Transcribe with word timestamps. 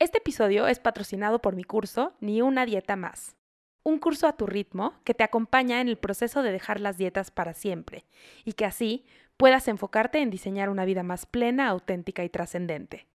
Este 0.00 0.18
episodio 0.18 0.68
es 0.68 0.78
patrocinado 0.78 1.40
por 1.40 1.56
mi 1.56 1.64
curso 1.64 2.12
Ni 2.20 2.40
una 2.40 2.64
dieta 2.64 2.94
más. 2.94 3.34
Un 3.82 3.98
curso 3.98 4.28
a 4.28 4.36
tu 4.36 4.46
ritmo 4.46 4.94
que 5.02 5.12
te 5.12 5.24
acompaña 5.24 5.80
en 5.80 5.88
el 5.88 5.96
proceso 5.96 6.42
de 6.42 6.52
dejar 6.52 6.78
las 6.78 6.98
dietas 6.98 7.32
para 7.32 7.52
siempre 7.52 8.04
y 8.44 8.52
que 8.52 8.64
así 8.64 9.06
puedas 9.36 9.66
enfocarte 9.66 10.20
en 10.20 10.30
diseñar 10.30 10.68
una 10.68 10.84
vida 10.84 11.02
más 11.02 11.26
plena, 11.26 11.68
auténtica 11.68 12.22
y 12.22 12.28
trascendente. 12.28 13.08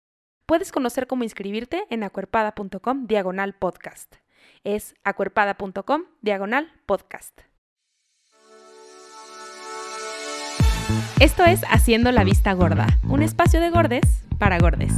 Puedes 0.45 0.73
conocer 0.73 1.07
cómo 1.07 1.23
inscribirte 1.23 1.85
en 1.89 2.03
acuerpada.com 2.03 3.07
diagonal 3.07 3.55
podcast. 3.55 4.17
Es 4.65 4.95
acuerpada.com 5.05 6.05
diagonal 6.21 6.73
podcast. 6.87 7.43
Esto 11.21 11.45
es 11.45 11.61
Haciendo 11.71 12.11
la 12.11 12.25
Vista 12.25 12.53
Gorda, 12.55 12.89
un 13.09 13.23
espacio 13.23 13.61
de 13.61 13.71
gordes 13.71 14.25
para 14.39 14.59
gordes. 14.59 14.93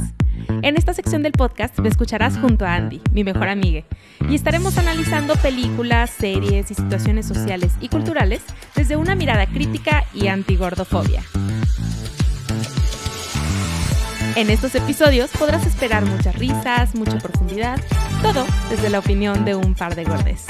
En 0.61 0.77
esta 0.77 0.93
sección 0.93 1.23
del 1.23 1.31
podcast 1.31 1.77
me 1.79 1.89
escucharás 1.89 2.37
junto 2.37 2.65
a 2.65 2.75
Andy, 2.75 3.01
mi 3.11 3.23
mejor 3.23 3.49
amiga, 3.49 3.83
y 4.29 4.35
estaremos 4.35 4.77
analizando 4.77 5.35
películas, 5.35 6.09
series 6.09 6.71
y 6.71 6.73
situaciones 6.73 7.27
sociales 7.27 7.73
y 7.81 7.89
culturales 7.89 8.41
desde 8.75 8.95
una 8.95 9.15
mirada 9.15 9.45
crítica 9.45 10.05
y 10.13 10.27
antigordofobia. 10.27 11.23
En 14.35 14.49
estos 14.49 14.75
episodios 14.75 15.31
podrás 15.31 15.65
esperar 15.65 16.05
muchas 16.05 16.35
risas, 16.35 16.93
mucha 16.93 17.17
profundidad, 17.19 17.79
todo 18.21 18.45
desde 18.69 18.89
la 18.89 18.99
opinión 18.99 19.45
de 19.45 19.55
un 19.55 19.75
par 19.75 19.95
de 19.95 20.03
gordes. 20.03 20.45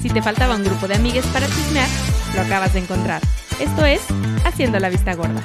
Si 0.00 0.10
te 0.10 0.22
faltaba 0.22 0.56
un 0.56 0.64
grupo 0.64 0.88
de 0.88 0.96
amigues 0.96 1.26
para 1.26 1.46
chismear, 1.46 1.88
lo 2.34 2.40
acabas 2.40 2.72
de 2.72 2.80
encontrar. 2.80 3.22
Esto 3.60 3.84
es 3.84 4.00
Haciendo 4.44 4.78
la 4.80 4.88
Vista 4.88 5.14
Gorda. 5.14 5.42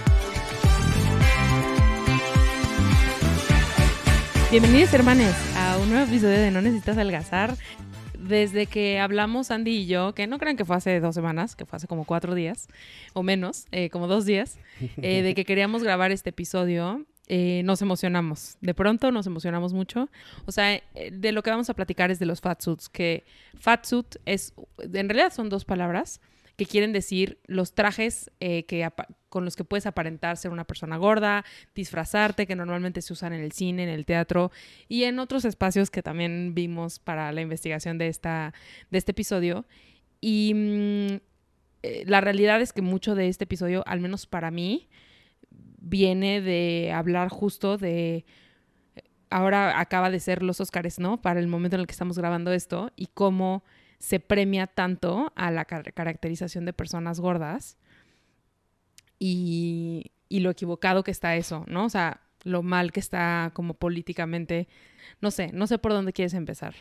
Bienvenidos 4.54 4.94
hermanos 4.94 5.34
a 5.58 5.80
un 5.80 5.90
nuevo 5.90 6.06
episodio 6.06 6.38
de 6.38 6.52
No 6.52 6.62
Necesitas 6.62 7.00
Algazar. 7.00 7.56
Desde 8.20 8.68
que 8.68 9.00
hablamos 9.00 9.50
Andy 9.50 9.72
y 9.72 9.88
yo, 9.88 10.14
que 10.14 10.28
no 10.28 10.38
crean 10.38 10.58
que 10.58 10.64
fue 10.64 10.76
hace 10.76 11.00
dos 11.00 11.16
semanas, 11.16 11.56
que 11.56 11.66
fue 11.66 11.78
hace 11.78 11.88
como 11.88 12.06
cuatro 12.06 12.36
días 12.36 12.68
o 13.14 13.23
menos, 13.23 13.66
eh, 13.72 13.90
como 13.90 14.06
dos 14.06 14.28
días, 14.28 14.60
eh, 14.98 15.23
de 15.23 15.34
que 15.34 15.44
queríamos 15.44 15.82
grabar 15.82 16.12
este 16.12 16.30
episodio, 16.30 17.04
eh, 17.30 17.64
nos 17.66 17.82
emocionamos. 17.82 18.58
De 18.62 18.76
pronto 18.76 19.12
nos 19.12 19.26
emocionamos 19.26 19.73
mucho. 19.73 20.08
O 20.45 20.52
sea, 20.52 20.84
de 21.12 21.32
lo 21.32 21.42
que 21.42 21.50
vamos 21.50 21.72
a 21.72 21.73
platicar 21.73 22.12
es 22.12 22.20
de 22.20 22.28
los 22.28 22.40
fatsuits, 22.40 22.90
que 22.90 23.23
fatsuit 23.60 24.17
es, 24.28 24.54
en 24.78 25.10
realidad 25.10 25.34
son 25.34 25.50
dos 25.50 25.66
palabras 25.66 26.22
que 26.56 26.66
quieren 26.66 26.94
decir 26.94 27.40
los 27.48 27.73
trajes 27.73 28.32
que, 28.40 28.88
con 29.30 29.46
los 29.46 29.56
que 29.56 29.64
puedes 29.64 29.88
aparentar 29.88 30.38
ser 30.38 30.52
una 30.52 30.66
persona 30.66 30.98
gorda, 30.98 31.44
disfrazarte, 31.73 32.45
que 32.45 32.56
normalmente 32.56 33.02
se 33.02 33.14
usan 33.14 33.34
en 33.34 33.42
el 33.42 33.52
cine, 33.52 33.84
en 33.84 33.90
el 33.90 34.06
teatro 34.06 34.52
y 34.88 35.06
en 35.06 35.18
otros 35.18 35.45
espacios 35.45 35.90
que 35.90 36.04
también 36.04 36.54
vimos 36.54 37.00
para 37.00 37.32
la 37.32 37.42
investigación 37.42 37.98
de, 37.98 38.10
esta, 38.10 38.54
de 38.92 38.98
este 39.00 39.12
episodio. 39.12 39.66
Y 40.22 40.54
mm, 40.54 41.34
eh, 41.84 42.04
la 42.06 42.22
realidad 42.22 42.62
es 42.62 42.73
que 42.73 42.82
mucho 42.82 43.16
de 43.16 43.28
este 43.28 43.45
episodio, 43.45 43.84
al 43.88 44.00
menos 44.00 44.28
para 44.28 44.52
mí, 44.52 44.88
viene 45.50 46.40
de 46.42 46.92
hablar 46.94 47.30
justo 47.30 47.78
de 47.78 48.26
ahora 49.30 49.80
acaba 49.80 50.12
de 50.12 50.20
ser 50.20 50.44
los 50.44 50.62
Oscars, 50.62 51.00
¿no? 51.00 51.22
Para 51.22 51.40
el 51.40 51.48
momento 51.48 51.76
en 51.76 51.82
el 51.82 51.88
que 51.88 51.92
estamos 51.92 52.17
grabando 52.17 52.54
esto 52.54 52.92
y 52.95 53.08
cómo 53.08 53.64
se 54.04 54.20
premia 54.20 54.68
tanto 54.68 55.32
a 55.34 55.50
la 55.50 55.64
caracterización 55.64 56.66
de 56.66 56.73
personas 56.73 57.22
gordas 57.22 57.78
y, 59.18 60.12
lo 60.30 60.50
equivocado 60.50 61.06
que 61.06 61.12
está 61.12 61.38
eso, 61.38 61.64
¿no? 61.68 61.86
O 61.86 61.90
sea, 61.90 62.20
lo 62.44 62.64
mal 62.64 62.92
que 62.92 63.00
está 63.00 63.52
como 63.54 63.76
políticamente. 63.76 64.68
No 65.22 65.32
sé, 65.32 65.52
no 65.54 65.68
sé 65.68 65.78
por 65.78 65.94
dónde 65.94 66.12
quieres 66.12 66.34
empezar. 66.34 66.76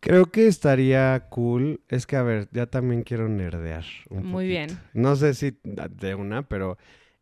Creo 0.00 0.32
que 0.32 0.48
estaría 0.48 1.28
cool. 1.28 1.80
Es 1.88 2.08
que, 2.08 2.16
a 2.16 2.24
ver, 2.24 2.48
ya 2.50 2.66
también 2.66 3.04
quiero 3.04 3.28
nerdear. 3.28 3.84
Muy 4.10 4.48
bien. 4.48 4.80
No 4.94 5.14
sé 5.14 5.34
si 5.34 5.56
de 5.62 6.14
una, 6.16 6.48
pero 6.48 6.76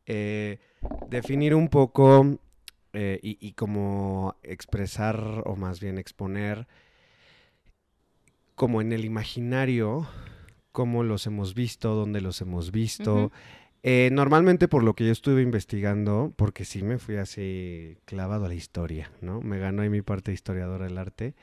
eh, 0.07 0.61
definir 1.11 1.55
un 1.55 1.69
poco 1.69 2.39
eh, 2.95 3.21
y, 3.23 3.37
y, 3.39 3.53
como 3.53 4.37
expresar, 4.43 5.43
o 5.45 5.57
más 5.57 5.79
bien 5.79 5.99
exponer, 5.99 6.67
como 8.61 8.83
en 8.83 8.93
el 8.93 9.07
imaginario, 9.07 10.07
cómo 10.71 11.03
los 11.03 11.27
hemos 11.27 11.55
visto, 11.55 11.95
dónde 11.95 12.21
los 12.21 12.43
hemos 12.43 12.73
visto. 12.73 13.33
Eh, 13.83 14.11
normalmente 14.13 14.69
por 14.69 14.83
lo 14.83 14.93
que 14.93 15.07
yo 15.07 15.13
estuve 15.13 15.41
investigando, 15.41 16.35
porque 16.37 16.67
sí 16.67 16.83
me 16.83 16.99
fui 16.99 17.17
así 17.17 17.97
clavado 18.05 18.45
a 18.45 18.49
la 18.49 18.55
historia, 18.55 19.11
¿no? 19.23 19.41
Me 19.41 19.59
ganó 19.59 19.81
ahí 19.81 19.89
mi 19.89 20.03
parte 20.03 20.35
historiadora 20.35 20.85
del 20.85 20.99
arte. 20.99 21.35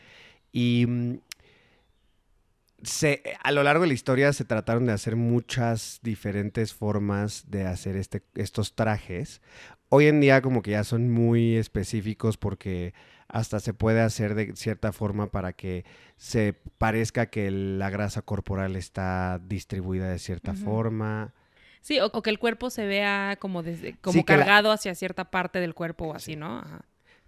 Y 0.51 0.85
mm, 0.87 1.13
se, 2.83 3.23
a 3.41 3.51
lo 3.51 3.63
largo 3.63 3.81
de 3.81 3.87
la 3.87 3.95
historia 3.95 4.31
se 4.31 4.45
trataron 4.45 4.85
de 4.85 4.91
hacer 4.91 5.15
muchas 5.15 5.99
diferentes 6.03 6.75
formas 6.75 7.49
de 7.49 7.65
hacer 7.65 7.95
este, 7.95 8.21
estos 8.35 8.75
trajes. 8.75 9.41
Hoy 9.89 10.05
en 10.05 10.21
día 10.21 10.43
como 10.43 10.61
que 10.61 10.69
ya 10.69 10.83
son 10.83 11.09
muy 11.09 11.55
específicos 11.55 12.37
porque 12.37 12.93
hasta 13.29 13.59
se 13.59 13.73
puede 13.73 14.01
hacer 14.01 14.35
de 14.35 14.55
cierta 14.55 14.91
forma 14.91 15.31
para 15.31 15.53
que 15.53 15.85
se 16.15 16.53
parezca 16.77 17.27
que 17.27 17.51
la 17.51 17.89
grasa 17.89 18.21
corporal 18.21 18.75
está 18.75 19.39
distribuida 19.43 20.09
de 20.09 20.19
cierta 20.19 20.53
forma. 20.53 21.33
Sí, 21.81 21.99
o, 21.99 22.11
que 22.21 22.29
el 22.29 22.39
cuerpo 22.39 22.69
se 22.69 22.85
vea 22.85 23.37
como, 23.39 23.63
desde, 23.63 23.97
como 23.97 24.23
cargado 24.25 24.71
hacia 24.71 24.95
cierta 24.95 25.31
parte 25.31 25.59
del 25.59 25.73
cuerpo 25.73 26.07
o 26.07 26.13
así, 26.13 26.35
¿no? 26.35 26.63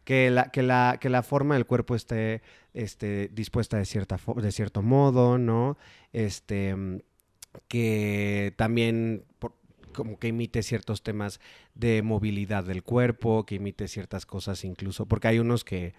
Que 0.03 0.29
la, 0.31 0.51
que, 0.51 0.63
la, 0.63 0.97
que 0.99 1.09
la 1.09 1.23
forma 1.23 1.55
del 1.55 1.65
cuerpo 1.65 1.95
esté 1.95 2.41
este, 2.73 3.29
dispuesta 3.31 3.77
de, 3.77 3.85
cierta 3.85 4.17
de 4.35 4.51
cierto 4.51 4.81
modo, 4.81 5.37
¿no? 5.37 5.77
Este, 6.13 6.75
que 7.67 8.53
también 8.57 9.25
como 9.99 10.17
que 10.17 10.29
imite 10.29 10.63
ciertos 10.63 11.03
temas 11.03 11.41
de 11.75 12.01
movilidad 12.01 12.63
del 12.63 12.83
cuerpo, 12.83 13.45
que 13.45 13.55
imite 13.55 13.87
ciertas 13.89 14.25
cosas 14.25 14.63
incluso, 14.63 15.05
porque 15.05 15.27
hay 15.27 15.39
unos 15.39 15.65
que 15.65 15.93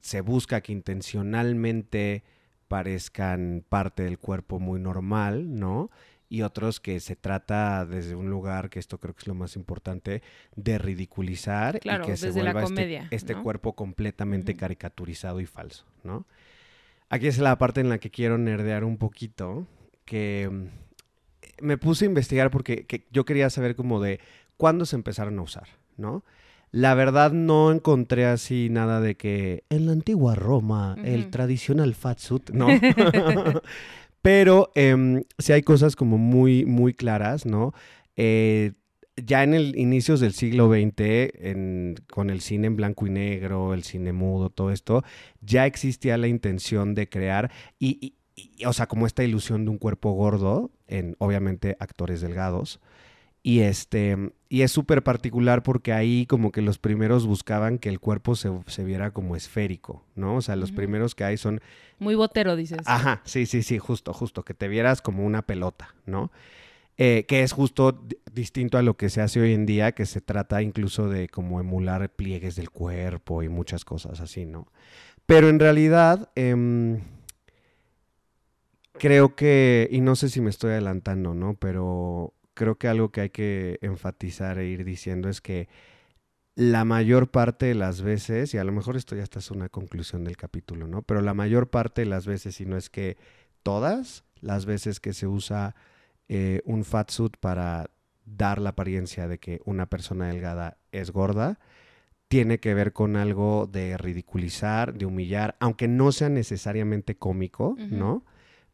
se 0.00 0.20
busca 0.20 0.60
que 0.60 0.72
intencionalmente 0.72 2.22
parezcan 2.68 3.64
parte 3.68 4.04
del 4.04 4.18
cuerpo 4.18 4.60
muy 4.60 4.78
normal, 4.78 5.58
¿no? 5.58 5.90
y 6.28 6.40
otros 6.40 6.80
que 6.80 6.98
se 7.00 7.14
trata 7.14 7.84
desde 7.84 8.14
un 8.14 8.30
lugar, 8.30 8.70
que 8.70 8.78
esto 8.78 8.98
creo 8.98 9.12
que 9.12 9.20
es 9.20 9.26
lo 9.26 9.34
más 9.34 9.54
importante, 9.54 10.22
de 10.56 10.78
ridiculizar 10.78 11.78
y 11.84 12.00
que 12.06 12.16
se 12.16 12.30
vuelva 12.30 12.62
este, 12.62 13.02
este 13.10 13.34
cuerpo 13.34 13.74
completamente 13.74 14.56
caricaturizado 14.56 15.40
y 15.40 15.46
falso, 15.46 15.84
¿no? 16.04 16.24
Aquí 17.10 17.26
es 17.26 17.36
la 17.36 17.58
parte 17.58 17.82
en 17.82 17.90
la 17.90 17.98
que 17.98 18.08
quiero 18.08 18.38
nerdear 18.38 18.82
un 18.82 18.96
poquito, 18.96 19.66
que 20.06 20.48
mm, 20.50 20.91
me 21.62 21.78
puse 21.78 22.04
a 22.04 22.08
investigar 22.08 22.50
porque 22.50 22.86
yo 23.10 23.24
quería 23.24 23.48
saber 23.50 23.76
como 23.76 24.00
de 24.00 24.20
cuándo 24.56 24.84
se 24.84 24.96
empezaron 24.96 25.38
a 25.38 25.42
usar, 25.42 25.68
¿no? 25.96 26.24
La 26.70 26.94
verdad 26.94 27.32
no 27.32 27.70
encontré 27.70 28.24
así 28.24 28.68
nada 28.70 29.00
de 29.00 29.14
que 29.14 29.64
en 29.68 29.86
la 29.86 29.92
antigua 29.92 30.34
Roma 30.34 30.96
el 31.04 31.30
tradicional 31.30 31.94
fat 31.94 32.18
suit, 32.18 32.50
no. 32.50 32.66
Pero 34.22 34.70
eh, 34.74 35.24
sí 35.38 35.52
hay 35.52 35.62
cosas 35.62 35.96
como 35.96 36.16
muy, 36.16 36.64
muy 36.64 36.94
claras, 36.94 37.44
¿no? 37.44 37.74
Eh, 38.16 38.72
ya 39.16 39.42
en 39.42 39.54
el 39.54 39.76
inicios 39.76 40.20
del 40.20 40.32
siglo 40.32 40.68
XX, 40.70 42.00
con 42.08 42.30
el 42.30 42.40
cine 42.40 42.68
en 42.68 42.76
blanco 42.76 43.06
y 43.06 43.10
negro, 43.10 43.74
el 43.74 43.82
cine 43.82 44.12
mudo, 44.12 44.48
todo 44.50 44.70
esto, 44.70 45.04
ya 45.40 45.66
existía 45.66 46.16
la 46.16 46.28
intención 46.28 46.94
de 46.94 47.08
crear 47.08 47.50
y, 47.78 48.14
o 48.66 48.72
sea, 48.72 48.86
como 48.86 49.06
esta 49.06 49.24
ilusión 49.24 49.64
de 49.64 49.70
un 49.70 49.78
cuerpo 49.78 50.12
gordo 50.12 50.70
en, 50.86 51.16
obviamente, 51.18 51.76
actores 51.80 52.20
delgados. 52.20 52.80
Y 53.44 53.60
este, 53.60 54.16
y 54.48 54.62
es 54.62 54.70
súper 54.70 55.02
particular 55.02 55.64
porque 55.64 55.92
ahí 55.92 56.26
como 56.26 56.52
que 56.52 56.62
los 56.62 56.78
primeros 56.78 57.26
buscaban 57.26 57.78
que 57.78 57.88
el 57.88 57.98
cuerpo 57.98 58.36
se, 58.36 58.84
viera 58.84 59.10
como 59.10 59.34
esférico, 59.34 60.04
¿no? 60.14 60.36
O 60.36 60.42
sea, 60.42 60.54
los 60.54 60.70
primeros 60.70 61.16
que 61.16 61.24
hay 61.24 61.36
son... 61.36 61.60
Muy 61.98 62.14
botero, 62.14 62.54
dices. 62.54 62.78
Ajá, 62.86 63.20
sí, 63.24 63.46
sí, 63.46 63.62
sí, 63.62 63.78
justo, 63.78 64.12
justo, 64.12 64.44
que 64.44 64.54
te 64.54 64.68
vieras 64.68 65.02
como 65.02 65.24
una 65.26 65.42
pelota, 65.42 65.92
¿no? 66.06 66.30
Eh, 66.98 67.24
que 67.26 67.42
es 67.42 67.52
justo 67.52 68.04
distinto 68.32 68.78
a 68.78 68.82
lo 68.82 68.96
que 68.96 69.08
se 69.08 69.22
hace 69.22 69.40
hoy 69.40 69.54
en 69.54 69.66
día, 69.66 69.90
que 69.92 70.06
se 70.06 70.20
trata 70.20 70.62
incluso 70.62 71.08
de 71.08 71.28
como 71.28 71.58
emular 71.58 72.10
pliegues 72.10 72.54
del 72.54 72.70
cuerpo 72.70 73.42
y 73.42 73.48
muchas 73.48 73.84
cosas 73.84 74.20
así, 74.20 74.44
¿no? 74.44 74.68
Pero 75.26 75.48
en 75.48 75.58
realidad, 75.58 76.30
em, 76.36 77.00
creo 79.02 79.34
que, 79.34 79.88
y 79.90 80.00
no 80.00 80.14
sé 80.14 80.28
si 80.28 80.40
me 80.40 80.48
estoy 80.48 80.70
adelantando, 80.70 81.34
¿no? 81.34 81.54
Pero 81.54 82.34
creo 82.54 82.76
que 82.76 82.86
algo 82.86 83.10
que 83.10 83.22
hay 83.22 83.30
que 83.30 83.80
enfatizar 83.82 84.60
e 84.60 84.68
ir 84.68 84.84
diciendo 84.84 85.28
es 85.28 85.40
que 85.40 85.68
la 86.54 86.84
mayor 86.84 87.28
parte 87.32 87.66
de 87.66 87.74
las 87.74 88.00
veces, 88.00 88.54
y 88.54 88.58
a 88.58 88.64
lo 88.64 88.70
mejor 88.70 88.96
esto 88.96 89.16
ya 89.16 89.24
está 89.24 89.40
es 89.40 89.50
una 89.50 89.68
conclusión 89.68 90.22
del 90.22 90.36
capítulo, 90.36 90.86
¿no? 90.86 91.02
Pero 91.02 91.20
la 91.20 91.34
mayor 91.34 91.68
parte 91.68 92.02
de 92.02 92.06
las 92.06 92.26
veces, 92.26 92.54
si 92.54 92.64
no 92.64 92.76
es 92.76 92.90
que 92.90 93.16
todas 93.64 94.22
las 94.40 94.66
veces 94.66 95.00
que 95.00 95.14
se 95.14 95.26
usa 95.26 95.74
eh, 96.28 96.62
un 96.64 96.84
fat 96.84 97.10
suit 97.10 97.36
para 97.38 97.90
dar 98.24 98.60
la 98.60 98.70
apariencia 98.70 99.26
de 99.26 99.38
que 99.38 99.62
una 99.64 99.86
persona 99.86 100.28
delgada 100.28 100.78
es 100.92 101.10
gorda, 101.10 101.58
tiene 102.28 102.60
que 102.60 102.72
ver 102.72 102.92
con 102.92 103.16
algo 103.16 103.66
de 103.66 103.98
ridiculizar, 103.98 104.94
de 104.94 105.06
humillar, 105.06 105.56
aunque 105.58 105.88
no 105.88 106.12
sea 106.12 106.28
necesariamente 106.28 107.16
cómico, 107.16 107.74
¿no? 107.90 108.24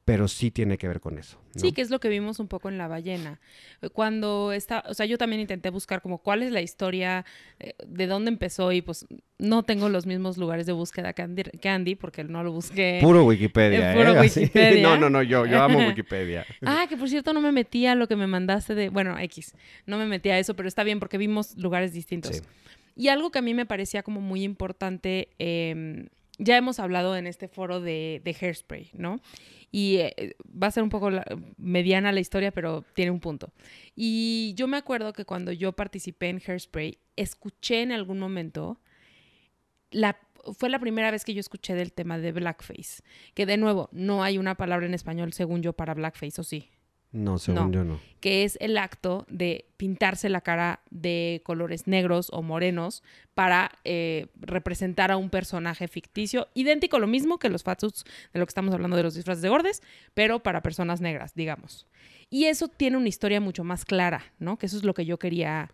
Pero 0.09 0.27
sí 0.27 0.51
tiene 0.51 0.79
que 0.79 0.89
ver 0.89 1.01
con 1.01 1.19
eso. 1.19 1.39
Sí, 1.55 1.73
que 1.73 1.83
es 1.83 1.91
lo 1.91 2.01
que 2.01 2.09
vimos 2.09 2.39
un 2.39 2.49
poco 2.49 2.71
en 2.71 2.79
La 2.79 2.89
ballena. 2.89 3.41
Cuando 3.93 4.53
está, 4.53 4.83
o 4.89 4.95
sea, 4.95 5.05
yo 5.05 5.19
también 5.19 5.43
intenté 5.43 5.69
buscar 5.69 6.01
como 6.01 6.17
cuál 6.17 6.43
es 6.43 6.51
la 6.51 6.63
historia, 6.63 7.27
eh, 7.61 7.75
de 7.87 8.07
dónde 8.07 8.31
empezó 8.31 8.73
y 8.73 8.81
pues 8.81 9.07
no 9.37 9.65
tengo 9.65 9.91
los 9.91 10.07
mismos 10.07 10.39
lugares 10.39 10.65
de 10.65 10.73
búsqueda 10.73 11.13
que 11.13 11.69
Andy, 11.69 11.95
porque 11.95 12.25
no 12.25 12.43
lo 12.43 12.53
busqué. 12.53 13.01
Puro 13.03 13.23
Wikipedia, 13.27 13.93
puro 13.93 14.15
¿eh? 14.15 14.21
Wikipedia. 14.23 14.83
no, 14.83 14.97
no, 14.97 15.11
no, 15.11 15.23
yo, 15.23 15.45
yo 15.45 15.63
amo 15.63 15.79
Wikipedia. 15.89 16.47
ah, 16.65 16.87
que 16.89 16.97
por 16.97 17.11
cierto 17.11 17.35
no 17.35 17.43
me 17.43 17.53
metía 17.53 17.93
a 17.93 17.95
lo 17.95 18.09
que 18.09 18.17
me 18.17 18.27
mandaste 18.27 18.75
de, 18.75 18.89
bueno, 18.89 19.19
X, 19.19 19.53
no 19.85 19.99
me 19.99 20.07
metía 20.07 20.37
a 20.37 20.39
eso, 20.39 20.57
pero 20.57 20.69
está 20.69 20.85
bien 20.85 21.01
porque 21.01 21.19
vimos 21.19 21.55
lugares 21.59 21.93
distintos. 21.93 22.43
Y 22.97 23.09
algo 23.09 23.31
que 23.31 23.41
a 23.41 23.43
mí 23.43 23.53
me 23.53 23.67
parecía 23.67 24.03
como 24.03 24.23
muy 24.23 24.43
importante, 24.43 25.29
eh, 25.39 26.09
ya 26.39 26.57
hemos 26.57 26.79
hablado 26.79 27.17
en 27.17 27.27
este 27.27 27.49
foro 27.49 27.81
de, 27.81 28.37
Hairspray, 28.41 28.91
¿no? 28.95 29.21
Y 29.71 29.97
eh, 29.97 30.37
va 30.45 30.69
a 30.69 30.71
ser 30.71 30.83
un 30.83 30.89
poco 30.89 31.11
mediana 31.57 32.13
la 32.13 32.21
historia, 32.21 32.53
pero 32.53 32.85
tiene 32.95 33.11
un 33.11 33.21
punto. 33.21 33.53
Y 33.95 34.55
yo 34.57 34.67
me 34.69 34.77
acuerdo 34.77 35.13
que 35.13 35.25
cuando 35.25 35.53
yo 35.53 35.73
participé 35.73 36.29
en 36.29 36.41
Hairspray, 36.45 36.99
escuché 37.17 37.83
en 37.83 37.93
algún 37.93 38.19
momento, 38.19 38.81
la, 39.91 40.19
fue 40.57 40.71
la 40.71 40.79
primera 40.79 41.11
vez 41.11 41.25
que 41.25 41.35
yo 41.35 41.41
escuché 41.41 41.75
del 41.75 41.93
tema 41.93 42.19
de 42.19 42.33
blackface, 42.33 43.03
que 43.35 43.45
de 43.45 43.57
nuevo, 43.57 43.89
no 43.93 44.23
hay 44.23 44.39
una 44.39 44.55
palabra 44.55 44.87
en 44.87 44.95
español, 44.95 45.33
según 45.33 45.63
yo, 45.63 45.73
para 45.73 45.95
blackface, 45.95 46.41
¿o 46.41 46.45
sí? 46.45 46.71
No, 47.11 47.39
según 47.39 47.73
yo 47.73 47.85
no. 47.85 48.01
Que 48.21 48.45
es 48.45 48.59
el 48.61 48.77
acto 48.77 49.25
de 49.31 49.65
pintarse 49.79 50.29
la 50.29 50.43
cara 50.43 50.81
de 50.91 51.41
colores 51.45 51.87
negros 51.87 52.29
o 52.33 52.43
morenos 52.43 53.03
para 53.35 53.71
eh, 53.85 54.27
representar 54.41 55.11
a 55.11 55.17
un 55.17 55.31
personaje 55.31 55.89
ficticio, 55.89 56.49
idéntico 56.53 56.99
lo 56.99 57.07
mismo 57.07 57.39
que 57.39 57.49
los 57.49 57.63
fatsuits 57.63 58.05
de 58.33 58.41
lo 58.41 58.45
que 58.45 58.51
estamos 58.51 58.75
hablando 58.75 58.97
de 58.97 59.05
los 59.05 59.15
disfraces 59.15 59.43
de 59.43 59.49
gordes, 59.49 59.83
pero 60.13 60.43
para 60.43 60.63
personas 60.63 61.01
negras, 61.01 61.35
digamos. 61.35 61.87
Y 62.29 62.45
eso 62.45 62.69
tiene 62.69 62.99
una 62.99 63.09
historia 63.09 63.41
mucho 63.41 63.65
más 63.65 63.85
clara, 63.87 64.25
¿no? 64.39 64.59
Que 64.59 64.67
eso 64.67 64.77
es 64.77 64.85
lo 64.85 64.93
que 64.93 65.07
yo 65.07 65.19
quería, 65.19 65.71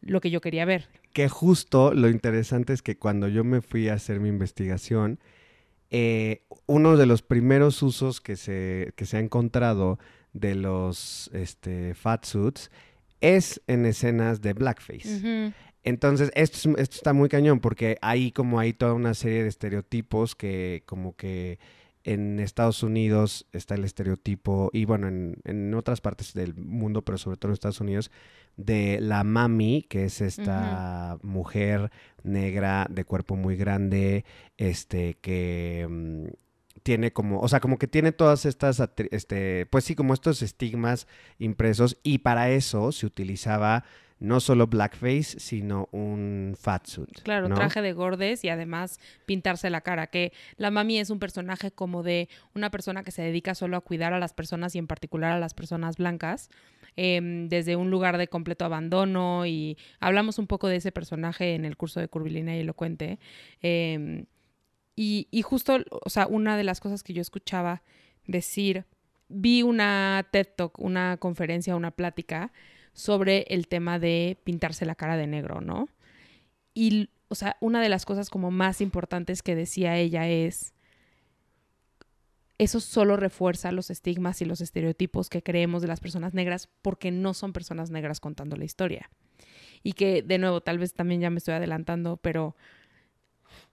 lo 0.00 0.20
que 0.20 0.30
yo 0.30 0.40
quería 0.40 0.64
ver. 0.64 0.88
Que 1.12 1.28
justo 1.28 1.92
lo 1.94 2.08
interesante 2.08 2.72
es 2.72 2.82
que 2.82 2.96
cuando 2.96 3.26
yo 3.26 3.42
me 3.42 3.60
fui 3.60 3.88
a 3.88 3.94
hacer 3.94 4.20
mi 4.20 4.28
investigación, 4.28 5.18
eh, 5.90 6.42
uno 6.66 6.96
de 6.96 7.06
los 7.06 7.22
primeros 7.22 7.82
usos 7.82 8.20
que 8.20 8.36
se, 8.36 8.92
que 8.96 9.06
se 9.06 9.16
ha 9.16 9.20
encontrado 9.20 9.98
de 10.38 10.54
los 10.54 11.30
este, 11.32 11.94
fat 11.94 12.24
suits 12.24 12.70
es 13.20 13.60
en 13.66 13.86
escenas 13.86 14.40
de 14.40 14.52
blackface. 14.52 15.52
Entonces, 15.82 16.30
esto, 16.34 16.76
esto, 16.76 16.96
está 16.96 17.12
muy 17.12 17.28
cañón 17.28 17.60
porque 17.60 17.96
hay 18.02 18.32
como 18.32 18.58
hay 18.58 18.72
toda 18.72 18.92
una 18.92 19.14
serie 19.14 19.42
de 19.42 19.48
estereotipos 19.48 20.34
que 20.34 20.82
como 20.84 21.14
que 21.14 21.58
en 22.02 22.38
Estados 22.38 22.82
Unidos 22.82 23.46
está 23.52 23.74
el 23.74 23.84
estereotipo, 23.84 24.70
y 24.72 24.84
bueno, 24.84 25.08
en, 25.08 25.38
en, 25.42 25.74
otras 25.74 26.00
partes 26.00 26.34
del 26.34 26.54
mundo, 26.54 27.02
pero 27.02 27.18
sobre 27.18 27.36
todo 27.36 27.50
en 27.50 27.54
Estados 27.54 27.80
Unidos, 27.80 28.12
de 28.56 29.00
la 29.00 29.24
mami, 29.24 29.82
que 29.82 30.04
es 30.04 30.20
esta 30.20 31.18
mujer 31.22 31.90
negra 32.22 32.86
de 32.88 33.04
cuerpo 33.04 33.34
muy 33.34 33.56
grande, 33.56 34.24
este, 34.56 35.14
que 35.14 35.86
mm, 35.88 36.26
tiene 36.86 37.12
como, 37.12 37.40
o 37.40 37.48
sea, 37.48 37.58
como 37.58 37.80
que 37.80 37.88
tiene 37.88 38.12
todas 38.12 38.46
estas, 38.46 38.80
este, 39.10 39.66
pues 39.66 39.82
sí, 39.82 39.96
como 39.96 40.14
estos 40.14 40.40
estigmas 40.40 41.08
impresos 41.40 41.98
y 42.04 42.18
para 42.18 42.50
eso 42.50 42.92
se 42.92 43.06
utilizaba 43.06 43.82
no 44.20 44.38
solo 44.38 44.68
blackface, 44.68 45.40
sino 45.40 45.88
un 45.90 46.54
fatsuit. 46.56 47.22
Claro, 47.22 47.48
traje 47.48 47.82
de 47.82 47.92
gordes 47.92 48.44
y 48.44 48.50
además 48.50 49.00
pintarse 49.26 49.68
la 49.68 49.80
cara, 49.80 50.06
que 50.06 50.32
la 50.58 50.70
mami 50.70 51.00
es 51.00 51.10
un 51.10 51.18
personaje 51.18 51.72
como 51.72 52.04
de 52.04 52.28
una 52.54 52.70
persona 52.70 53.02
que 53.02 53.10
se 53.10 53.22
dedica 53.22 53.56
solo 53.56 53.76
a 53.76 53.80
cuidar 53.80 54.12
a 54.12 54.20
las 54.20 54.32
personas 54.32 54.76
y 54.76 54.78
en 54.78 54.86
particular 54.86 55.32
a 55.32 55.40
las 55.40 55.54
personas 55.54 55.96
blancas, 55.96 56.50
em, 56.94 57.48
desde 57.48 57.74
un 57.74 57.90
lugar 57.90 58.16
de 58.16 58.28
completo 58.28 58.64
abandono 58.64 59.44
y 59.44 59.76
hablamos 59.98 60.38
un 60.38 60.46
poco 60.46 60.68
de 60.68 60.76
ese 60.76 60.92
personaje 60.92 61.56
en 61.56 61.64
el 61.64 61.76
curso 61.76 61.98
de 61.98 62.06
Curvilínea 62.06 62.56
y 62.56 62.60
Elocuente. 62.60 63.18
Eh, 63.60 64.24
y, 64.96 65.42
justo, 65.42 65.78
o 65.90 66.08
sea, 66.08 66.26
una 66.26 66.56
de 66.56 66.64
las 66.64 66.80
cosas 66.80 67.02
que 67.02 67.12
yo 67.12 67.20
escuchaba 67.20 67.82
decir, 68.26 68.86
vi 69.28 69.62
una 69.62 70.26
TED 70.32 70.48
Talk, 70.56 70.78
una 70.78 71.18
conferencia, 71.18 71.76
una 71.76 71.90
plática 71.90 72.50
sobre 72.94 73.42
el 73.50 73.68
tema 73.68 73.98
de 73.98 74.38
pintarse 74.42 74.86
la 74.86 74.94
cara 74.94 75.18
de 75.18 75.26
negro, 75.26 75.60
¿no? 75.60 75.90
Y, 76.72 77.10
o 77.28 77.34
sea, 77.34 77.58
una 77.60 77.82
de 77.82 77.90
las 77.90 78.06
cosas 78.06 78.30
como 78.30 78.50
más 78.50 78.80
importantes 78.80 79.42
que 79.42 79.54
decía 79.54 79.98
ella 79.98 80.28
es, 80.28 80.72
eso 82.56 82.80
solo 82.80 83.16
refuerza 83.18 83.72
los 83.72 83.90
estigmas 83.90 84.40
y 84.40 84.46
los 84.46 84.62
estereotipos 84.62 85.28
que 85.28 85.42
creemos 85.42 85.82
de 85.82 85.88
las 85.88 86.00
personas 86.00 86.32
negras 86.32 86.70
porque 86.80 87.10
no 87.10 87.34
son 87.34 87.52
personas 87.52 87.90
negras 87.90 88.18
contando 88.18 88.56
la 88.56 88.64
historia. 88.64 89.10
Y 89.82 89.92
que, 89.92 90.22
de 90.22 90.38
nuevo, 90.38 90.62
tal 90.62 90.78
vez 90.78 90.94
también 90.94 91.20
ya 91.20 91.28
me 91.28 91.36
estoy 91.36 91.52
adelantando, 91.52 92.16
pero 92.16 92.56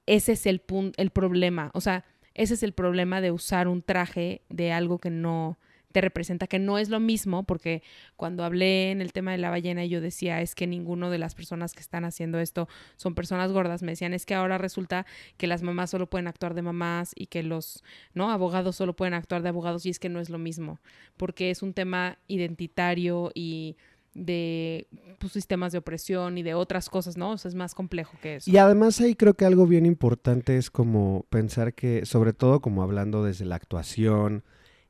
ese 0.05 0.33
es 0.33 0.45
el, 0.45 0.61
el 0.97 1.09
problema. 1.09 1.71
O 1.73 1.81
sea, 1.81 2.05
ese 2.33 2.55
es 2.55 2.63
el 2.63 2.73
problema 2.73 3.21
de 3.21 3.31
usar 3.31 3.67
un 3.67 3.81
traje 3.81 4.41
de 4.49 4.71
algo 4.71 4.99
que 4.99 5.09
no 5.09 5.57
te 5.93 6.01
representa, 6.01 6.47
que 6.47 6.59
no 6.59 6.79
es 6.79 6.89
lo 6.89 6.99
mismo, 6.99 7.43
porque 7.43 7.83
cuando 8.17 8.43
hablé 8.43 8.91
en 8.91 8.99
el 8.99 9.13
tema 9.13 9.31
de 9.31 9.37
la 9.37 9.51
ballena 9.51 9.85
yo 9.85 10.01
decía, 10.01 10.41
es 10.41 10.55
que 10.55 10.67
ninguno 10.67 11.09
de 11.09 11.19
las 11.19 11.35
personas 11.35 11.73
que 11.73 11.81
están 11.81 12.03
haciendo 12.03 12.39
esto 12.39 12.67
son 12.97 13.15
personas 13.15 13.51
gordas, 13.51 13.83
me 13.83 13.91
decían, 13.91 14.13
es 14.13 14.25
que 14.25 14.33
ahora 14.33 14.57
resulta 14.57 15.05
que 15.37 15.47
las 15.47 15.61
mamás 15.61 15.91
solo 15.91 16.09
pueden 16.09 16.27
actuar 16.27 16.55
de 16.55 16.63
mamás 16.63 17.11
y 17.15 17.27
que 17.27 17.43
los 17.43 17.83
¿no? 18.13 18.31
abogados 18.31 18.75
solo 18.75 18.95
pueden 18.95 19.13
actuar 19.13 19.43
de 19.43 19.49
abogados 19.49 19.85
y 19.85 19.91
es 19.91 19.99
que 19.99 20.09
no 20.09 20.19
es 20.19 20.29
lo 20.31 20.39
mismo, 20.39 20.81
porque 21.15 21.51
es 21.51 21.61
un 21.61 21.73
tema 21.73 22.17
identitario 22.27 23.31
y 23.35 23.77
de 24.13 24.87
pues, 25.19 25.33
sistemas 25.33 25.71
de 25.71 25.79
opresión 25.79 26.37
y 26.37 26.43
de 26.43 26.53
otras 26.53 26.89
cosas, 26.89 27.17
¿no? 27.17 27.31
O 27.31 27.37
sea, 27.37 27.49
es 27.49 27.55
más 27.55 27.73
complejo 27.73 28.17
que 28.21 28.35
eso. 28.35 28.49
Y 28.49 28.57
además 28.57 28.99
ahí 29.01 29.15
creo 29.15 29.33
que 29.33 29.45
algo 29.45 29.65
bien 29.65 29.85
importante 29.85 30.57
es 30.57 30.69
como 30.69 31.25
pensar 31.29 31.73
que, 31.73 32.05
sobre 32.05 32.33
todo 32.33 32.61
como 32.61 32.83
hablando 32.83 33.23
desde 33.23 33.45
la 33.45 33.55
actuación 33.55 34.43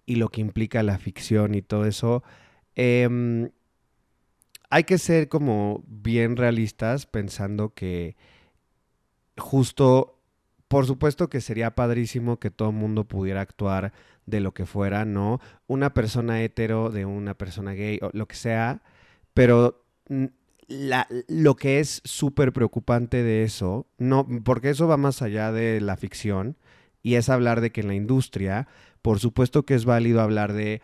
y 0.06 0.16
lo 0.16 0.30
que 0.30 0.42
implica 0.42 0.84
la 0.84 0.98
ficción 0.98 1.56
y 1.56 1.62
todo 1.62 1.86
eso, 1.86 2.24
em, 2.76 3.50
hay 4.70 4.84
que 4.84 4.98
ser 4.98 5.30
como 5.30 5.84
bien 5.88 6.36
realistas 6.36 7.06
pensando 7.06 7.74
que 7.74 8.16
justo, 9.38 10.20
por 10.68 10.86
supuesto 10.86 11.30
que 11.30 11.42
sería 11.42 11.76
padrísimo 11.76 12.40
que 12.40 12.52
todo 12.52 12.70
el 12.70 12.76
mundo 12.76 13.06
pudiera 13.06 13.42
actuar 13.42 13.94
de 14.26 14.40
lo 14.40 14.54
que 14.54 14.66
fuera, 14.66 15.06
¿no? 15.06 15.40
Una 15.68 15.94
persona 15.94 16.42
hetero 16.42 16.90
de 16.90 17.06
una 17.06 17.36
persona 17.36 17.74
gay 17.74 18.00
o 18.02 18.10
lo 18.14 18.28
que 18.28 18.36
sea, 18.36 18.82
pero 19.34 19.86
la, 20.68 21.08
lo 21.28 21.56
que 21.56 21.80
es 21.80 22.02
súper 22.04 22.54
preocupante 22.54 23.24
de 23.24 23.44
eso, 23.44 23.88
no, 23.98 24.28
porque 24.44 24.70
eso 24.70 24.88
va 24.88 24.98
más 24.98 25.22
allá 25.22 25.52
de 25.52 25.82
la 25.82 25.98
ficción, 25.98 26.58
y 27.02 27.16
es 27.16 27.30
hablar 27.30 27.62
de 27.62 27.72
que 27.72 27.82
en 27.82 27.88
la 27.88 27.96
industria, 27.96 28.68
por 29.02 29.20
supuesto 29.20 29.64
que 29.64 29.76
es 29.76 29.86
válido 29.86 30.22
hablar 30.22 30.54
de 30.54 30.82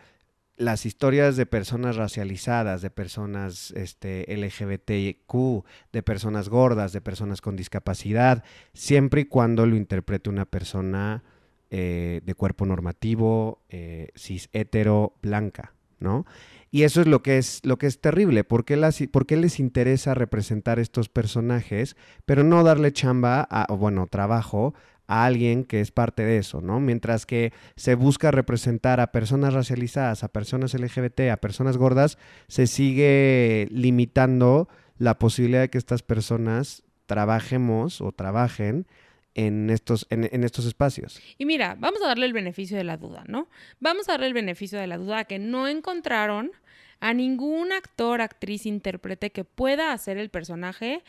las 0.60 0.84
historias 0.84 1.36
de 1.36 1.46
personas 1.46 1.96
racializadas, 1.96 2.82
de 2.82 2.90
personas 2.90 3.70
este, 3.70 4.26
LGBTQ, 4.36 5.64
de 5.90 6.02
personas 6.02 6.50
gordas, 6.50 6.92
de 6.92 7.00
personas 7.00 7.40
con 7.40 7.56
discapacidad, 7.56 8.44
siempre 8.74 9.22
y 9.22 9.24
cuando 9.24 9.64
lo 9.64 9.74
interprete 9.74 10.28
una 10.28 10.44
persona 10.44 11.22
eh, 11.70 12.20
de 12.26 12.34
cuerpo 12.34 12.66
normativo, 12.66 13.62
eh, 13.70 14.08
cis 14.14 14.50
hetero, 14.52 15.14
blanca, 15.22 15.72
¿no? 15.98 16.26
Y 16.70 16.84
eso 16.84 17.00
es 17.00 17.08
lo 17.08 17.22
que 17.22 17.38
es, 17.38 17.60
lo 17.64 17.78
que 17.78 17.86
es 17.86 18.00
terrible. 18.00 18.44
¿Por 18.44 18.64
qué, 18.64 18.76
les 18.76 19.60
interesa 19.60 20.14
representar 20.14 20.78
estos 20.78 21.08
personajes, 21.08 21.96
pero 22.26 22.44
no 22.44 22.62
darle 22.62 22.92
chamba, 22.92 23.48
o 23.68 23.76
bueno, 23.76 24.06
trabajo 24.06 24.74
a 25.08 25.24
alguien 25.24 25.64
que 25.64 25.80
es 25.80 25.90
parte 25.90 26.22
de 26.22 26.38
eso, 26.38 26.60
¿no? 26.60 26.78
Mientras 26.78 27.26
que 27.26 27.52
se 27.74 27.96
busca 27.96 28.30
representar 28.30 29.00
a 29.00 29.10
personas 29.10 29.52
racializadas, 29.52 30.22
a 30.22 30.28
personas 30.28 30.72
LGBT, 30.74 31.30
a 31.32 31.38
personas 31.38 31.76
gordas, 31.76 32.16
se 32.46 32.68
sigue 32.68 33.66
limitando 33.72 34.68
la 34.98 35.18
posibilidad 35.18 35.62
de 35.62 35.70
que 35.70 35.78
estas 35.78 36.04
personas 36.04 36.84
trabajemos 37.06 38.00
o 38.00 38.12
trabajen 38.12 38.86
en 39.34 39.70
estos, 39.70 40.06
en, 40.10 40.44
estos 40.44 40.66
espacios. 40.66 41.20
Y 41.38 41.46
mira, 41.46 41.76
vamos 41.78 42.02
a 42.02 42.08
darle 42.08 42.26
el 42.26 42.32
beneficio 42.32 42.76
de 42.76 42.84
la 42.84 42.96
duda, 42.96 43.24
¿no? 43.28 43.48
Vamos 43.78 44.08
a 44.08 44.12
darle 44.12 44.26
el 44.26 44.34
beneficio 44.34 44.78
de 44.78 44.86
la 44.86 44.98
duda 44.98 45.18
a 45.20 45.24
que 45.24 45.38
no 45.38 45.68
encontraron 45.68 46.50
a 46.98 47.14
ningún 47.14 47.72
actor, 47.72 48.20
actriz, 48.20 48.66
intérprete 48.66 49.30
que 49.30 49.44
pueda 49.44 49.92
hacer 49.92 50.18
el 50.18 50.30
personaje 50.30 51.02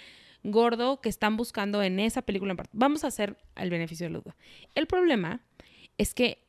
gordo 0.43 1.01
que 1.01 1.09
están 1.09 1.37
buscando 1.37 1.83
en 1.83 1.99
esa 1.99 2.21
película. 2.21 2.55
Vamos 2.71 3.03
a 3.03 3.07
hacer 3.07 3.37
el 3.55 3.69
beneficio 3.69 4.05
de 4.05 4.13
la 4.13 4.19
duda. 4.19 4.35
El 4.75 4.87
problema 4.87 5.41
es 5.97 6.13
que 6.13 6.43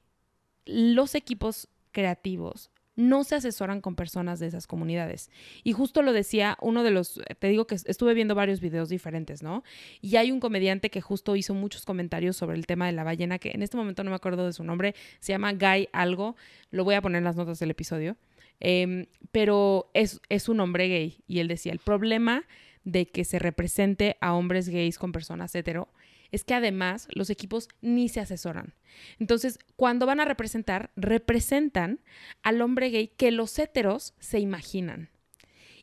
los 0.64 1.14
equipos 1.14 1.68
creativos 1.90 2.70
no 2.94 3.24
se 3.24 3.36
asesoran 3.36 3.80
con 3.80 3.94
personas 3.94 4.38
de 4.38 4.46
esas 4.46 4.66
comunidades. 4.66 5.30
Y 5.64 5.72
justo 5.72 6.02
lo 6.02 6.12
decía 6.12 6.58
uno 6.60 6.82
de 6.82 6.90
los, 6.90 7.20
te 7.38 7.48
digo 7.48 7.66
que 7.66 7.74
estuve 7.74 8.14
viendo 8.14 8.34
varios 8.34 8.60
videos 8.60 8.88
diferentes, 8.88 9.42
¿no? 9.42 9.62
Y 10.00 10.16
hay 10.16 10.30
un 10.30 10.40
comediante 10.40 10.90
que 10.90 11.00
justo 11.00 11.36
hizo 11.36 11.54
muchos 11.54 11.84
comentarios 11.84 12.36
sobre 12.36 12.56
el 12.56 12.66
tema 12.66 12.86
de 12.86 12.92
la 12.92 13.04
ballena, 13.04 13.38
que 13.38 13.50
en 13.50 13.62
este 13.62 13.76
momento 13.76 14.04
no 14.04 14.10
me 14.10 14.16
acuerdo 14.16 14.46
de 14.46 14.52
su 14.52 14.64
nombre, 14.64 14.94
se 15.20 15.32
llama 15.32 15.52
Guy 15.52 15.88
algo, 15.92 16.36
lo 16.70 16.84
voy 16.84 16.94
a 16.94 17.02
poner 17.02 17.18
en 17.18 17.24
las 17.24 17.36
notas 17.36 17.58
del 17.58 17.70
episodio, 17.70 18.16
em, 18.60 19.06
pero 19.30 19.90
es, 19.94 20.20
es 20.28 20.48
un 20.48 20.60
hombre 20.60 20.88
gay. 20.88 21.18
Y 21.26 21.40
él 21.40 21.48
decía, 21.48 21.72
el 21.72 21.78
problema 21.78 22.44
de 22.84 23.06
que 23.06 23.24
se 23.24 23.38
represente 23.38 24.16
a 24.20 24.34
hombres 24.34 24.68
gays 24.68 24.98
con 24.98 25.12
personas 25.12 25.54
hetero 25.54 25.88
es 26.32 26.44
que 26.44 26.54
además 26.54 27.06
los 27.12 27.30
equipos 27.30 27.68
ni 27.80 28.08
se 28.08 28.20
asesoran. 28.20 28.74
Entonces, 29.18 29.58
cuando 29.76 30.06
van 30.06 30.20
a 30.20 30.24
representar, 30.24 30.90
representan 30.96 32.00
al 32.42 32.60
hombre 32.60 32.90
gay 32.90 33.08
que 33.08 33.30
los 33.30 33.58
heteros 33.58 34.14
se 34.18 34.40
imaginan 34.40 35.10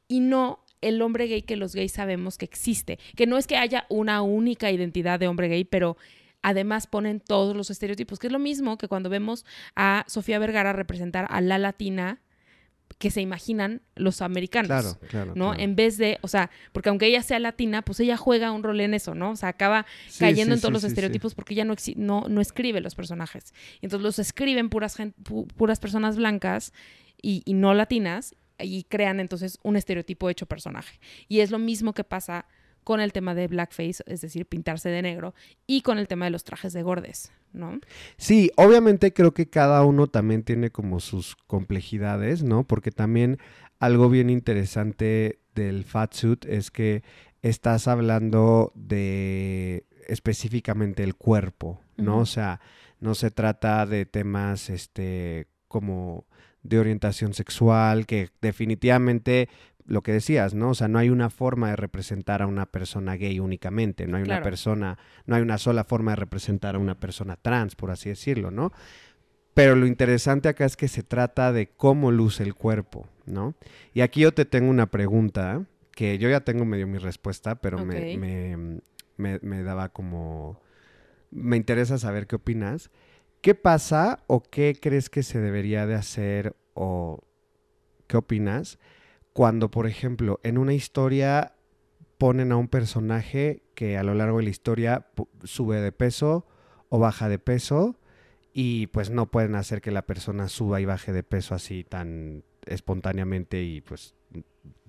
y 0.08 0.20
no 0.20 0.66
el 0.82 1.02
hombre 1.02 1.28
gay 1.28 1.44
que 1.44 1.56
los 1.56 1.76
gays 1.76 1.94
sabemos 1.94 2.38
que 2.38 2.46
existe, 2.46 3.00
que 3.16 3.28
no 3.28 3.38
es 3.38 3.48
que 3.48 3.58
haya 3.58 3.86
una 3.90 4.22
única 4.22 4.72
identidad 4.72 5.20
de 5.20 5.28
hombre 5.28 5.48
gay, 5.48 5.64
pero 5.64 5.98
además 6.42 6.88
ponen 6.88 7.20
todos 7.20 7.56
los 7.56 7.70
estereotipos, 7.70 8.18
que 8.18 8.28
es 8.28 8.34
lo 8.34 8.40
mismo 8.40 8.78
que 8.78 8.88
cuando 8.88 9.10
vemos 9.10 9.46
a 9.76 10.06
Sofía 10.08 10.40
Vergara 10.40 10.74
representar 10.74 11.28
a 11.30 11.42
la 11.42 11.58
latina 11.58 12.22
que 12.98 13.12
se 13.12 13.22
imaginan 13.22 13.82
los 13.96 14.22
americanos. 14.22 14.68
Claro, 14.68 15.00
claro. 15.10 15.34
¿No? 15.36 15.54
En 15.54 15.76
vez 15.76 15.98
de, 15.98 16.18
o 16.22 16.28
sea, 16.28 16.50
porque 16.72 16.90
aunque 16.90 17.06
ella 17.06 17.22
sea 17.22 17.40
latina, 17.40 17.82
pues 17.82 18.00
ella 18.00 18.18
juega 18.18 18.52
un 18.52 18.64
rol 18.64 18.82
en 18.82 18.94
eso, 18.94 19.16
¿no? 19.16 19.32
O 19.32 19.36
sea, 19.36 19.50
acaba 19.50 19.86
cayendo 20.18 20.56
en 20.56 20.62
todos 20.62 20.74
los 20.74 20.84
estereotipos 20.84 21.36
porque 21.36 21.54
ella 21.54 21.66
no, 21.66 21.76
no, 21.96 22.26
no, 22.28 22.42
escribe 22.42 22.82
los 22.82 22.96
personajes. 22.96 23.54
Entonces 23.82 24.04
los 24.04 24.20
escriben 24.20 24.70
puras, 24.70 24.98
puras 25.56 25.80
personas 25.80 26.18
blancas 26.18 26.74
y, 27.22 27.44
y 27.46 27.54
no 27.54 27.74
latinas 27.74 28.36
y 28.60 28.84
crean 28.84 29.20
entonces 29.20 29.60
un 29.64 29.76
estereotipo 29.76 30.30
hecho 30.30 30.46
personaje. 30.46 31.00
Y 31.28 31.40
es 31.40 31.52
lo 31.52 31.60
mismo 31.60 31.94
que 31.94 32.04
pasa 32.04 32.46
con 32.90 33.02
el 33.02 33.14
tema 33.14 33.36
de 33.36 33.48
blackface, 33.48 34.04
es 34.08 34.22
decir, 34.22 34.48
pintarse 34.48 34.90
de 34.90 35.04
negro, 35.04 35.36
y 35.68 35.84
con 35.84 36.00
el 36.00 36.08
tema 36.08 36.26
de 36.26 36.32
los 36.32 36.44
trajes 36.44 36.74
de 36.74 36.82
gordes, 36.82 37.32
¿no? 37.54 37.80
Sí, 38.18 38.50
obviamente 38.56 39.14
creo 39.14 39.32
que 39.32 39.48
cada 39.48 39.84
uno 39.84 40.08
también 40.08 40.42
tiene 40.42 40.72
como 40.72 41.00
sus 41.00 41.36
complejidades, 41.36 42.42
¿no? 42.42 42.64
Porque 42.64 42.90
también 42.90 43.38
algo 43.78 44.10
bien 44.10 44.32
interesante 44.32 45.38
del 45.54 45.84
fatsuit 45.84 46.46
es 46.46 46.72
que 46.72 47.04
estás 47.44 47.88
hablando 47.88 48.72
de 48.74 49.86
específicamente 50.08 51.04
el 51.04 51.14
cuerpo, 51.14 51.80
¿no? 51.96 52.18
O 52.18 52.26
sea, 52.26 52.60
no 53.00 53.14
se 53.14 53.30
trata 53.30 53.86
de 53.86 54.08
temas 54.08 54.72
este 54.72 55.46
como 55.68 56.26
de 56.64 56.80
orientación 56.80 57.36
sexual, 57.36 58.08
que 58.08 58.32
definitivamente 58.42 59.48
lo 59.90 60.04
que 60.04 60.14
decías, 60.14 60.54
¿no? 60.54 60.70
O 60.70 60.74
sea, 60.76 60.88
no 60.88 61.00
hay 61.00 61.10
una 61.10 61.32
forma 61.32 61.72
de 61.72 61.76
representar 61.76 62.44
a 62.44 62.48
una 62.48 62.68
persona 62.68 63.16
gay 63.16 63.40
únicamente, 63.40 64.06
no 64.06 64.18
hay 64.18 64.24
una 64.24 64.42
persona, 64.42 65.00
no 65.26 65.36
hay 65.36 65.42
una 65.42 65.58
sola 65.58 65.84
forma 65.84 66.12
de 66.12 66.18
representar 66.18 66.76
a 66.76 66.80
una 66.80 67.00
persona 67.00 67.36
trans, 67.36 67.76
por 67.76 67.90
así 67.90 68.10
decirlo, 68.10 68.52
¿no? 68.52 68.72
Pero 69.56 69.76
lo 69.76 69.88
interesante 69.88 70.48
acá 70.48 70.66
es 70.66 70.78
que 70.78 70.88
se 70.88 71.02
trata 71.02 71.52
de 71.52 71.68
cómo 71.68 72.12
luce 72.12 72.44
el 72.44 72.54
cuerpo, 72.54 73.08
¿no? 73.26 73.56
Y 73.94 74.02
aquí 74.02 74.22
yo 74.22 74.32
te 74.32 74.46
tengo 74.46 74.70
una 74.70 74.92
pregunta, 74.92 75.66
que 75.92 76.20
yo 76.20 76.30
ya 76.30 76.42
tengo 76.42 76.66
medio 76.66 76.86
mi 76.86 77.00
respuesta, 77.00 77.56
pero 77.56 77.84
me, 77.84 78.16
me, 79.18 79.40
me 79.42 79.64
daba 79.64 79.90
como... 79.90 80.62
Me 81.32 81.58
interesa 81.58 81.98
saber 81.98 82.28
qué 82.28 82.36
opinas. 82.36 82.92
¿Qué 83.42 83.56
pasa 83.56 84.20
o 84.28 84.42
qué 84.44 84.78
crees 84.80 85.10
que 85.10 85.24
se 85.24 85.40
debería 85.40 85.88
de 85.88 85.96
hacer 85.96 86.56
o 86.74 87.24
qué 88.08 88.18
opinas? 88.18 88.78
Cuando, 89.34 89.72
por 89.72 89.88
ejemplo, 89.88 90.40
en 90.44 90.58
una 90.58 90.74
historia 90.74 91.54
ponen 92.18 92.52
a 92.52 92.58
un 92.58 92.68
personaje 92.68 93.64
que 93.76 93.98
a 93.98 94.04
lo 94.04 94.14
largo 94.14 94.38
de 94.38 94.44
la 94.44 94.50
historia 94.50 95.08
sube 95.44 95.80
de 95.80 95.92
peso 95.92 96.46
o 96.90 97.00
baja 97.00 97.30
de 97.30 97.40
peso 97.40 97.98
y 98.54 98.88
pues 98.88 99.10
no 99.10 99.28
pueden 99.32 99.56
hacer 99.56 99.82
que 99.82 99.92
la 99.92 100.02
persona 100.02 100.50
suba 100.50 100.82
y 100.82 100.86
baje 100.86 101.14
de 101.14 101.24
peso 101.24 101.56
así 101.56 101.84
tan 101.84 102.44
espontáneamente 102.66 103.64
y 103.64 103.82
pues 103.82 104.16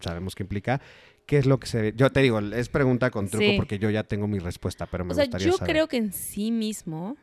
sabemos 0.01 0.35
qué 0.35 0.43
implica. 0.43 0.81
¿Qué 1.27 1.39
es 1.39 1.47
lo 1.47 1.61
que 1.61 1.69
se 1.69 1.93
Yo 1.95 2.11
te 2.11 2.21
digo, 2.21 2.41
es 2.41 2.69
pregunta 2.69 3.11
con 3.11 3.29
truco 3.29 3.47
porque 3.57 3.79
yo 3.79 3.91
ya 3.91 4.03
tengo 4.03 4.27
mi 4.27 4.41
respuesta, 4.41 4.87
pero 4.87 5.05
me 5.05 5.13
o 5.13 5.15
sea, 5.15 5.27
yo 5.27 5.57
creo 5.59 5.87
que 5.87 5.99
en 5.99 6.13
sí 6.13 6.51
mismo 6.51 7.17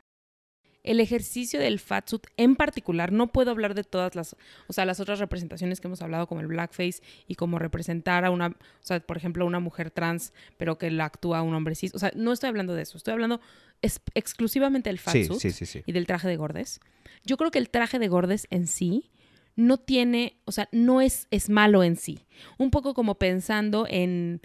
el 0.88 1.00
ejercicio 1.00 1.60
del 1.60 1.80
fatsuit 1.80 2.28
en 2.38 2.56
particular, 2.56 3.12
no 3.12 3.32
puedo 3.32 3.52
hablar 3.52 3.76
de 3.76 3.84
todas 3.84 4.16
las, 4.16 4.36
o 4.68 4.74
sea, 4.74 4.86
las 4.86 5.00
otras 5.00 5.20
representaciones 5.20 5.82
que 5.82 5.88
hemos 5.88 6.02
hablado, 6.02 6.28
como 6.28 6.42
el 6.42 6.48
blackface 6.48 7.02
y 7.28 7.36
como 7.36 7.60
representar 7.60 8.26
a 8.26 8.32
una, 8.32 8.48
o 8.48 8.56
sea, 8.86 9.00
por 9.00 9.18
ejemplo, 9.18 9.44
a 9.44 9.48
una 9.48 9.60
mujer 9.60 9.92
trans, 9.92 10.34
pero 10.58 10.78
que 10.78 10.90
la 10.90 11.06
actúa 11.06 11.42
un 11.42 11.54
hombre 11.54 11.76
cis. 11.76 11.94
O 11.94 12.00
sea, 12.00 12.12
no 12.16 12.32
estoy 12.32 12.50
hablando 12.50 12.74
de 12.74 12.84
eso, 12.84 12.98
estoy 12.98 13.14
hablando 13.14 13.42
exclusivamente 13.82 14.90
del 14.90 15.00
fatsuit 15.00 15.84
y 15.86 15.92
del 15.92 16.08
traje 16.08 16.28
de 16.28 16.38
gordes. 16.38 16.80
Yo 17.26 17.38
creo 17.38 17.52
que 17.52 17.60
el 17.60 17.70
traje 17.70 18.00
de 18.00 18.08
gordes 18.08 18.48
en 18.50 18.68
sí 18.68 19.12
no 19.56 19.78
tiene, 19.78 20.38
o 20.46 20.52
sea, 20.52 20.70
no 20.72 21.02
es, 21.02 21.28
es 21.32 21.50
malo 21.50 21.84
en 21.84 21.96
sí. 21.96 22.26
Un 22.58 22.72
poco 22.72 22.94
como 22.94 23.16
pensando 23.16 23.86
en 23.90 24.42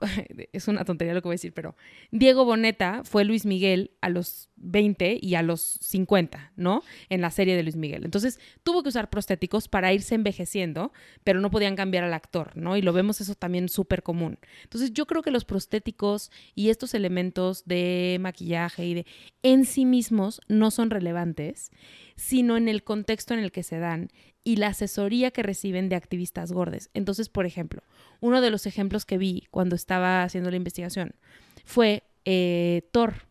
es 0.52 0.68
una 0.68 0.84
tontería 0.84 1.14
lo 1.14 1.22
que 1.22 1.28
voy 1.28 1.34
a 1.34 1.40
decir, 1.40 1.52
pero 1.52 1.76
Diego 2.10 2.44
Boneta 2.44 3.02
fue 3.04 3.24
Luis 3.24 3.46
Miguel 3.46 3.92
a 4.00 4.08
los 4.08 4.48
20 4.56 5.18
y 5.20 5.34
a 5.34 5.42
los 5.42 5.78
50, 5.80 6.52
¿no? 6.56 6.82
En 7.08 7.20
la 7.20 7.30
serie 7.30 7.56
de 7.56 7.62
Luis 7.62 7.76
Miguel. 7.76 8.04
Entonces 8.04 8.38
tuvo 8.62 8.82
que 8.82 8.90
usar 8.90 9.10
prostéticos 9.10 9.68
para 9.68 9.92
irse 9.92 10.14
envejeciendo, 10.14 10.92
pero 11.24 11.40
no 11.40 11.50
podían 11.50 11.76
cambiar 11.76 12.04
al 12.04 12.14
actor, 12.14 12.56
¿no? 12.56 12.76
Y 12.76 12.82
lo 12.82 12.92
vemos 12.92 13.20
eso 13.20 13.34
también 13.34 13.68
súper 13.68 14.02
común. 14.02 14.38
Entonces 14.62 14.92
yo 14.92 15.06
creo 15.06 15.22
que 15.22 15.30
los 15.30 15.44
prostéticos 15.44 16.30
y 16.54 16.70
estos 16.70 16.94
elementos 16.94 17.64
de 17.64 18.18
maquillaje 18.20 18.84
y 18.86 18.94
de 18.94 19.06
en 19.42 19.64
sí 19.64 19.84
mismos 19.84 20.40
no 20.48 20.70
son 20.70 20.90
relevantes, 20.90 21.70
sino 22.16 22.56
en 22.56 22.68
el 22.68 22.84
contexto 22.84 23.34
en 23.34 23.40
el 23.40 23.52
que 23.52 23.62
se 23.62 23.78
dan 23.78 24.10
y 24.44 24.56
la 24.56 24.68
asesoría 24.68 25.30
que 25.30 25.42
reciben 25.42 25.88
de 25.88 25.96
activistas 25.96 26.52
gordes. 26.52 26.90
Entonces, 26.94 27.28
por 27.28 27.46
ejemplo, 27.46 27.82
uno 28.20 28.40
de 28.40 28.50
los 28.50 28.66
ejemplos 28.66 29.04
que 29.04 29.18
vi 29.18 29.46
cuando 29.50 29.76
estaba 29.76 30.22
haciendo 30.22 30.50
la 30.50 30.56
investigación 30.56 31.14
fue 31.64 32.04
eh, 32.24 32.88
Thor. 32.92 33.26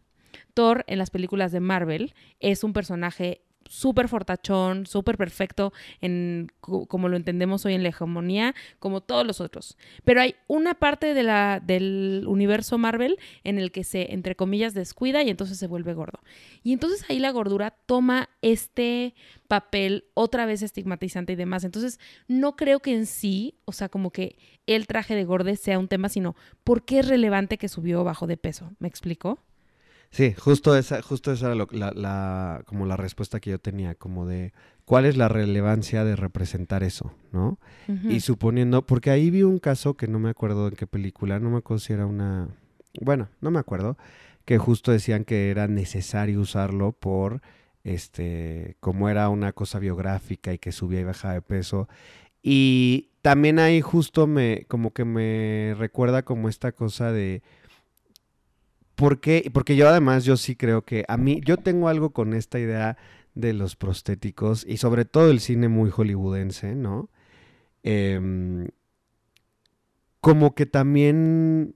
Thor 0.53 0.83
en 0.87 0.97
las 0.97 1.09
películas 1.09 1.51
de 1.51 1.59
Marvel 1.59 2.13
es 2.39 2.63
un 2.63 2.73
personaje 2.73 3.41
súper 3.69 4.09
fortachón, 4.09 4.87
súper 4.87 5.17
perfecto 5.17 5.71
en 6.01 6.51
como 6.59 7.07
lo 7.07 7.15
entendemos 7.15 7.65
hoy 7.65 7.75
en 7.75 7.83
la 7.83 7.89
hegemonía, 7.89 8.55
como 8.79 9.01
todos 9.01 9.25
los 9.25 9.39
otros. 9.39 9.77
Pero 10.03 10.21
hay 10.21 10.35
una 10.47 10.73
parte 10.73 11.13
de 11.13 11.23
la, 11.23 11.61
del 11.63 12.25
universo 12.27 12.77
Marvel 12.77 13.17
en 13.43 13.59
el 13.59 13.71
que 13.71 13.83
se, 13.83 14.13
entre 14.13 14.35
comillas, 14.35 14.73
descuida 14.73 15.23
y 15.23 15.29
entonces 15.29 15.57
se 15.57 15.67
vuelve 15.67 15.93
gordo. 15.93 16.19
Y 16.63 16.73
entonces 16.73 17.05
ahí 17.09 17.19
la 17.19 17.31
gordura 17.31 17.71
toma 17.85 18.29
este 18.41 19.13
papel 19.47 20.05
otra 20.15 20.45
vez 20.45 20.63
estigmatizante 20.63 21.33
y 21.33 21.35
demás. 21.35 21.63
Entonces 21.63 21.99
no 22.27 22.55
creo 22.55 22.79
que 22.79 22.93
en 22.93 23.05
sí, 23.05 23.59
o 23.65 23.71
sea, 23.71 23.87
como 23.87 24.11
que 24.11 24.37
el 24.65 24.87
traje 24.87 25.15
de 25.15 25.25
gorde 25.25 25.55
sea 25.55 25.79
un 25.79 25.87
tema, 25.87 26.09
sino 26.09 26.35
por 26.63 26.85
qué 26.85 26.99
es 26.99 27.07
relevante 27.07 27.57
que 27.57 27.69
subió 27.69 28.03
bajo 28.03 28.25
de 28.25 28.37
peso. 28.37 28.71
¿Me 28.79 28.87
explico? 28.87 29.39
Sí, 30.11 30.33
justo 30.33 30.75
esa, 30.75 31.01
justo 31.01 31.31
esa 31.31 31.53
era 31.53 31.65
la, 31.93 32.63
como 32.65 32.85
la 32.85 32.97
respuesta 32.97 33.39
que 33.39 33.51
yo 33.51 33.59
tenía, 33.59 33.93
como 33.95 34.25
de 34.25 34.53
cuál 34.85 35.05
es 35.05 35.17
la 35.17 35.27
relevancia 35.27 36.03
de 36.03 36.15
representar 36.15 36.81
eso, 36.83 37.13
¿no? 37.31 37.59
Y 37.87 38.21
suponiendo, 38.21 38.85
porque 38.85 39.11
ahí 39.11 39.29
vi 39.29 39.43
un 39.43 39.59
caso 39.59 39.93
que 39.95 40.07
no 40.07 40.17
me 40.17 40.29
acuerdo 40.29 40.67
en 40.67 40.75
qué 40.75 40.87
película, 40.87 41.39
no 41.39 41.51
me 41.51 41.57
acuerdo 41.57 41.79
si 41.79 41.93
era 41.93 42.07
una, 42.07 42.49
bueno, 43.01 43.29
no 43.39 43.51
me 43.51 43.59
acuerdo, 43.59 43.97
que 44.45 44.57
justo 44.57 44.91
decían 44.91 45.25
que 45.25 45.51
era 45.51 45.67
necesario 45.67 46.39
usarlo 46.39 46.91
por, 46.91 47.41
este, 47.83 48.77
como 48.79 49.09
era 49.09 49.29
una 49.29 49.53
cosa 49.53 49.77
biográfica 49.77 50.53
y 50.53 50.57
que 50.57 50.71
subía 50.71 51.01
y 51.01 51.03
bajaba 51.03 51.35
de 51.35 51.41
peso. 51.43 51.87
Y 52.41 53.09
también 53.21 53.59
ahí 53.59 53.81
justo 53.81 54.25
me, 54.25 54.65
como 54.67 54.91
que 54.91 55.05
me 55.05 55.75
recuerda 55.77 56.23
como 56.23 56.49
esta 56.49 56.71
cosa 56.71 57.11
de 57.11 57.43
¿Por 58.99 59.21
qué? 59.21 59.49
Porque 59.53 59.77
yo 59.77 59.87
además, 59.87 60.25
yo 60.25 60.35
sí 60.35 60.57
creo 60.57 60.81
que 60.81 61.05
a 61.07 61.15
mí, 61.15 61.39
yo 61.45 61.55
tengo 61.55 61.87
algo 61.87 62.09
con 62.09 62.33
esta 62.33 62.59
idea 62.59 62.97
de 63.33 63.53
los 63.53 63.77
prostéticos 63.77 64.65
y 64.67 64.75
sobre 64.75 65.05
todo 65.05 65.31
el 65.31 65.39
cine 65.39 65.69
muy 65.69 65.89
hollywoodense, 65.89 66.75
¿no? 66.75 67.09
Em, 67.81 68.67
como 70.19 70.53
que 70.53 70.65
también, 70.65 71.75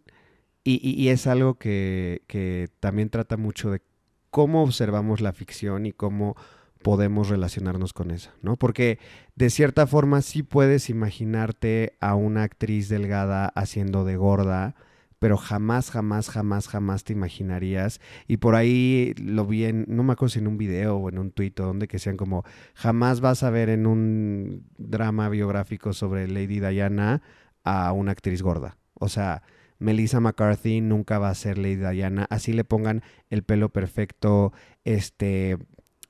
y, 0.65 1.07
es 1.07 1.25
algo 1.25 1.55
que, 1.55 2.23
que, 2.27 2.67
también 2.81 3.09
trata 3.09 3.37
mucho 3.37 3.71
de 3.71 3.81
cómo 4.29 4.61
observamos 4.61 5.21
la 5.21 5.31
ficción 5.31 5.85
y 5.85 5.93
cómo 5.93 6.35
podemos 6.81 7.29
relacionarnos 7.29 7.93
con 7.93 8.11
esa, 8.11 8.33
¿no? 8.41 8.57
Porque 8.57 8.99
de 9.35 9.49
cierta 9.49 9.87
forma 9.87 10.21
sí 10.21 10.43
puedes 10.43 10.89
imaginarte 10.89 11.95
a 12.01 12.15
una 12.15 12.43
actriz 12.43 12.89
delgada 12.89 13.47
haciendo 13.55 14.03
de 14.03 14.17
gorda, 14.17 14.75
pero 15.23 15.37
jamás, 15.37 15.89
jamás, 15.89 16.29
jamás, 16.29 16.67
jamás 16.67 17.05
te 17.05 17.13
imaginarías. 17.13 18.01
Y 18.27 18.35
por 18.35 18.55
ahí 18.55 19.13
lo 19.15 19.45
vi 19.45 19.63
en, 19.63 19.85
no 19.87 20.03
me 20.03 20.11
acuerdo 20.11 20.33
si 20.33 20.39
en 20.39 20.47
un 20.47 20.57
video 20.57 20.97
o 20.97 21.07
en 21.07 21.17
un 21.17 21.31
tuit 21.31 21.57
o 21.61 21.67
donde 21.67 21.87
que 21.87 21.97
sean 21.97 22.17
como, 22.17 22.43
jamás 22.73 23.21
vas 23.21 23.41
a 23.41 23.49
ver 23.49 23.69
en 23.69 23.87
un 23.87 24.65
drama 24.77 25.29
biográfico 25.29 25.93
sobre 25.93 26.27
Lady 26.27 26.59
Diana 26.59 27.21
a 27.63 27.93
una 27.93 28.11
actriz 28.11 28.41
gorda. 28.41 28.75
O 28.95 29.07
sea, 29.07 29.43
Melissa 29.79 30.19
McCarthy 30.19 30.81
nunca 30.81 31.19
va 31.19 31.29
a 31.29 31.35
ser 31.35 31.57
Lady 31.57 31.77
Diana, 31.77 32.27
así 32.29 32.51
le 32.51 32.65
pongan 32.65 33.01
el 33.29 33.43
pelo 33.43 33.69
perfecto, 33.69 34.51
este, 34.83 35.57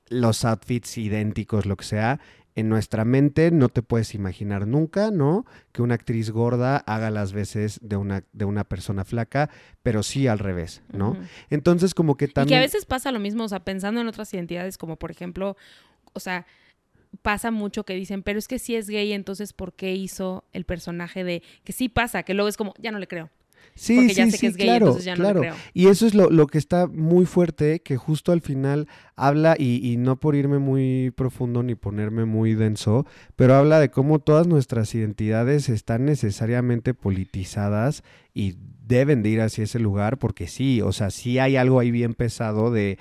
los 0.08 0.44
outfits 0.44 0.98
idénticos, 0.98 1.66
lo 1.66 1.76
que 1.76 1.84
sea. 1.84 2.18
En 2.56 2.68
nuestra 2.68 3.04
mente 3.04 3.50
no 3.50 3.68
te 3.68 3.82
puedes 3.82 4.14
imaginar 4.14 4.66
nunca, 4.66 5.10
¿no? 5.10 5.44
Que 5.72 5.82
una 5.82 5.94
actriz 5.94 6.30
gorda 6.30 6.76
haga 6.76 7.10
las 7.10 7.32
veces 7.32 7.80
de 7.82 7.96
una, 7.96 8.24
de 8.32 8.44
una 8.44 8.64
persona 8.64 9.04
flaca, 9.04 9.50
pero 9.82 10.02
sí 10.02 10.28
al 10.28 10.38
revés, 10.38 10.82
¿no? 10.92 11.16
Entonces 11.50 11.94
como 11.94 12.16
que 12.16 12.28
también... 12.28 12.48
Y 12.48 12.52
que 12.52 12.56
a 12.58 12.66
veces 12.66 12.86
pasa 12.86 13.10
lo 13.10 13.18
mismo, 13.18 13.44
o 13.44 13.48
sea, 13.48 13.64
pensando 13.64 14.00
en 14.00 14.06
otras 14.06 14.32
identidades, 14.34 14.78
como 14.78 14.96
por 14.96 15.10
ejemplo, 15.10 15.56
o 16.12 16.20
sea, 16.20 16.46
pasa 17.22 17.50
mucho 17.50 17.84
que 17.84 17.94
dicen, 17.94 18.22
pero 18.22 18.38
es 18.38 18.48
que 18.48 18.58
si 18.58 18.76
es 18.76 18.88
gay, 18.88 19.12
entonces 19.12 19.52
¿por 19.52 19.72
qué 19.72 19.94
hizo 19.94 20.44
el 20.52 20.64
personaje 20.64 21.24
de... 21.24 21.42
Que 21.64 21.72
sí 21.72 21.88
pasa, 21.88 22.22
que 22.22 22.34
luego 22.34 22.48
es 22.48 22.56
como, 22.56 22.74
ya 22.78 22.92
no 22.92 22.98
le 22.98 23.08
creo. 23.08 23.30
Sí, 23.74 23.96
porque 23.96 24.14
ya 24.14 24.24
sí, 24.26 24.30
sé 24.32 24.36
sí, 24.36 24.40
que 24.42 24.46
es 24.48 24.56
gay, 24.56 24.66
claro, 24.66 24.86
entonces 24.86 25.04
ya 25.04 25.16
no 25.16 25.22
le 25.22 25.22
claro. 25.22 25.40
creo. 25.40 25.54
Y 25.72 25.86
eso 25.88 26.06
es 26.06 26.14
lo, 26.14 26.30
lo 26.30 26.46
que 26.46 26.58
está 26.58 26.86
muy 26.86 27.26
fuerte, 27.26 27.80
que 27.80 27.96
justo 27.96 28.32
al 28.32 28.40
final 28.40 28.88
habla, 29.16 29.56
y, 29.58 29.80
y 29.90 29.96
no 29.96 30.16
por 30.20 30.34
irme 30.36 30.58
muy 30.58 31.12
profundo 31.16 31.62
ni 31.62 31.74
ponerme 31.74 32.24
muy 32.24 32.54
denso, 32.54 33.06
pero 33.36 33.54
habla 33.54 33.80
de 33.80 33.90
cómo 33.90 34.18
todas 34.18 34.46
nuestras 34.46 34.94
identidades 34.94 35.68
están 35.68 36.04
necesariamente 36.04 36.94
politizadas 36.94 38.02
y 38.32 38.56
deben 38.86 39.22
de 39.22 39.30
ir 39.30 39.40
hacia 39.40 39.64
ese 39.64 39.78
lugar, 39.78 40.18
porque 40.18 40.46
sí, 40.46 40.80
o 40.82 40.92
sea, 40.92 41.10
sí 41.10 41.38
hay 41.38 41.56
algo 41.56 41.80
ahí 41.80 41.90
bien 41.90 42.14
pesado 42.14 42.70
de 42.70 42.98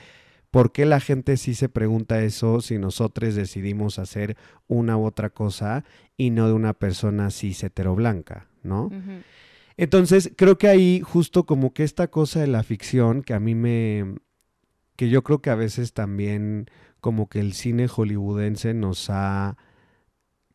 por 0.51 0.71
qué 0.71 0.85
la 0.85 0.99
gente 0.99 1.35
sí 1.37 1.55
se 1.55 1.67
pregunta 1.67 2.21
eso 2.23 2.61
si 2.61 2.77
nosotros 2.77 3.33
decidimos 3.33 3.97
hacer 3.97 4.37
una 4.67 4.97
u 4.97 5.05
otra 5.05 5.31
cosa 5.31 5.83
y 6.15 6.29
no 6.29 6.47
de 6.47 6.53
una 6.53 6.73
persona 6.73 7.31
cis 7.31 7.63
heteroblanca, 7.63 8.45
¿no? 8.61 8.85
Ujú. 8.85 9.23
Entonces, 9.77 10.31
creo 10.35 10.57
que 10.57 10.67
ahí 10.67 11.01
justo 11.01 11.45
como 11.45 11.73
que 11.73 11.83
esta 11.83 12.09
cosa 12.09 12.39
de 12.39 12.47
la 12.47 12.63
ficción 12.63 13.23
que 13.23 13.33
a 13.33 13.39
mí 13.39 13.55
me... 13.55 14.15
que 14.95 15.09
yo 15.09 15.23
creo 15.23 15.41
que 15.41 15.49
a 15.49 15.55
veces 15.55 15.93
también 15.93 16.67
como 16.99 17.27
que 17.27 17.39
el 17.39 17.53
cine 17.53 17.87
hollywoodense 17.87 18.73
nos 18.73 19.09
ha 19.09 19.57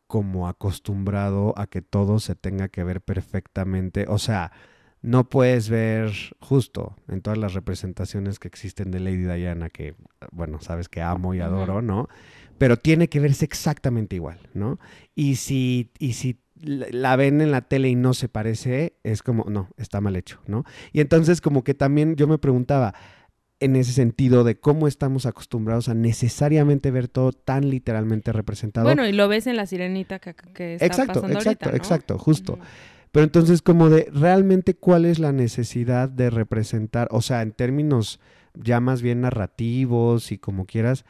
como 0.07 0.49
acostumbrado 0.49 1.53
a 1.59 1.67
que 1.67 1.83
todo 1.83 2.19
se 2.19 2.35
tenga 2.35 2.69
que 2.69 2.83
ver 2.83 3.03
perfectamente. 3.03 4.07
O 4.09 4.19
sea, 4.19 4.53
no 5.03 5.29
puedes 5.29 5.69
ver 5.69 6.11
justo 6.41 6.97
en 7.07 7.21
todas 7.21 7.39
las 7.39 7.55
representaciones 7.55 8.39
que 8.39 8.49
existen 8.49 8.91
de 8.91 9.01
Lady 9.01 9.25
Diana, 9.25 9.69
que, 9.69 9.95
bueno, 10.33 10.61
sabes 10.61 10.89
que 10.89 11.03
amo 11.03 11.35
y 11.35 11.41
adoro, 11.41 11.83
¿no? 11.83 12.09
Pero 12.57 12.77
tiene 12.77 13.09
que 13.09 13.21
verse 13.21 13.45
exactamente 13.45 14.17
igual, 14.17 14.41
¿no? 14.55 14.81
Y 15.15 15.37
si, 15.37 15.93
y 15.99 16.15
si 16.15 16.41
la 16.61 17.17
ven 17.17 17.41
en 17.41 17.51
la 17.51 17.63
tele 17.63 17.89
y 17.89 17.95
no 17.95 18.15
se 18.15 18.29
parece, 18.29 18.95
es 19.05 19.23
como, 19.23 19.45
no, 19.49 19.69
está 19.77 20.01
mal 20.01 20.17
hecho, 20.17 20.41
¿no? 20.47 20.65
Y 20.93 21.01
entonces 21.01 21.41
como 21.41 21.65
que 21.65 21.75
también 21.75 22.17
yo 22.17 22.27
me 22.27 22.39
preguntaba, 22.39 22.95
en 23.61 23.77
ese 23.77 23.93
sentido 23.93 24.45
de 24.45 24.59
cómo 24.59 24.87
estamos 24.87 25.27
acostumbrados 25.27 25.89
a 25.89 25.95
necesariamente 25.95 26.91
ver 26.91 27.09
todo 27.09 27.33
tan 27.33 27.69
literalmente 27.71 28.33
representado. 28.33 28.87
Bueno, 28.87 29.07
y 29.07 29.13
lo 29.13 29.29
ves 29.29 29.47
en 29.47 29.57
la 29.57 29.67
sirenita 29.67 30.19
que, 30.21 30.35
que 30.35 30.75
está 30.75 30.87
exacto, 30.87 31.15
pasando 31.15 31.39
exacto, 31.39 31.49
ahorita, 31.49 31.71
¿no? 31.71 31.77
exacto, 31.77 32.19
justo. 32.19 32.59
Pero 33.11 33.25
entonces 33.25 33.63
como 33.63 33.89
de 33.89 34.09
realmente 34.13 34.75
cuál 34.75 35.05
es 35.05 35.19
la 35.19 35.33
necesidad 35.33 36.09
de 36.09 36.31
representar, 36.31 37.09
o 37.11 37.21
sea, 37.21 37.43
en 37.43 37.53
términos 37.53 38.21
ya 38.55 38.81
más 38.81 39.03
bien 39.03 39.23
narrativos 39.23 40.31
y 40.31 40.39
como 40.39 40.67
quieras, 40.67 41.05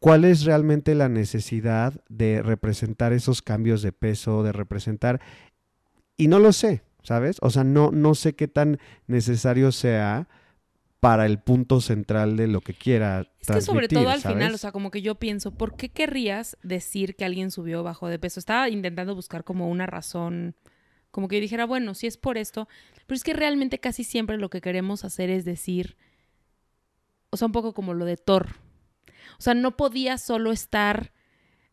¿cuál 0.00 0.24
es 0.24 0.44
realmente 0.44 0.94
la 0.94 1.08
necesidad 1.08 2.00
de 2.08 2.42
representar 2.42 3.12
esos 3.12 3.42
cambios 3.42 3.82
de 3.82 3.92
peso, 3.92 4.42
de 4.42 4.52
representar 4.52 5.20
y 6.16 6.28
no 6.28 6.38
lo 6.38 6.52
sé, 6.52 6.82
¿sabes? 7.02 7.36
O 7.40 7.50
sea, 7.50 7.64
no 7.64 7.90
no 7.92 8.14
sé 8.14 8.34
qué 8.34 8.48
tan 8.48 8.78
necesario 9.06 9.72
sea 9.72 10.28
para 11.00 11.26
el 11.26 11.38
punto 11.38 11.80
central 11.80 12.36
de 12.36 12.46
lo 12.46 12.60
que 12.60 12.74
quiera 12.74 13.28
Es 13.40 13.48
que 13.48 13.60
sobre 13.60 13.88
todo 13.88 14.08
al 14.08 14.22
final, 14.22 14.54
o 14.54 14.58
sea, 14.58 14.72
como 14.72 14.90
que 14.90 15.02
yo 15.02 15.14
pienso, 15.16 15.52
¿por 15.52 15.76
qué 15.76 15.88
querrías 15.90 16.56
decir 16.62 17.16
que 17.16 17.24
alguien 17.24 17.50
subió 17.50 17.82
bajo 17.82 18.08
de 18.08 18.18
peso? 18.18 18.40
Estaba 18.40 18.68
intentando 18.68 19.14
buscar 19.14 19.44
como 19.44 19.68
una 19.68 19.86
razón, 19.86 20.56
como 21.10 21.28
que 21.28 21.36
yo 21.36 21.42
dijera, 21.42 21.64
bueno, 21.64 21.94
si 21.94 22.06
es 22.06 22.16
por 22.16 22.38
esto, 22.38 22.66
pero 23.06 23.16
es 23.16 23.24
que 23.24 23.34
realmente 23.34 23.78
casi 23.78 24.04
siempre 24.04 24.36
lo 24.38 24.50
que 24.50 24.60
queremos 24.60 25.04
hacer 25.04 25.30
es 25.30 25.44
decir, 25.44 25.96
o 27.30 27.36
sea, 27.36 27.46
un 27.46 27.52
poco 27.52 27.72
como 27.72 27.94
lo 27.94 28.04
de 28.04 28.16
Thor. 28.16 28.56
O 29.38 29.42
sea, 29.42 29.54
no 29.54 29.76
podía 29.76 30.18
solo 30.18 30.52
estar 30.52 31.12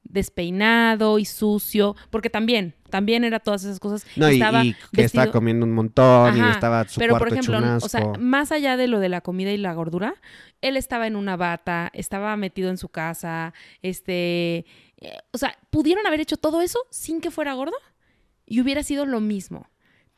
despeinado 0.03 1.17
y 1.17 1.25
sucio, 1.25 1.95
porque 2.09 2.29
también, 2.29 2.75
también 2.89 3.23
era 3.23 3.39
todas 3.39 3.63
esas 3.63 3.79
cosas. 3.79 4.05
no, 4.15 4.29
y, 4.29 4.35
estaba 4.35 4.63
y 4.63 4.75
que 4.93 5.03
estaba 5.03 5.31
comiendo 5.31 5.65
un 5.65 5.71
montón 5.71 6.37
y 6.37 6.41
estaba 6.49 6.87
su 6.87 6.99
Pero, 6.99 7.17
por 7.17 7.29
ejemplo, 7.29 7.59
o 7.81 7.89
sea, 7.89 8.13
más 8.19 8.51
allá 8.51 8.77
de 8.77 8.87
lo 8.87 8.99
de 8.99 9.09
la 9.09 9.21
comida 9.21 9.51
y 9.51 9.57
la 9.57 9.73
gordura, 9.73 10.15
él 10.61 10.77
estaba 10.77 11.07
en 11.07 11.15
una 11.15 11.37
bata, 11.37 11.89
estaba 11.93 12.35
metido 12.37 12.69
en 12.69 12.77
su 12.77 12.89
casa, 12.89 13.53
este, 13.81 14.65
eh, 14.97 15.17
o 15.31 15.37
sea, 15.37 15.57
pudieron 15.69 16.05
haber 16.05 16.19
hecho 16.19 16.37
todo 16.37 16.61
eso 16.61 16.79
sin 16.89 17.19
que 17.21 17.31
fuera 17.31 17.53
gordo 17.53 17.75
y 18.45 18.61
hubiera 18.61 18.83
sido 18.83 19.05
lo 19.05 19.19
mismo. 19.19 19.69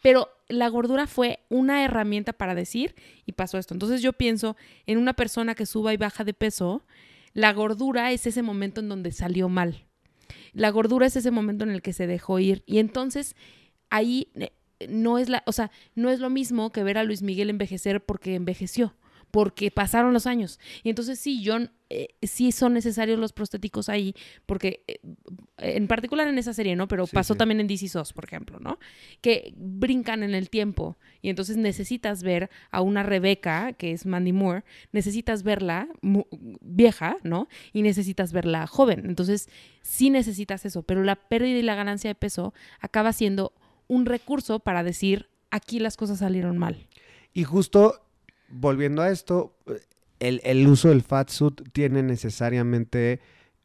Pero 0.01 0.29
la 0.49 0.67
gordura 0.67 1.07
fue 1.07 1.39
una 1.49 1.83
herramienta 1.83 2.33
para 2.33 2.53
decir 2.53 2.93
y 3.25 3.31
pasó 3.31 3.57
esto. 3.57 3.73
Entonces 3.73 4.01
yo 4.01 4.13
pienso 4.13 4.55
en 4.85 4.99
una 4.99 5.13
persona 5.13 5.55
que 5.55 5.65
suba 5.65 5.93
y 5.93 5.97
baja 5.97 6.23
de 6.23 6.33
peso, 6.35 6.83
la 7.35 7.51
gordura 7.51 8.13
es 8.13 8.25
ese 8.25 8.41
momento 8.41 8.79
en 8.79 8.89
donde 8.89 9.11
salió 9.11 9.49
mal. 9.49 9.85
La 10.53 10.69
gordura 10.71 11.05
es 11.05 11.17
ese 11.17 11.31
momento 11.31 11.65
en 11.65 11.69
el 11.69 11.81
que 11.81 11.91
se 11.91 12.07
dejó 12.07 12.39
ir 12.39 12.63
y 12.65 12.79
entonces 12.79 13.35
ahí 13.89 14.29
eh, 14.35 14.53
no 14.87 15.19
es 15.19 15.27
la, 15.27 15.43
o 15.45 15.51
sea, 15.51 15.69
no 15.95 16.09
es 16.09 16.21
lo 16.21 16.29
mismo 16.29 16.71
que 16.71 16.81
ver 16.83 16.97
a 16.97 17.03
Luis 17.03 17.21
Miguel 17.21 17.49
envejecer 17.49 18.03
porque 18.03 18.35
envejeció, 18.35 18.95
porque 19.31 19.71
pasaron 19.71 20.13
los 20.13 20.27
años. 20.27 20.59
Y 20.83 20.89
entonces 20.89 21.19
sí, 21.19 21.41
yo 21.41 21.57
eh, 21.89 22.07
sí 22.23 22.51
son 22.51 22.73
necesarios 22.73 23.19
los 23.19 23.33
prostéticos 23.33 23.89
ahí, 23.89 24.15
porque 24.45 24.83
eh, 24.87 24.99
en 25.57 25.87
particular 25.87 26.27
en 26.27 26.37
esa 26.37 26.53
serie, 26.53 26.75
¿no? 26.75 26.87
Pero 26.87 27.05
Sí, 27.05 27.13
pasó 27.13 27.33
sí. 27.33 27.37
también 27.37 27.59
en 27.59 27.67
DC 27.67 27.87
SOS, 27.89 28.13
por 28.13 28.25
ejemplo, 28.25 28.59
¿no? 28.59 28.79
Que 29.21 29.53
brincan 29.57 30.23
en 30.23 30.33
el 30.33 30.49
tiempo 30.49 30.97
y 31.21 31.29
entonces 31.29 31.57
necesitas 31.57 32.23
ver 32.23 32.49
a 32.71 32.81
una 32.81 33.03
Rebeca, 33.03 33.73
que 33.73 33.91
es 33.91 34.05
Mandy 34.05 34.33
Moore, 34.33 34.63
necesitas 34.91 35.43
verla 35.43 35.87
vieja, 36.61 37.17
¿no? 37.23 37.47
Y 37.73 37.81
necesitas 37.81 38.31
verla 38.31 38.67
joven. 38.67 39.03
Entonces 39.05 39.49
sí 39.81 40.09
necesitas 40.09 40.65
eso, 40.65 40.83
pero 40.83 41.03
la 41.03 41.15
pérdida 41.15 41.59
y 41.59 41.63
la 41.63 41.75
ganancia 41.75 42.09
de 42.09 42.15
peso 42.15 42.53
acaba 42.79 43.13
siendo 43.13 43.53
un 43.87 44.05
recurso 44.05 44.59
para 44.59 44.83
decir, 44.83 45.29
aquí 45.51 45.79
las 45.79 45.97
cosas 45.97 46.19
salieron 46.19 46.57
mal. 46.57 46.87
Y 47.33 47.43
justo 47.43 48.04
volviendo 48.55 49.01
a 49.01 49.09
esto, 49.09 49.57
el, 50.19 50.67
uso 50.67 50.89
del 50.89 51.01
fat 51.01 51.29
suit 51.29 51.61
tiene 51.73 52.03
necesariamente, 52.03 53.19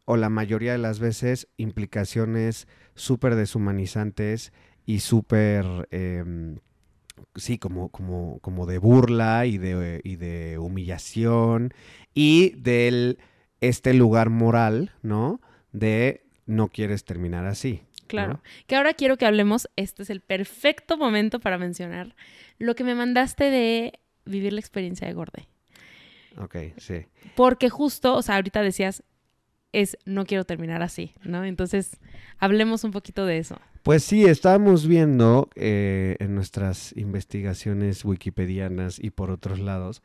o 0.04 0.16
la 0.16 0.28
mayoría 0.28 0.72
de 0.72 0.78
las 0.78 0.98
veces, 0.98 1.48
implicaciones 1.56 2.66
súper 2.94 3.36
deshumanizantes 3.36 4.52
y 4.84 5.00
súper, 5.00 5.88
em, 5.90 6.56
sí, 7.36 7.58
como, 7.58 7.88
como, 7.90 8.40
como 8.40 8.66
de 8.66 8.78
burla 8.78 9.46
y 9.46 9.58
de, 9.58 10.00
y 10.02 10.16
de 10.16 10.58
humillación 10.58 11.72
y 12.12 12.50
del 12.56 13.18
este 13.60 13.94
lugar 13.94 14.30
moral, 14.30 14.92
¿no? 15.02 15.40
De 15.72 16.24
no 16.46 16.68
quieres 16.68 17.04
terminar 17.04 17.46
así. 17.46 17.82
Claro. 18.08 18.42
Que 18.66 18.74
ahora 18.74 18.94
quiero 18.94 19.16
que 19.16 19.26
hablemos, 19.26 19.68
este 19.76 20.02
es 20.02 20.10
el 20.10 20.20
perfecto 20.20 20.96
momento 20.96 21.38
para 21.38 21.58
mencionar 21.58 22.16
lo 22.58 22.74
que 22.74 22.82
me 22.82 22.96
mandaste 22.96 23.44
de 23.44 24.00
vivir 24.24 24.52
la 24.52 24.60
experiencia 24.60 25.06
de 25.06 25.14
Gorde. 25.14 25.48
Ok, 26.36 26.56
sí. 26.76 27.06
Porque 27.36 27.70
justo, 27.70 28.14
o 28.14 28.22
sea, 28.22 28.36
ahorita 28.36 28.62
decías, 28.62 29.02
es 29.72 29.96
no 30.04 30.24
quiero 30.24 30.44
terminar 30.44 30.82
así, 30.82 31.12
¿no? 31.22 31.44
Entonces, 31.44 31.98
hablemos 32.38 32.84
un 32.84 32.90
poquito 32.90 33.26
de 33.26 33.38
eso. 33.38 33.60
Pues 33.82 34.04
sí, 34.04 34.24
estábamos 34.24 34.86
viendo 34.86 35.48
eh, 35.54 36.16
en 36.20 36.34
nuestras 36.34 36.96
investigaciones 36.96 38.04
wikipedianas 38.04 38.98
y 39.02 39.10
por 39.10 39.30
otros 39.30 39.58
lados 39.58 40.02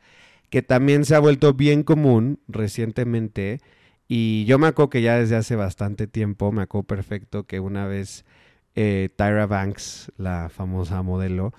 que 0.50 0.62
también 0.62 1.04
se 1.04 1.14
ha 1.14 1.18
vuelto 1.18 1.54
bien 1.54 1.82
común 1.82 2.40
recientemente 2.48 3.60
y 4.08 4.44
yo 4.44 4.58
me 4.58 4.68
acuerdo 4.68 4.90
que 4.90 5.02
ya 5.02 5.18
desde 5.18 5.36
hace 5.36 5.56
bastante 5.56 6.06
tiempo, 6.06 6.52
me 6.52 6.62
acuerdo 6.62 6.86
perfecto 6.86 7.44
que 7.44 7.58
una 7.58 7.86
vez 7.86 8.24
eh, 8.76 9.08
Tyra 9.16 9.46
Banks, 9.46 10.12
la 10.16 10.48
famosa 10.48 11.02
modelo, 11.02 11.52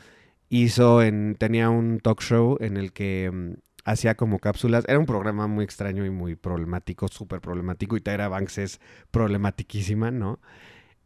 hizo 0.50 1.02
en, 1.02 1.36
tenía 1.36 1.70
un 1.70 2.00
talk 2.00 2.22
show 2.22 2.58
en 2.60 2.78
el 2.78 2.94
que 2.94 3.30
mm, 3.32 3.54
hacía 3.86 4.16
como 4.16 4.40
cápsulas, 4.40 4.86
era 4.88 5.00
un 5.00 5.06
programa 5.06 5.48
muy 5.48 5.64
extraño 5.64 6.06
y 6.06 6.10
muy 6.10 6.36
problemático, 6.36 7.08
súper 7.08 7.40
problemático 7.42 7.96
y 7.96 8.02
Tyra 8.02 8.28
Banks 8.28 8.58
es 8.58 8.82
problematiquísima, 9.12 10.12
¿no? 10.12 10.40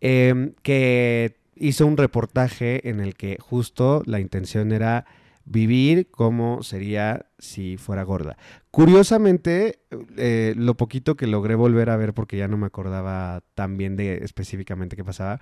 Em, 0.02 0.54
que 0.64 1.38
hizo 1.56 1.86
un 1.86 1.98
reportaje 1.98 2.90
en 2.90 3.00
el 3.00 3.16
que 3.16 3.38
justo 3.40 4.02
la 4.06 4.20
intención 4.20 4.72
era 4.72 5.06
vivir 5.46 6.10
como 6.10 6.64
sería 6.64 7.28
si 7.38 7.78
fuera 7.78 8.04
gorda. 8.04 8.38
Curiosamente, 8.72 9.80
eh, 10.18 10.54
lo 10.58 10.76
poquito 10.76 11.16
que 11.16 11.28
logré 11.28 11.56
volver 11.56 11.90
a 11.90 11.98
ver, 11.98 12.14
porque 12.14 12.38
ya 12.38 12.48
no 12.48 12.58
me 12.58 12.68
acordaba 12.68 13.44
tan 13.54 13.78
bien 13.78 13.96
de 13.96 14.24
específicamente 14.24 14.96
qué 14.96 15.04
pasaba, 15.04 15.40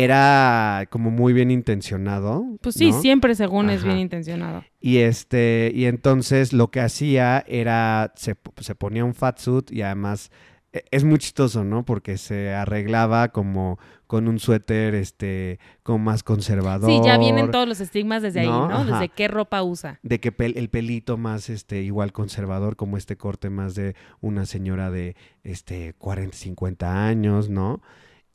era 0.00 0.86
como 0.90 1.10
muy 1.10 1.32
bien 1.32 1.50
intencionado. 1.50 2.44
Pues 2.60 2.74
sí, 2.74 2.90
¿no? 2.90 3.00
siempre 3.00 3.34
según 3.34 3.70
es 3.70 3.82
bien 3.82 3.98
intencionado. 3.98 4.62
Y 4.78 4.98
este, 4.98 5.72
y 5.74 5.86
entonces 5.86 6.52
lo 6.52 6.70
que 6.70 6.80
hacía 6.80 7.42
era, 7.48 8.12
se, 8.16 8.36
se 8.58 8.74
ponía 8.74 9.04
un 9.06 9.14
fatsuit 9.14 9.72
y 9.72 9.80
además 9.80 10.30
e- 10.74 10.84
es 10.90 11.02
muy 11.04 11.16
chistoso, 11.18 11.64
¿no? 11.64 11.84
Porque 11.86 12.18
se 12.18 12.52
arreglaba 12.54 13.28
como 13.28 13.78
con 14.06 14.28
un 14.28 14.38
suéter, 14.38 14.94
este, 14.94 15.58
como 15.82 15.98
más 15.98 16.22
conservador. 16.22 16.90
Sí, 16.90 17.00
ya 17.02 17.16
vienen 17.16 17.50
todos 17.50 17.66
los 17.66 17.80
estigmas 17.80 18.20
desde 18.22 18.40
ahí, 18.40 18.46
¿No? 18.46 18.68
¿no? 18.68 18.74
Ajá. 18.76 19.00
Desde 19.00 19.08
qué 19.08 19.28
ropa 19.28 19.62
usa. 19.62 19.98
De 20.02 20.20
que 20.20 20.30
pel- 20.36 20.56
el 20.56 20.68
pelito 20.68 21.16
más, 21.16 21.48
este, 21.48 21.80
igual 21.82 22.12
conservador, 22.12 22.76
como 22.76 22.98
este 22.98 23.16
corte 23.16 23.48
más 23.48 23.74
de 23.74 23.96
una 24.20 24.44
señora 24.44 24.90
de, 24.90 25.16
este, 25.42 25.94
40, 25.98 26.36
50 26.36 27.06
años, 27.06 27.48
¿no? 27.48 27.80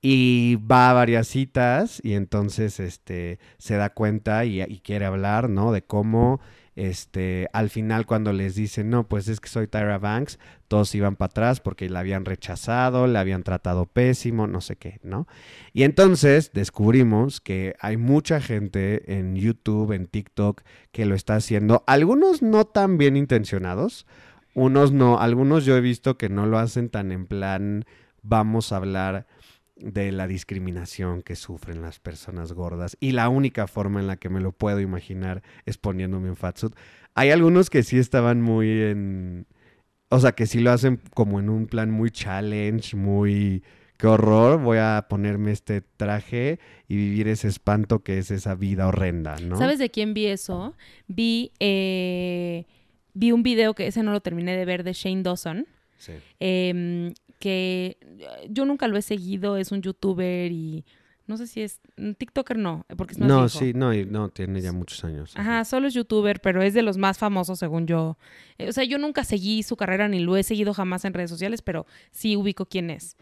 Y 0.02 0.56
va 0.56 0.90
a 0.90 0.94
varias 0.94 1.28
citas 1.28 2.02
y 2.04 2.14
entonces, 2.14 2.80
este, 2.80 3.40
se 3.60 3.76
da 3.76 3.92
cuenta 3.92 4.46
y, 4.46 4.80
quiere 4.84 5.06
hablar, 5.06 5.48
¿no? 5.48 5.72
De 5.72 5.84
cómo, 5.84 6.42
este, 6.76 7.48
al 7.54 7.70
final 7.70 8.08
cuando 8.08 8.34
les 8.34 8.56
dicen, 8.56 8.90
no, 8.90 9.08
pues 9.08 9.28
es 9.28 9.40
que 9.40 9.48
soy 9.48 9.68
Tyra 9.68 10.00
Banks, 10.00 10.40
todos 10.68 10.96
iban 10.96 11.18
para 11.18 11.28
atrás 11.28 11.60
porque 11.60 11.88
la 11.88 12.00
habían 12.00 12.26
rechazado, 12.26 13.06
la 13.06 13.20
habían 13.20 13.44
tratado 13.44 13.86
pésimo, 13.86 14.48
no 14.48 14.60
sé 14.62 14.76
qué, 14.76 15.00
¿no? 15.04 15.28
Y 15.72 15.84
entonces 15.84 16.52
descubrimos 16.52 17.40
que 17.40 17.76
hay 17.80 17.98
mucha 17.98 18.42
gente 18.42 19.20
en 19.20 19.36
YouTube, 19.36 19.92
en 19.92 20.08
TikTok, 20.08 20.64
que 20.92 21.06
lo 21.06 21.14
está 21.14 21.36
haciendo. 21.36 21.84
Algunos 21.86 22.42
no 22.42 22.66
tan 22.66 22.98
bien 22.98 23.18
intencionados, 23.18 24.08
unos 24.56 24.92
no. 24.92 25.20
Algunos 25.20 25.66
yo 25.66 25.78
he 25.78 25.82
visto 25.82 26.18
que 26.18 26.30
no 26.30 26.46
lo 26.46 26.58
hacen 26.58 26.90
tan 26.90 27.12
en 27.12 27.28
plan, 27.28 27.86
vamos 28.24 28.72
a 28.72 28.78
hablar 28.78 29.28
de 29.82 30.12
la 30.12 30.28
discriminación 30.28 31.22
que 31.22 31.36
sufren 31.36 31.82
las 31.82 32.00
personas 32.00 32.54
gordas. 32.54 32.98
Y 33.00 33.12
la 33.12 33.30
única 33.30 33.68
forma 33.68 34.00
en 34.00 34.08
la 34.08 34.18
que 34.18 34.30
me 34.30 34.40
lo 34.40 34.52
puedo 34.52 34.80
imaginar 34.80 35.42
es 35.66 35.78
poniéndome 35.78 36.30
en 36.30 36.36
fatsuit. 36.36 36.76
Hay 37.16 37.32
algunos 37.32 37.70
que 37.70 37.84
sí 37.84 37.98
estaban 37.98 38.42
muy 38.42 38.70
en... 38.70 39.48
O 40.10 40.20
sea, 40.20 40.34
que 40.34 40.46
sí 40.46 40.60
lo 40.60 40.72
hacen 40.72 41.00
como 41.14 41.40
en 41.40 41.50
un 41.50 41.68
plan 41.68 41.92
muy 41.92 42.12
challenge, 42.12 42.96
muy... 42.96 43.64
Qué 43.98 44.08
horror, 44.08 44.60
voy 44.60 44.80
a 44.80 45.06
ponerme 45.08 45.52
este 45.52 45.82
traje 45.82 46.60
y 46.88 46.96
vivir 46.96 47.28
ese 47.28 47.48
espanto 47.48 48.00
que 48.00 48.18
es 48.18 48.32
esa 48.32 48.56
vida 48.56 48.88
horrenda, 48.88 49.36
¿no? 49.36 49.58
¿Sabes 49.58 49.78
de 49.78 49.92
quién 49.92 50.16
vi 50.16 50.26
eso? 50.26 50.76
Vi, 51.08 51.52
eh, 51.60 52.66
vi 53.14 53.32
un 53.32 53.44
video 53.44 53.76
que 53.76 53.86
ese 53.86 54.02
no 54.02 54.12
lo 54.12 54.20
terminé 54.22 54.58
de 54.58 54.66
ver 54.66 54.84
de 54.84 54.94
Shane 54.94 55.22
Dawson. 55.22 55.68
Sí. 55.98 56.14
em, 56.40 57.14
que 57.42 57.98
yo 58.50 58.64
nunca 58.66 58.88
lo 58.88 58.96
he 58.98 59.02
seguido, 59.02 59.58
es 59.58 59.74
un 59.74 59.82
youtuber 59.82 60.50
y 60.52 60.86
no 61.28 61.38
sé 61.38 61.48
si 61.48 61.62
es 61.62 61.80
un 61.98 62.16
TikToker 62.16 62.58
no, 62.58 62.86
porque 62.98 63.14
es 63.14 63.20
más 63.20 63.28
No, 63.28 63.40
viejo. 63.42 63.60
sí, 63.60 63.74
no, 63.74 63.94
no, 63.94 64.30
tiene 64.30 64.62
ya 64.62 64.72
muchos 64.72 65.04
años. 65.04 65.34
Ajá, 65.36 65.66
solo 65.66 65.88
es 65.88 65.94
youtuber, 65.94 66.40
pero 66.42 66.62
es 66.62 66.74
de 66.74 66.82
los 66.82 66.98
más 66.98 67.18
famosos 67.18 67.60
según 67.60 67.88
yo. 67.88 68.18
Eh, 68.58 68.70
o 68.70 68.72
sea, 68.74 68.84
yo 68.84 68.98
nunca 68.98 69.24
seguí 69.24 69.64
su 69.64 69.76
carrera 69.76 70.08
ni 70.08 70.20
lo 70.20 70.38
he 70.38 70.44
seguido 70.44 70.74
jamás 70.74 71.04
en 71.06 71.14
redes 71.14 71.30
sociales, 71.30 71.62
pero 71.62 71.86
sí 72.12 72.36
ubico 72.38 72.66
quién 72.66 72.90
es. 72.90 73.18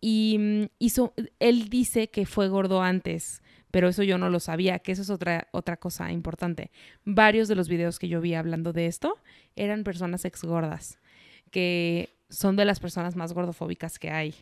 Y 0.00 0.36
mm, 0.38 0.64
hizo, 0.78 1.14
él 1.38 1.68
dice 1.70 2.08
que 2.10 2.26
fue 2.26 2.48
gordo 2.48 2.82
antes, 2.82 3.40
pero 3.70 3.88
eso 3.88 4.02
yo 4.02 4.18
no 4.18 4.30
lo 4.30 4.40
sabía, 4.40 4.78
que 4.80 4.92
eso 4.92 5.02
es 5.02 5.10
otra, 5.10 5.48
otra 5.52 5.76
cosa 5.76 6.10
importante. 6.12 6.70
Varios 7.04 7.48
de 7.48 7.54
los 7.54 7.68
videos 7.68 7.98
que 7.98 8.08
yo 8.08 8.20
vi 8.20 8.34
hablando 8.34 8.72
de 8.72 8.86
esto 8.86 9.16
eran 9.56 9.84
personas 9.84 10.24
ex 10.24 10.42
gordas, 10.44 10.98
que 11.50 12.10
son 12.34 12.56
de 12.56 12.64
las 12.64 12.80
personas 12.80 13.16
más 13.16 13.32
gordofóbicas 13.32 13.98
que 13.98 14.10
hay. 14.10 14.34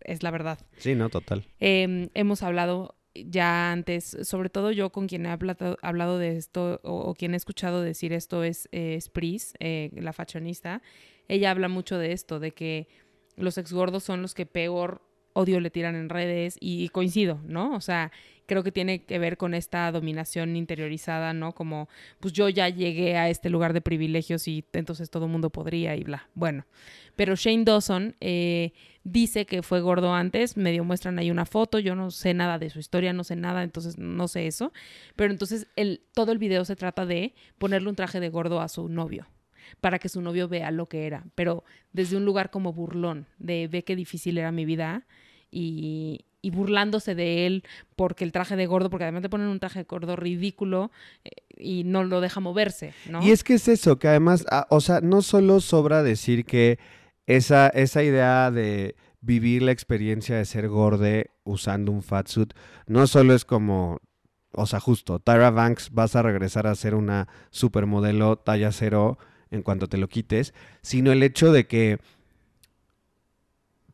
Es 0.00 0.22
la 0.22 0.30
verdad. 0.30 0.58
Sí, 0.78 0.94
no, 0.94 1.08
total. 1.08 1.46
Eh, 1.60 2.08
hemos 2.14 2.42
hablado 2.42 2.96
ya 3.14 3.72
antes, 3.72 4.16
sobre 4.22 4.50
todo 4.50 4.70
yo 4.72 4.90
con 4.90 5.06
quien 5.06 5.26
he 5.26 5.30
hablado, 5.30 5.78
hablado 5.82 6.18
de 6.18 6.36
esto 6.36 6.80
o, 6.82 6.98
o 7.00 7.14
quien 7.14 7.34
he 7.34 7.36
escuchado 7.36 7.80
decir 7.80 8.12
esto 8.12 8.42
es, 8.42 8.68
eh, 8.72 8.94
es 8.96 9.08
Pris, 9.08 9.54
eh, 9.60 9.90
la 9.94 10.12
fashionista. 10.12 10.82
Ella 11.28 11.50
habla 11.50 11.68
mucho 11.68 11.98
de 11.98 12.12
esto, 12.12 12.40
de 12.40 12.52
que 12.52 12.88
los 13.36 13.58
exgordos 13.58 14.04
son 14.04 14.22
los 14.22 14.34
que 14.34 14.46
peor 14.46 15.02
odio 15.36 15.60
le 15.60 15.70
tiran 15.70 15.94
en 15.94 16.08
redes 16.08 16.56
y 16.60 16.88
coincido, 16.88 17.40
¿no? 17.46 17.74
O 17.74 17.80
sea, 17.80 18.10
creo 18.46 18.62
que 18.62 18.72
tiene 18.72 19.04
que 19.04 19.18
ver 19.18 19.36
con 19.36 19.52
esta 19.52 19.90
dominación 19.92 20.56
interiorizada, 20.56 21.34
¿no? 21.34 21.52
Como, 21.52 21.88
pues 22.20 22.32
yo 22.32 22.48
ya 22.48 22.68
llegué 22.68 23.16
a 23.16 23.28
este 23.28 23.50
lugar 23.50 23.72
de 23.74 23.82
privilegios 23.82 24.48
y 24.48 24.64
entonces 24.72 25.10
todo 25.10 25.26
el 25.26 25.32
mundo 25.32 25.50
podría 25.50 25.94
y 25.94 26.04
bla. 26.04 26.28
Bueno, 26.34 26.64
pero 27.16 27.34
Shane 27.34 27.64
Dawson 27.64 28.16
eh, 28.20 28.72
dice 29.04 29.44
que 29.44 29.62
fue 29.62 29.80
gordo 29.80 30.14
antes, 30.14 30.56
medio 30.56 30.84
muestran 30.84 31.18
ahí 31.18 31.30
una 31.30 31.44
foto, 31.44 31.78
yo 31.78 31.94
no 31.94 32.10
sé 32.10 32.32
nada 32.32 32.58
de 32.58 32.70
su 32.70 32.78
historia, 32.78 33.12
no 33.12 33.22
sé 33.22 33.36
nada, 33.36 33.62
entonces 33.62 33.98
no 33.98 34.28
sé 34.28 34.46
eso, 34.46 34.72
pero 35.16 35.32
entonces 35.32 35.66
el, 35.76 36.02
todo 36.14 36.32
el 36.32 36.38
video 36.38 36.64
se 36.64 36.76
trata 36.76 37.04
de 37.04 37.34
ponerle 37.58 37.90
un 37.90 37.96
traje 37.96 38.20
de 38.20 38.30
gordo 38.30 38.60
a 38.60 38.68
su 38.68 38.88
novio 38.88 39.26
para 39.80 39.98
que 39.98 40.08
su 40.08 40.22
novio 40.22 40.48
vea 40.48 40.70
lo 40.70 40.86
que 40.88 41.06
era, 41.06 41.24
pero 41.34 41.64
desde 41.92 42.16
un 42.16 42.24
lugar 42.24 42.50
como 42.50 42.72
burlón, 42.72 43.26
de 43.38 43.66
ve 43.66 43.82
qué 43.82 43.96
difícil 43.96 44.38
era 44.38 44.52
mi 44.52 44.64
vida 44.64 45.04
y, 45.50 46.24
y 46.46 46.50
burlándose 46.50 47.16
de 47.16 47.46
él 47.46 47.64
porque 47.96 48.22
el 48.22 48.30
traje 48.30 48.54
de 48.54 48.66
gordo, 48.66 48.88
porque 48.88 49.02
además 49.02 49.22
te 49.22 49.28
ponen 49.28 49.48
un 49.48 49.58
traje 49.58 49.80
de 49.80 49.84
gordo 49.84 50.14
ridículo 50.14 50.92
eh, 51.24 51.30
y 51.56 51.82
no 51.82 52.04
lo 52.04 52.20
deja 52.20 52.38
moverse, 52.38 52.94
¿no? 53.10 53.20
Y 53.20 53.32
es 53.32 53.42
que 53.42 53.54
es 53.54 53.66
eso, 53.66 53.98
que 53.98 54.06
además, 54.06 54.46
ah, 54.50 54.66
o 54.70 54.80
sea, 54.80 55.00
no 55.00 55.22
solo 55.22 55.60
sobra 55.60 56.04
decir 56.04 56.44
que 56.44 56.78
esa, 57.26 57.68
esa 57.68 58.04
idea 58.04 58.52
de 58.52 58.94
vivir 59.20 59.62
la 59.62 59.72
experiencia 59.72 60.36
de 60.36 60.44
ser 60.44 60.68
gorde 60.68 61.32
usando 61.42 61.90
un 61.90 62.04
fatsuit, 62.04 62.54
no 62.86 63.08
solo 63.08 63.34
es 63.34 63.44
como, 63.44 63.98
o 64.52 64.66
sea, 64.66 64.78
justo, 64.78 65.18
Tyra 65.18 65.50
Banks 65.50 65.90
vas 65.90 66.14
a 66.14 66.22
regresar 66.22 66.68
a 66.68 66.76
ser 66.76 66.94
una 66.94 67.26
supermodelo 67.50 68.36
talla 68.36 68.70
cero 68.70 69.18
en 69.50 69.62
cuanto 69.62 69.88
te 69.88 69.98
lo 69.98 70.08
quites, 70.08 70.54
sino 70.82 71.10
el 71.10 71.24
hecho 71.24 71.50
de 71.50 71.66
que 71.66 71.98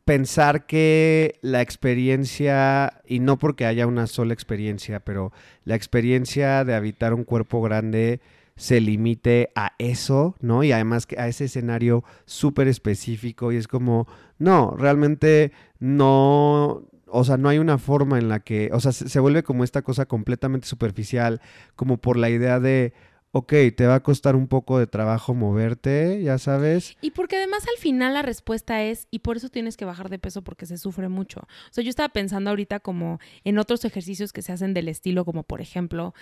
pensar 0.05 0.65
que 0.65 1.39
la 1.41 1.61
experiencia, 1.61 3.01
y 3.05 3.19
no 3.19 3.37
porque 3.37 3.65
haya 3.65 3.87
una 3.87 4.07
sola 4.07 4.33
experiencia, 4.33 4.99
pero 4.99 5.31
la 5.63 5.75
experiencia 5.75 6.63
de 6.65 6.75
habitar 6.75 7.13
un 7.13 7.23
cuerpo 7.23 7.61
grande 7.61 8.19
se 8.55 8.81
limite 8.81 9.49
a 9.55 9.73
eso, 9.79 10.35
¿no? 10.39 10.63
Y 10.63 10.71
además 10.71 11.07
a 11.17 11.27
ese 11.27 11.45
escenario 11.45 12.03
súper 12.25 12.67
específico 12.67 13.51
y 13.51 13.55
es 13.57 13.67
como, 13.67 14.07
no, 14.37 14.75
realmente 14.77 15.51
no, 15.79 16.83
o 17.07 17.23
sea, 17.23 17.37
no 17.37 17.49
hay 17.49 17.57
una 17.57 17.77
forma 17.77 18.19
en 18.19 18.29
la 18.29 18.41
que, 18.41 18.69
o 18.73 18.79
sea, 18.79 18.91
se, 18.91 19.09
se 19.09 19.19
vuelve 19.19 19.43
como 19.43 19.63
esta 19.63 19.81
cosa 19.81 20.05
completamente 20.05 20.67
superficial, 20.67 21.41
como 21.75 21.97
por 21.97 22.17
la 22.17 22.29
idea 22.29 22.59
de, 22.59 22.93
ok, 23.35 23.51
te 23.75 23.87
va 23.87 23.95
a 23.95 24.03
costar 24.03 24.35
un 24.35 24.47
poco 24.47 24.77
de 24.77 24.85
trabajo 24.85 25.33
moverte, 25.33 26.21
ya 26.21 26.37
sabes. 26.37 26.95
Y 27.01 27.11
porque 27.11 27.37
además 27.37 27.63
al 27.67 27.81
final 27.81 28.13
la 28.13 28.21
respuesta 28.21 28.83
es, 28.83 29.07
y 29.09 29.19
por 29.19 29.37
eso 29.37 29.49
tienes 29.49 29.75
que 29.75 29.85
bajar 29.85 30.09
de 30.09 30.19
peso 30.19 30.43
porque 30.43 30.67
se 30.67 30.77
sufre 30.77 31.09
mucho. 31.09 31.39
O 31.39 31.73
sea, 31.73 31.83
yo 31.83 31.89
estaba 31.89 32.09
pensando 32.09 32.51
ahorita 32.51 32.79
como 32.79 33.19
en 33.43 33.57
otros 33.57 33.85
ejercicios 33.85 34.33
que 34.33 34.43
se 34.43 34.51
hacen 34.51 34.75
del 34.75 34.87
estilo, 34.87 35.25
como 35.25 35.41
por 35.41 35.61
ejemplo, 35.61 36.13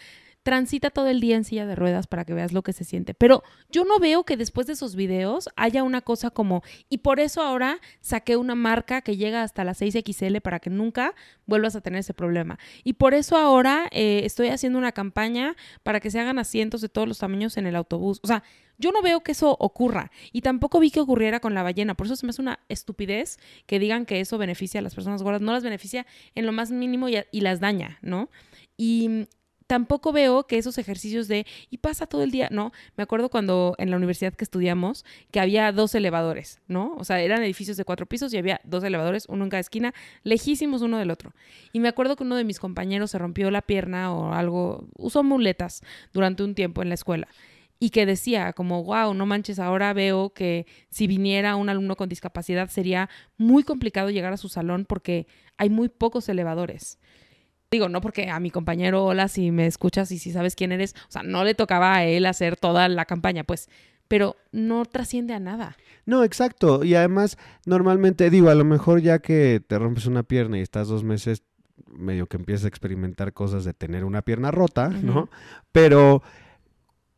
transita 0.44 0.90
todo 0.90 1.08
el 1.08 1.20
día 1.20 1.36
en 1.36 1.44
silla 1.44 1.66
de 1.66 1.76
ruedas 1.76 2.08
para 2.08 2.26
que 2.26 2.34
veas 2.34 2.52
lo 2.52 2.64
que 2.64 2.74
se 2.74 2.84
siente. 2.84 3.14
Pero 3.14 3.44
yo 3.70 3.86
no 3.86 4.00
veo 4.00 4.24
que 4.24 4.38
después 4.38 4.68
de 4.68 4.74
esos 4.74 4.96
videos 4.96 5.50
haya 5.56 5.84
una 5.84 6.02
cosa 6.02 6.32
como, 6.32 6.64
y 6.90 7.00
por 7.00 7.20
eso 7.20 7.42
ahora 7.42 7.80
saqué 8.00 8.38
una 8.38 8.56
marca 8.56 9.02
que 9.02 9.18
llega 9.18 9.44
hasta 9.44 9.64
las 9.64 9.82
6XL 9.82 10.42
para 10.42 10.60
que 10.60 10.70
nunca 10.70 11.14
vuelvas 11.46 11.76
a 11.76 11.82
tener 11.82 12.00
ese 12.00 12.14
problema. 12.14 12.58
Y 12.84 12.94
por 12.94 13.14
eso 13.14 13.38
ahora 13.38 13.88
eh, 13.92 14.22
estoy 14.24 14.48
haciendo 14.50 14.80
una 14.80 14.92
campaña 14.92 15.56
para 15.84 16.00
que 16.00 16.10
se 16.10 16.20
hagan 16.20 16.40
asientos 16.40 16.82
de 16.82 16.90
todos 16.90 17.08
los 17.08 17.20
tamaños 17.20 17.58
en 17.58 17.68
el 17.68 17.76
autobús. 17.76 18.20
O 18.24 18.28
sea, 18.28 18.44
yo 18.78 18.92
no 18.92 19.04
veo 19.04 19.22
que 19.22 19.34
eso 19.34 19.56
ocurra 19.60 20.12
y 20.32 20.42
tampoco 20.42 20.80
vi 20.80 20.90
que 20.90 21.00
ocurriera 21.00 21.40
con 21.40 21.54
la 21.54 21.62
ballena. 21.62 21.94
Por 21.94 22.08
eso 22.08 22.16
se 22.16 22.26
me 22.26 22.32
hace 22.32 22.42
una 22.42 22.60
estupidez 22.68 23.38
que 23.68 23.78
digan 23.78 24.08
que 24.08 24.20
eso 24.20 24.40
beneficia 24.40 24.80
a 24.80 24.82
las 24.82 24.96
personas 24.96 25.22
gordas. 25.22 25.42
No 25.42 25.52
las 25.52 25.64
beneficia 25.64 26.08
en 26.34 26.48
lo 26.48 26.52
más 26.52 26.72
mínimo 26.72 27.08
y 27.08 27.42
las 27.42 27.60
daña, 27.60 28.00
¿no? 28.02 28.30
Y 28.76 29.28
tampoco 29.72 30.12
veo 30.12 30.48
que 30.48 30.58
esos 30.58 30.78
ejercicios 30.78 31.30
de 31.30 31.46
y 31.70 31.78
pasa 31.78 32.06
todo 32.06 32.24
el 32.24 32.32
día, 32.32 32.50
no, 32.52 32.74
me 32.98 33.04
acuerdo 33.04 33.30
cuando 33.30 33.74
en 33.78 33.90
la 33.90 33.96
universidad 33.96 34.34
que 34.34 34.44
estudiamos 34.44 35.06
que 35.32 35.40
había 35.40 35.72
dos 35.72 35.96
elevadores, 35.96 36.60
¿no? 36.68 36.94
O 36.98 37.06
sea, 37.06 37.22
eran 37.22 37.42
edificios 37.42 37.78
de 37.78 37.86
cuatro 37.86 38.06
pisos 38.06 38.34
y 38.34 38.38
había 38.38 38.60
dos 38.66 38.84
elevadores, 38.84 39.28
uno 39.30 39.46
en 39.46 39.50
cada 39.50 39.62
esquina, 39.62 39.94
lejísimos 40.24 40.82
uno 40.82 40.98
del 40.98 41.10
otro. 41.10 41.32
Y 41.72 41.80
me 41.80 41.88
acuerdo 41.88 42.18
que 42.18 42.24
uno 42.24 42.36
de 42.36 42.44
mis 42.44 42.60
compañeros 42.60 43.12
se 43.12 43.18
rompió 43.18 43.50
la 43.50 43.62
pierna 43.62 44.14
o 44.14 44.34
algo, 44.34 44.90
usó 44.98 45.24
muletas 45.24 45.84
durante 46.12 46.44
un 46.44 46.54
tiempo 46.54 46.82
en 46.82 46.90
la 46.90 46.96
escuela 46.96 47.30
y 47.80 47.92
que 47.92 48.06
decía 48.06 48.52
como, 48.52 48.84
wow, 48.84 49.14
no 49.14 49.26
manches, 49.26 49.58
ahora 49.58 49.94
veo 49.94 50.34
que 50.34 50.66
si 50.90 51.08
viniera 51.08 51.56
un 51.56 51.70
alumno 51.70 51.96
con 51.96 52.10
discapacidad 52.10 52.68
sería 52.68 53.10
muy 53.38 53.64
complicado 53.64 54.10
llegar 54.10 54.34
a 54.34 54.38
su 54.38 54.50
salón 54.50 54.84
porque 54.84 55.28
hay 55.56 55.70
muy 55.70 55.88
pocos 55.88 56.28
elevadores. 56.28 57.00
Digo, 57.72 57.88
no 57.88 58.02
porque 58.02 58.30
a 58.30 58.38
mi 58.42 58.52
compañero, 58.52 59.06
hola, 59.06 59.30
si 59.30 59.50
me 59.50 59.66
escuchas 59.66 60.12
y 60.12 60.20
si 60.20 60.34
sabes 60.34 60.56
quién 60.56 60.74
eres, 60.74 60.94
o 61.08 61.12
sea, 61.12 61.24
no 61.24 61.46
le 61.46 61.56
tocaba 61.56 61.96
a 61.96 62.04
él 62.04 62.26
hacer 62.26 62.58
toda 62.58 62.90
la 62.90 63.06
campaña, 63.06 63.46
pues, 63.46 63.70
pero 64.10 64.36
no 64.52 64.84
trasciende 64.84 65.34
a 65.34 65.40
nada. 65.40 65.78
No, 66.06 66.26
exacto. 66.26 66.84
Y 66.84 66.96
además, 66.96 67.38
normalmente, 67.66 68.30
digo, 68.30 68.50
a 68.50 68.56
lo 68.56 68.66
mejor 68.66 69.00
ya 69.00 69.20
que 69.20 69.64
te 69.66 69.80
rompes 69.80 70.06
una 70.06 70.24
pierna 70.24 70.58
y 70.58 70.62
estás 70.62 70.90
dos 70.90 71.06
meses, 71.06 71.44
medio 71.88 72.28
que 72.28 72.36
empiezas 72.36 72.66
a 72.66 72.68
experimentar 72.68 73.32
cosas 73.32 73.64
de 73.64 73.74
tener 73.74 74.04
una 74.04 74.22
pierna 74.22 74.52
rota, 74.52 74.90
¿no? 74.90 75.30
Pero 75.72 76.24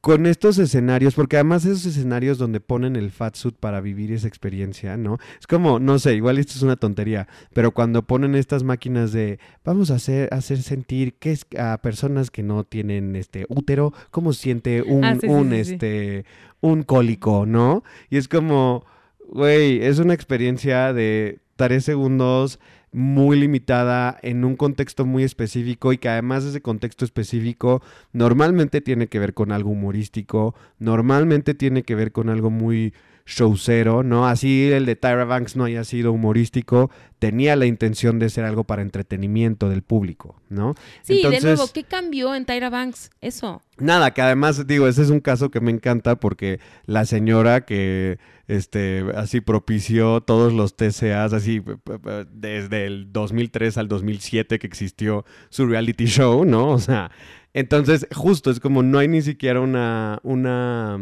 con 0.03 0.25
estos 0.25 0.57
escenarios, 0.57 1.15
porque 1.15 1.37
además 1.37 1.63
esos 1.63 1.85
escenarios 1.85 2.37
donde 2.37 2.59
ponen 2.59 2.97
el 2.97 3.09
fat 3.09 3.35
suit 3.35 3.55
para 3.55 3.79
vivir 3.79 4.11
esa 4.11 4.27
experiencia, 4.27 4.97
¿no? 4.97 5.17
Es 5.39 5.47
como, 5.47 5.79
no 5.79 5.97
sé, 5.97 6.13
igual 6.13 6.39
esto 6.39 6.55
es 6.57 6.61
una 6.61 6.75
tontería, 6.75 7.29
pero 7.53 7.71
cuando 7.71 8.03
ponen 8.03 8.35
estas 8.35 8.63
máquinas 8.63 9.13
de 9.13 9.39
vamos 9.63 9.91
a 9.91 9.95
hacer, 9.95 10.27
hacer 10.33 10.61
sentir 10.61 11.13
que 11.13 11.31
es 11.31 11.45
a 11.57 11.77
personas 11.81 12.31
que 12.31 12.43
no 12.43 12.65
tienen 12.65 13.15
este 13.15 13.45
útero, 13.47 13.93
cómo 14.11 14.33
siente 14.33 14.81
un, 14.81 15.05
Ah, 15.05 15.15
sí, 15.21 15.25
un 15.25 15.51
sí, 15.51 15.63
sí. 15.63 15.71
este, 15.71 16.25
un 16.59 16.83
cólico, 16.83 17.45
¿no? 17.45 17.85
Y 18.09 18.17
es 18.17 18.27
como, 18.27 18.83
güey, 19.29 19.85
es 19.85 19.99
una 19.99 20.13
experiencia 20.13 20.91
de 20.91 21.39
tres 21.55 21.85
segundos 21.85 22.59
muy 22.93 23.39
limitada 23.39 24.17
en 24.21 24.45
un 24.45 24.55
contexto 24.55 25.05
muy 25.05 25.23
específico 25.23 25.91
y 25.91 25.97
que 25.97 26.09
además 26.09 26.45
ese 26.45 26.61
contexto 26.61 27.03
específico 27.05 27.81
normalmente 28.11 28.81
tiene 28.81 29.07
que 29.07 29.19
ver 29.19 29.33
con 29.33 29.51
algo 29.51 29.71
humorístico, 29.71 30.55
normalmente 30.79 31.55
tiene 31.55 31.83
que 31.83 31.95
ver 31.95 32.11
con 32.11 32.29
algo 32.29 32.49
muy 32.49 32.93
showcero, 33.25 34.03
¿no? 34.03 34.27
Así 34.27 34.69
el 34.71 34.85
de 34.85 34.95
Tyra 34.95 35.23
Banks 35.25 35.55
no 35.55 35.63
haya 35.65 35.83
sido 35.83 36.11
humorístico, 36.11 36.91
tenía 37.19 37.55
la 37.55 37.65
intención 37.65 38.19
de 38.19 38.29
ser 38.29 38.43
algo 38.43 38.65
para 38.65 38.81
entretenimiento 38.81 39.69
del 39.69 39.81
público, 39.81 40.35
¿no? 40.49 40.75
Sí, 41.03 41.17
Entonces- 41.17 41.43
de 41.43 41.49
nuevo, 41.55 41.71
¿qué 41.73 41.83
cambió 41.83 42.35
en 42.35 42.45
Tyra 42.45 42.69
Banks? 42.69 43.11
Eso. 43.21 43.61
Nada, 43.77 44.11
que 44.13 44.21
además 44.21 44.67
digo, 44.67 44.87
ese 44.87 45.01
es 45.03 45.09
un 45.09 45.19
caso 45.21 45.49
que 45.51 45.61
me 45.61 45.71
encanta 45.71 46.17
porque 46.17 46.59
la 46.85 47.05
señora 47.05 47.65
que 47.65 48.19
este 48.47 49.05
así 49.15 49.39
propició 49.39 50.19
todos 50.21 50.51
los 50.51 50.75
TCAs 50.75 51.31
así 51.31 51.61
desde 52.29 52.85
el 52.85 53.11
2003 53.13 53.77
al 53.77 53.87
2007 53.87 54.59
que 54.59 54.67
existió 54.67 55.23
su 55.49 55.65
reality 55.65 56.05
show, 56.05 56.43
¿no? 56.43 56.69
O 56.71 56.79
sea, 56.79 57.09
entonces 57.53 58.05
justo 58.13 58.51
es 58.51 58.59
como 58.59 58.83
no 58.83 58.99
hay 58.99 59.07
ni 59.07 59.21
siquiera 59.21 59.61
una 59.61 60.19
una 60.23 60.99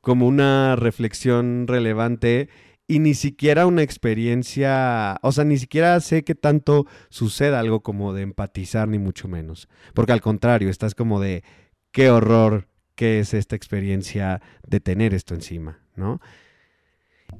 como 0.00 0.26
una 0.26 0.76
reflexión 0.76 1.66
relevante 1.66 2.48
y 2.86 2.98
ni 2.98 3.14
siquiera 3.14 3.66
una 3.66 3.82
experiencia, 3.82 5.18
o 5.22 5.30
sea, 5.32 5.44
ni 5.44 5.58
siquiera 5.58 6.00
sé 6.00 6.24
qué 6.24 6.34
tanto 6.34 6.86
suceda 7.08 7.60
algo 7.60 7.80
como 7.82 8.12
de 8.12 8.22
empatizar, 8.22 8.88
ni 8.88 8.98
mucho 8.98 9.28
menos. 9.28 9.68
Porque 9.94 10.12
al 10.12 10.20
contrario, 10.20 10.70
estás 10.70 10.94
como 10.94 11.20
de, 11.20 11.44
qué 11.92 12.10
horror 12.10 12.66
que 12.96 13.20
es 13.20 13.32
esta 13.32 13.56
experiencia 13.56 14.42
de 14.66 14.80
tener 14.80 15.14
esto 15.14 15.34
encima, 15.34 15.78
¿no? 15.94 16.20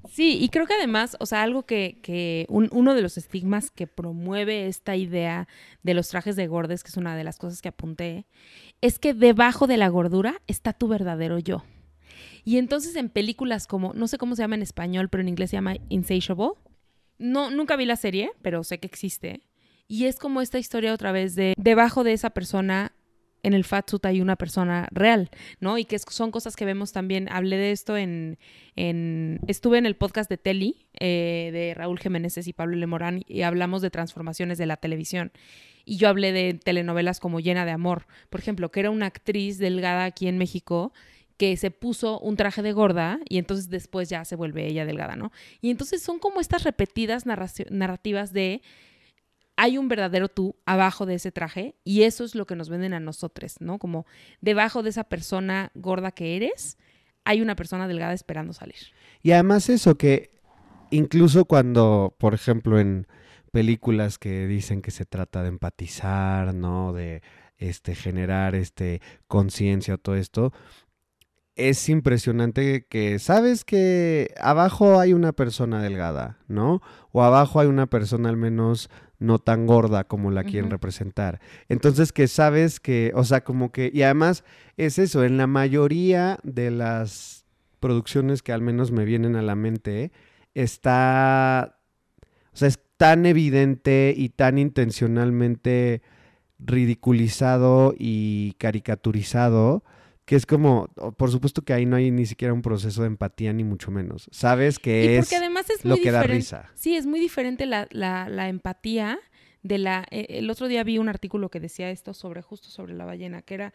Sí, 0.08 0.38
y 0.40 0.48
creo 0.50 0.66
que 0.66 0.74
además, 0.74 1.16
o 1.18 1.26
sea, 1.26 1.42
algo 1.42 1.64
que, 1.66 1.98
que 2.02 2.46
un- 2.48 2.68
uno 2.72 2.94
de 2.94 3.02
los 3.02 3.18
estigmas 3.18 3.70
que 3.72 3.88
promueve 3.88 4.68
esta 4.68 4.94
idea 4.94 5.48
de 5.82 5.94
los 5.94 6.08
trajes 6.08 6.36
de 6.36 6.46
gordes, 6.46 6.84
que 6.84 6.90
es 6.90 6.96
una 6.96 7.16
de 7.16 7.24
las 7.24 7.38
cosas 7.38 7.60
que 7.60 7.68
apunté, 7.70 8.24
es 8.80 8.98
que 9.00 9.14
debajo 9.14 9.66
de 9.66 9.76
la 9.76 9.88
gordura 9.88 10.40
está 10.46 10.72
tu 10.72 10.86
verdadero 10.86 11.38
yo. 11.40 11.64
Y 12.44 12.58
entonces 12.58 12.96
en 12.96 13.08
películas 13.08 13.66
como, 13.66 13.92
no 13.94 14.08
sé 14.08 14.18
cómo 14.18 14.34
se 14.36 14.42
llama 14.42 14.54
en 14.56 14.62
español, 14.62 15.08
pero 15.08 15.22
en 15.22 15.28
inglés 15.28 15.50
se 15.50 15.56
llama 15.56 15.76
Insatiable. 15.88 16.52
No, 17.18 17.50
nunca 17.50 17.76
vi 17.76 17.84
la 17.84 17.96
serie, 17.96 18.30
pero 18.42 18.64
sé 18.64 18.78
que 18.78 18.86
existe. 18.86 19.42
Y 19.88 20.04
es 20.06 20.18
como 20.18 20.40
esta 20.40 20.58
historia 20.58 20.94
otra 20.94 21.12
vez 21.12 21.34
de 21.34 21.54
debajo 21.58 22.04
de 22.04 22.12
esa 22.12 22.30
persona, 22.30 22.92
en 23.42 23.54
el 23.54 23.64
fat 23.64 23.88
suit 23.90 24.04
hay 24.06 24.20
una 24.20 24.36
persona 24.36 24.86
real, 24.90 25.30
¿no? 25.60 25.78
Y 25.78 25.84
que 25.84 25.98
son 25.98 26.30
cosas 26.30 26.56
que 26.56 26.64
vemos 26.64 26.92
también. 26.92 27.28
Hablé 27.30 27.56
de 27.56 27.72
esto 27.72 27.96
en, 27.96 28.38
en- 28.76 29.40
estuve 29.48 29.78
en 29.78 29.86
el 29.86 29.96
podcast 29.96 30.30
de 30.30 30.36
Teli 30.38 30.86
eh, 31.00 31.50
de 31.52 31.74
Raúl 31.74 31.98
Jiménez 31.98 32.46
y 32.46 32.52
Pablo 32.52 32.76
Lemorán 32.76 33.22
y 33.26 33.42
hablamos 33.42 33.82
de 33.82 33.90
transformaciones 33.90 34.58
de 34.58 34.66
la 34.66 34.76
televisión. 34.76 35.32
Y 35.84 35.96
yo 35.96 36.08
hablé 36.08 36.32
de 36.32 36.54
telenovelas 36.54 37.18
como 37.18 37.40
Llena 37.40 37.64
de 37.64 37.72
Amor, 37.72 38.06
por 38.28 38.40
ejemplo, 38.40 38.70
que 38.70 38.80
era 38.80 38.90
una 38.90 39.06
actriz 39.06 39.58
delgada 39.58 40.04
aquí 40.04 40.28
en 40.28 40.38
México 40.38 40.92
que 41.40 41.56
se 41.56 41.70
puso 41.70 42.20
un 42.20 42.36
traje 42.36 42.60
de 42.60 42.72
gorda 42.72 43.18
y 43.26 43.38
entonces 43.38 43.70
después 43.70 44.10
ya 44.10 44.26
se 44.26 44.36
vuelve 44.36 44.66
ella 44.66 44.84
delgada, 44.84 45.16
¿no? 45.16 45.32
Y 45.62 45.70
entonces 45.70 46.02
son 46.02 46.18
como 46.18 46.38
estas 46.38 46.64
repetidas 46.64 47.24
narrativas 47.24 48.34
de 48.34 48.60
hay 49.56 49.78
un 49.78 49.88
verdadero 49.88 50.28
tú 50.28 50.56
abajo 50.66 51.06
de 51.06 51.14
ese 51.14 51.32
traje 51.32 51.76
y 51.82 52.02
eso 52.02 52.24
es 52.24 52.34
lo 52.34 52.46
que 52.46 52.56
nos 52.56 52.68
venden 52.68 52.92
a 52.92 53.00
nosotros, 53.00 53.54
¿no? 53.58 53.78
Como 53.78 54.04
debajo 54.42 54.82
de 54.82 54.90
esa 54.90 55.04
persona 55.04 55.70
gorda 55.74 56.10
que 56.10 56.36
eres, 56.36 56.76
hay 57.24 57.40
una 57.40 57.56
persona 57.56 57.88
delgada 57.88 58.12
esperando 58.12 58.52
salir. 58.52 58.92
Y 59.22 59.30
además 59.30 59.70
eso 59.70 59.96
que 59.96 60.32
incluso 60.90 61.46
cuando, 61.46 62.14
por 62.18 62.34
ejemplo, 62.34 62.78
en 62.78 63.06
películas 63.50 64.18
que 64.18 64.46
dicen 64.46 64.82
que 64.82 64.90
se 64.90 65.06
trata 65.06 65.40
de 65.40 65.48
empatizar, 65.48 66.52
¿no? 66.52 66.92
De 66.92 67.22
este 67.56 67.94
generar 67.94 68.54
este 68.54 69.00
conciencia 69.26 69.96
todo 69.96 70.16
esto, 70.16 70.52
es 71.56 71.88
impresionante 71.88 72.86
que 72.88 73.18
sabes 73.18 73.64
que 73.64 74.34
abajo 74.40 74.98
hay 74.98 75.12
una 75.12 75.32
persona 75.32 75.82
delgada, 75.82 76.38
¿no? 76.48 76.80
O 77.12 77.22
abajo 77.22 77.60
hay 77.60 77.68
una 77.68 77.86
persona 77.86 78.28
al 78.28 78.36
menos 78.36 78.88
no 79.18 79.38
tan 79.38 79.66
gorda 79.66 80.04
como 80.04 80.30
la 80.30 80.44
quieren 80.44 80.70
representar. 80.70 81.40
Entonces 81.68 82.12
que 82.12 82.26
sabes 82.26 82.80
que, 82.80 83.12
o 83.14 83.24
sea, 83.24 83.44
como 83.44 83.70
que, 83.70 83.90
y 83.92 84.02
además 84.02 84.44
es 84.76 84.98
eso, 84.98 85.24
en 85.24 85.36
la 85.36 85.46
mayoría 85.46 86.38
de 86.42 86.70
las 86.70 87.44
producciones 87.80 88.42
que 88.42 88.52
al 88.52 88.62
menos 88.62 88.92
me 88.92 89.04
vienen 89.04 89.36
a 89.36 89.42
la 89.42 89.54
mente, 89.54 90.10
está, 90.54 91.78
o 92.52 92.56
sea, 92.56 92.68
es 92.68 92.80
tan 92.96 93.26
evidente 93.26 94.14
y 94.16 94.30
tan 94.30 94.58
intencionalmente 94.58 96.02
ridiculizado 96.58 97.94
y 97.98 98.54
caricaturizado 98.58 99.84
que 100.30 100.36
es 100.36 100.46
como, 100.46 100.86
por 101.16 101.28
supuesto 101.32 101.62
que 101.62 101.72
ahí 101.72 101.86
no 101.86 101.96
hay 101.96 102.12
ni 102.12 102.24
siquiera 102.24 102.54
un 102.54 102.62
proceso 102.62 103.00
de 103.02 103.08
empatía 103.08 103.52
ni 103.52 103.64
mucho 103.64 103.90
menos. 103.90 104.28
Sabes 104.30 104.78
que 104.78 105.16
es 105.18 105.24
porque 105.24 105.34
además 105.34 105.68
es 105.70 105.84
lo 105.84 105.96
muy 105.96 106.04
que 106.04 106.12
da 106.12 106.22
risa. 106.22 106.70
Sí, 106.76 106.94
es 106.94 107.04
muy 107.04 107.18
diferente 107.18 107.66
la, 107.66 107.88
la- 107.90 108.28
la 108.28 108.48
empatía 108.48 109.18
de 109.64 109.78
la... 109.78 110.06
eh, 110.12 110.26
el 110.28 110.48
otro 110.48 110.68
día 110.68 110.84
vi 110.84 110.98
un 110.98 111.08
artículo 111.08 111.48
que 111.50 111.58
decía 111.58 111.90
esto 111.90 112.14
sobre, 112.14 112.42
justo 112.42 112.68
sobre 112.68 112.94
la 112.94 113.04
ballena, 113.06 113.42
que 113.42 113.54
era... 113.54 113.72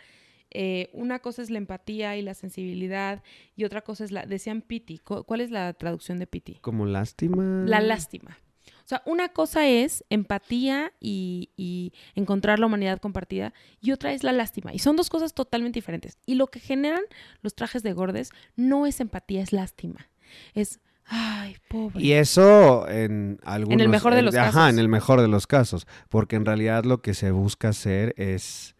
eh, 0.49 0.89
una 0.93 1.19
cosa 1.19 1.41
es 1.41 1.49
la 1.49 1.57
empatía 1.57 2.15
y 2.15 2.21
la 2.21 2.33
sensibilidad 2.33 3.21
y 3.57 3.65
otra 3.65 3.81
cosa 3.81 4.05
es 4.05 4.11
la... 4.13 4.25
Decían 4.25 4.61
pity. 4.61 4.99
Cu- 4.99 5.25
¿Cuál 5.25 5.41
es 5.41 5.51
la 5.51 5.73
traducción 5.73 6.19
de 6.19 6.27
pity? 6.27 6.59
Como 6.61 6.85
lástima. 6.85 7.65
La 7.65 7.81
lástima. 7.81 8.37
O 8.85 8.87
sea, 8.87 9.01
una 9.07 9.29
cosa 9.29 9.67
es 9.67 10.05
empatía 10.11 10.93
y, 10.99 11.49
y 11.57 11.91
encontrar 12.13 12.59
la 12.59 12.67
humanidad 12.67 12.99
compartida 12.99 13.51
y 13.81 13.91
otra 13.91 14.13
es 14.13 14.23
la 14.23 14.31
lástima. 14.31 14.75
Y 14.75 14.79
son 14.79 14.95
dos 14.95 15.09
cosas 15.09 15.33
totalmente 15.33 15.77
diferentes. 15.77 16.19
Y 16.27 16.35
lo 16.35 16.45
que 16.47 16.59
generan 16.59 17.01
los 17.41 17.55
trajes 17.55 17.81
de 17.81 17.93
gordes 17.93 18.29
no 18.55 18.85
es 18.85 18.99
empatía, 18.99 19.41
es 19.41 19.53
lástima. 19.53 20.07
Es, 20.53 20.81
ay, 21.05 21.57
pobre. 21.67 22.03
Y 22.03 22.13
eso 22.13 22.87
en 22.87 23.39
algunos... 23.43 23.87
mejor 23.87 24.13
de 24.13 24.21
los 24.21 24.35
Ajá, 24.35 24.51
casos. 24.51 24.69
en 24.69 24.77
el 24.77 24.87
mejor 24.87 25.19
de 25.19 25.29
los 25.29 25.47
casos. 25.47 25.87
Porque 26.09 26.35
en 26.35 26.45
realidad 26.45 26.83
lo 26.83 27.01
que 27.01 27.15
se 27.15 27.31
busca 27.31 27.69
hacer 27.69 28.13
es 28.17 28.75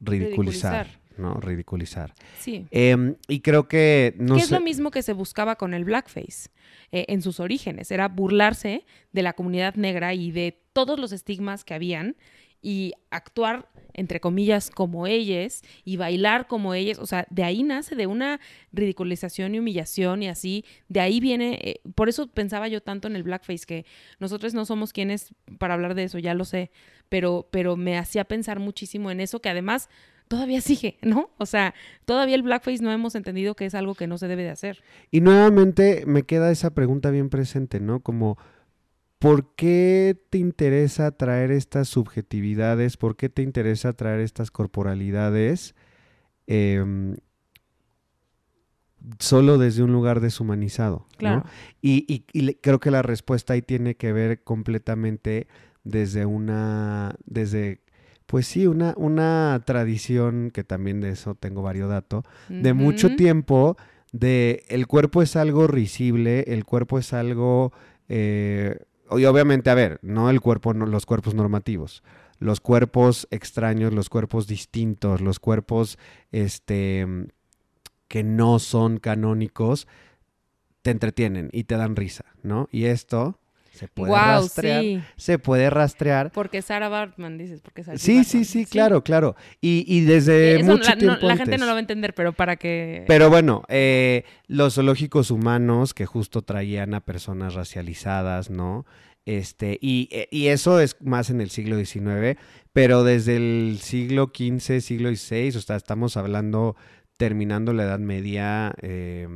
ridiculizar, 0.00 0.86
Ridiculizar. 0.86 1.03
¿No? 1.16 1.34
Ridiculizar. 1.34 2.14
Sí. 2.38 2.66
Em, 2.70 3.16
y 3.28 3.40
creo 3.40 3.68
que... 3.68 4.14
No 4.18 4.34
que 4.34 4.40
sé, 4.40 4.46
es 4.46 4.50
lo 4.50 4.60
mismo 4.60 4.90
que 4.90 5.02
se 5.02 5.12
buscaba 5.12 5.56
con 5.56 5.74
el 5.74 5.84
blackface 5.84 6.50
eh, 6.92 7.06
en 7.08 7.22
sus 7.22 7.40
orígenes. 7.40 7.90
Era 7.90 8.08
burlarse 8.08 8.84
de 9.12 9.22
la 9.22 9.32
comunidad 9.32 9.74
negra 9.74 10.14
y 10.14 10.30
de 10.30 10.60
todos 10.72 10.98
los 10.98 11.12
estigmas 11.12 11.64
que 11.64 11.74
habían 11.74 12.16
y 12.64 12.94
actuar, 13.10 13.68
entre 13.92 14.20
comillas, 14.20 14.70
como 14.70 15.06
ellas 15.06 15.60
y 15.84 15.98
bailar 15.98 16.46
como 16.46 16.72
ellas. 16.72 16.98
O 16.98 17.04
sea, 17.04 17.26
de 17.28 17.44
ahí 17.44 17.62
nace 17.62 17.94
de 17.94 18.06
una 18.06 18.40
ridiculización 18.72 19.54
y 19.54 19.58
humillación 19.58 20.22
y 20.22 20.28
así. 20.28 20.64
De 20.88 21.00
ahí 21.00 21.20
viene, 21.20 21.58
eh, 21.62 21.80
por 21.94 22.08
eso 22.08 22.26
pensaba 22.26 22.66
yo 22.68 22.82
tanto 22.82 23.06
en 23.06 23.16
el 23.16 23.22
blackface, 23.22 23.66
que 23.66 23.84
nosotros 24.18 24.54
no 24.54 24.64
somos 24.64 24.94
quienes 24.94 25.34
para 25.58 25.74
hablar 25.74 25.94
de 25.94 26.04
eso, 26.04 26.18
ya 26.18 26.32
lo 26.32 26.46
sé, 26.46 26.70
pero, 27.10 27.46
pero 27.50 27.76
me 27.76 27.98
hacía 27.98 28.24
pensar 28.24 28.60
muchísimo 28.60 29.10
en 29.10 29.20
eso 29.20 29.40
que 29.40 29.50
además 29.50 29.90
todavía 30.28 30.60
sigue, 30.62 30.98
¿no? 31.02 31.30
O 31.38 31.46
sea, 31.46 31.74
todavía 32.04 32.34
el 32.34 32.42
blackface 32.42 32.82
no 32.82 32.92
hemos 32.92 33.14
entendido 33.14 33.54
que 33.54 33.66
es 33.66 33.74
algo 33.74 33.94
que 33.94 34.06
no 34.06 34.18
se 34.18 34.28
debe 34.28 34.42
de 34.42 34.50
hacer. 34.50 34.82
Y 35.10 35.20
nuevamente 35.20 36.04
me 36.06 36.22
queda 36.24 36.50
esa 36.50 36.74
pregunta 36.74 37.10
bien 37.10 37.30
presente, 37.30 37.80
¿no? 37.80 38.00
Como, 38.00 38.36
¿por 39.18 39.54
qué 39.54 40.16
te 40.30 40.38
interesa 40.38 41.10
traer 41.12 41.50
estas 41.50 41.88
subjetividades? 41.88 42.96
¿Por 42.96 43.16
qué 43.16 43.28
te 43.28 43.42
interesa 43.42 43.92
traer 43.92 44.20
estas 44.20 44.50
corporalidades? 44.50 45.74
em, 46.46 47.16
solo 49.18 49.58
desde 49.58 49.82
un 49.82 49.92
lugar 49.92 50.20
deshumanizado. 50.20 51.06
¿no? 51.12 51.16
Claro. 51.18 51.44
Y, 51.82 52.04
y- 52.32 52.54
creo 52.54 52.80
que 52.80 52.90
la 52.90 53.02
respuesta 53.02 53.52
ahí 53.52 53.62
tiene 53.62 53.96
que 53.96 54.12
ver 54.12 54.42
completamente 54.42 55.46
desde 55.84 56.24
una, 56.26 57.14
desde 57.26 57.80
pues 58.26 58.46
sí, 58.46 58.66
una, 58.66 58.94
una 58.96 59.62
tradición, 59.64 60.50
que 60.50 60.64
también 60.64 61.00
de 61.00 61.10
eso 61.10 61.34
tengo 61.34 61.62
varios 61.62 61.88
datos, 61.88 62.24
de 62.48 62.72
mucho 62.72 63.14
tiempo, 63.16 63.76
de 64.12 64.64
el 64.68 64.86
cuerpo 64.86 65.22
es 65.22 65.36
algo 65.36 65.66
risible, 65.66 66.44
el 66.48 66.64
cuerpo 66.64 66.98
es 66.98 67.12
algo, 67.12 67.72
eh, 68.08 68.78
y 69.10 69.24
obviamente, 69.24 69.70
a 69.70 69.74
ver, 69.74 69.98
no 70.02 70.30
el 70.30 70.40
cuerpo, 70.40 70.72
no, 70.72 70.86
los 70.86 71.06
cuerpos 71.06 71.34
normativos, 71.34 72.02
los 72.38 72.60
cuerpos 72.60 73.28
extraños, 73.30 73.92
los 73.92 74.08
cuerpos 74.08 74.46
distintos, 74.46 75.20
los 75.20 75.38
cuerpos, 75.38 75.98
este, 76.32 77.06
que 78.08 78.24
no 78.24 78.58
son 78.58 78.98
canónicos, 78.98 79.86
te 80.82 80.90
entretienen 80.90 81.50
y 81.52 81.64
te 81.64 81.76
dan 81.76 81.96
risa, 81.96 82.24
¿no? 82.42 82.68
Y 82.70 82.84
esto 82.84 83.38
se 83.74 83.88
puede 83.88 84.12
rastrear. 84.12 85.02
Se 85.16 85.38
puede 85.38 85.70
rastrear. 85.70 86.30
Porque 86.32 86.62
Sarah 86.62 86.88
Bartman, 86.88 87.36
dices, 87.36 87.60
porque 87.60 87.82
Sí, 87.98 88.24
sí, 88.24 88.44
sí, 88.44 88.66
claro, 88.66 89.02
claro. 89.02 89.34
Y, 89.60 90.00
desde 90.02 90.62
mucho 90.62 90.90
la, 90.90 90.96
tiempo 90.96 91.26
la 91.26 91.36
gente 91.36 91.58
no 91.58 91.66
lo 91.66 91.72
va 91.72 91.78
a 91.78 91.80
entender, 91.80 92.14
pero 92.14 92.32
para 92.32 92.56
que... 92.56 93.04
Pero 93.06 93.30
bueno, 93.30 93.64
eh, 93.68 94.24
los 94.46 94.74
zoológicos 94.74 95.30
humanos 95.30 95.92
que 95.92 96.06
justo 96.06 96.42
traían 96.42 96.94
a 96.94 97.00
personas 97.00 97.54
racializadas, 97.54 98.50
¿no? 98.50 98.86
Este, 99.26 99.78
y, 99.80 100.08
eh, 100.12 100.28
y, 100.30 100.48
eso 100.48 100.80
es 100.80 100.96
más 101.00 101.30
en 101.30 101.40
el 101.40 101.50
siglo 101.50 101.82
XIX, 101.82 102.38
pero 102.72 103.04
desde 103.04 103.36
el 103.36 103.78
siglo 103.80 104.30
XV, 104.34 104.80
siglo 104.80 105.08
XVI, 105.14 105.56
o 105.56 105.60
sea, 105.60 105.76
estamos 105.76 106.16
hablando 106.16 106.76
terminando 107.16 107.72
la 107.72 107.84
Edad 107.84 108.00
Media, 108.00 108.74
eh, 108.82 109.26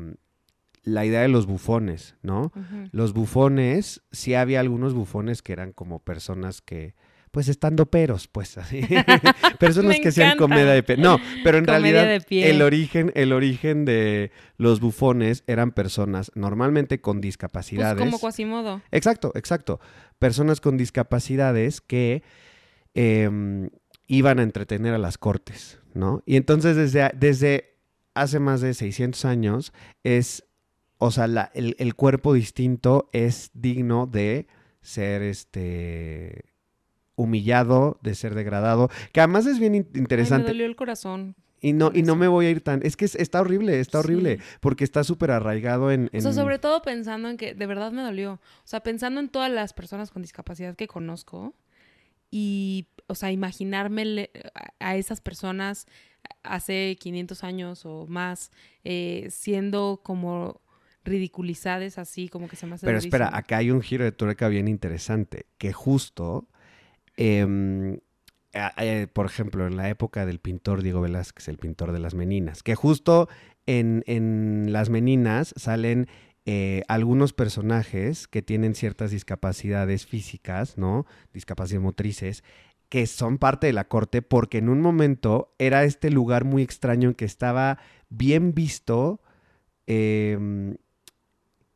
la 0.88 1.04
idea 1.04 1.20
de 1.20 1.28
los 1.28 1.46
bufones, 1.46 2.16
¿no? 2.22 2.52
Los 2.92 3.12
bufones, 3.12 4.02
sí 4.10 4.34
había 4.34 4.60
algunos 4.60 4.94
bufones 4.94 5.42
que 5.42 5.52
eran 5.52 5.72
como 5.72 6.00
personas 6.00 6.60
que, 6.62 6.94
pues 7.30 7.48
estando 7.48 7.86
peros, 7.86 8.26
pues 8.26 8.56
así. 8.56 8.80
personas 9.58 10.00
que 10.00 10.08
hacían 10.08 10.36
comedia 10.36 10.72
de 10.72 10.82
pie. 10.82 10.96
No, 10.96 11.18
pero 11.44 11.58
en 11.58 11.66
realidad 11.66 12.22
el 12.30 12.62
origen, 12.62 13.12
el 13.14 13.32
origen 13.32 13.84
de 13.84 14.32
los 14.56 14.80
bufones 14.80 15.44
eran 15.46 15.72
personas 15.72 16.32
normalmente 16.34 17.00
con 17.00 17.20
discapacidades. 17.20 17.98
Pues 17.98 18.10
como 18.10 18.18
Quasimodo. 18.18 18.82
Exacto, 18.90 19.32
exacto. 19.34 19.80
Personas 20.18 20.60
con 20.60 20.76
discapacidades 20.76 21.80
que 21.80 22.22
em, 22.94 23.70
iban 24.06 24.38
a 24.38 24.42
entretener 24.42 24.94
a 24.94 24.98
las 24.98 25.18
cortes, 25.18 25.80
¿no? 25.92 26.22
Y 26.24 26.36
entonces 26.36 26.76
desde, 26.76 27.10
desde 27.14 27.78
hace 28.14 28.40
más 28.40 28.60
de 28.60 28.74
600 28.74 29.24
años 29.26 29.72
es 30.02 30.47
o 30.98 31.10
sea, 31.10 31.50
el, 31.54 31.94
cuerpo 31.94 32.34
distinto 32.34 33.08
es 33.12 33.50
digno 33.54 34.06
de 34.06 34.46
ser 34.80 35.22
este 35.22 36.44
humillado, 37.14 37.98
de 38.02 38.14
ser 38.14 38.34
degradado, 38.34 38.90
que 39.12 39.20
además 39.20 39.46
es 39.46 39.58
bien 39.58 39.74
interesante. 39.74 40.44
me 40.44 40.50
dolió 40.50 40.66
el 40.66 40.76
corazón. 40.76 41.36
Y 41.60 41.72
no, 41.72 41.90
y 41.92 42.02
no 42.02 42.14
me 42.14 42.28
voy 42.28 42.46
a 42.46 42.50
ir 42.50 42.60
tan. 42.60 42.80
Es 42.84 42.96
que 42.96 43.04
está 43.04 43.40
horrible, 43.40 43.80
está 43.80 43.98
horrible. 43.98 44.38
Porque 44.60 44.84
está 44.84 45.02
súper 45.02 45.32
arraigado 45.32 45.90
en, 45.90 46.08
O 46.14 46.20
sea, 46.20 46.32
sobre 46.32 46.60
todo 46.60 46.82
pensando 46.82 47.28
en 47.28 47.36
que 47.36 47.54
de 47.54 47.66
verdad 47.66 47.90
me 47.90 48.02
dolió. 48.02 48.34
O 48.34 48.66
sea, 48.66 48.80
pensando 48.80 49.18
en 49.18 49.28
todas 49.28 49.50
las 49.50 49.72
personas 49.72 50.10
con 50.10 50.22
discapacidad 50.22 50.76
que 50.76 50.86
conozco. 50.86 51.54
Y, 52.30 52.86
o 53.08 53.16
sea, 53.16 53.32
imaginarme 53.32 54.30
a 54.78 54.96
esas 54.96 55.20
personas 55.20 55.86
hace 56.42 56.96
500 57.00 57.42
años 57.42 57.86
o 57.86 58.06
más 58.06 58.52
eh, 58.84 59.26
siendo 59.30 60.00
como 60.04 60.60
ridiculizadas 61.08 61.98
así, 61.98 62.28
como 62.28 62.48
que 62.48 62.56
se 62.56 62.66
me 62.66 62.74
hace 62.74 62.86
Pero 62.86 62.98
espera, 62.98 63.36
acá 63.36 63.58
hay 63.58 63.70
un 63.70 63.82
giro 63.82 64.04
de 64.04 64.12
tuerca 64.12 64.48
bien 64.48 64.68
interesante, 64.68 65.46
que 65.58 65.72
justo, 65.72 66.46
em, 67.16 67.98
eh, 68.52 69.06
por 69.12 69.26
ejemplo, 69.26 69.66
en 69.66 69.76
la 69.76 69.88
época 69.88 70.26
del 70.26 70.38
pintor 70.38 70.82
Diego 70.82 71.00
Velázquez, 71.00 71.48
el 71.48 71.58
pintor 71.58 71.92
de 71.92 71.98
las 71.98 72.14
meninas, 72.14 72.62
que 72.62 72.74
justo 72.74 73.28
en, 73.66 74.02
en 74.06 74.72
las 74.72 74.90
meninas 74.90 75.54
salen 75.56 76.08
eh, 76.50 76.82
algunos 76.88 77.34
personajes 77.34 78.26
que 78.26 78.40
tienen 78.40 78.74
ciertas 78.74 79.10
discapacidades 79.10 80.06
físicas, 80.06 80.78
¿no? 80.78 81.04
Discapacidades 81.34 81.82
motrices, 81.82 82.42
que 82.88 83.06
son 83.06 83.36
parte 83.36 83.66
de 83.66 83.74
la 83.74 83.86
corte 83.86 84.22
porque 84.22 84.56
en 84.56 84.70
un 84.70 84.80
momento 84.80 85.54
era 85.58 85.84
este 85.84 86.10
lugar 86.10 86.46
muy 86.46 86.62
extraño 86.62 87.10
en 87.10 87.14
que 87.14 87.26
estaba 87.26 87.78
bien 88.08 88.54
visto 88.54 89.20
eh, 89.86 90.38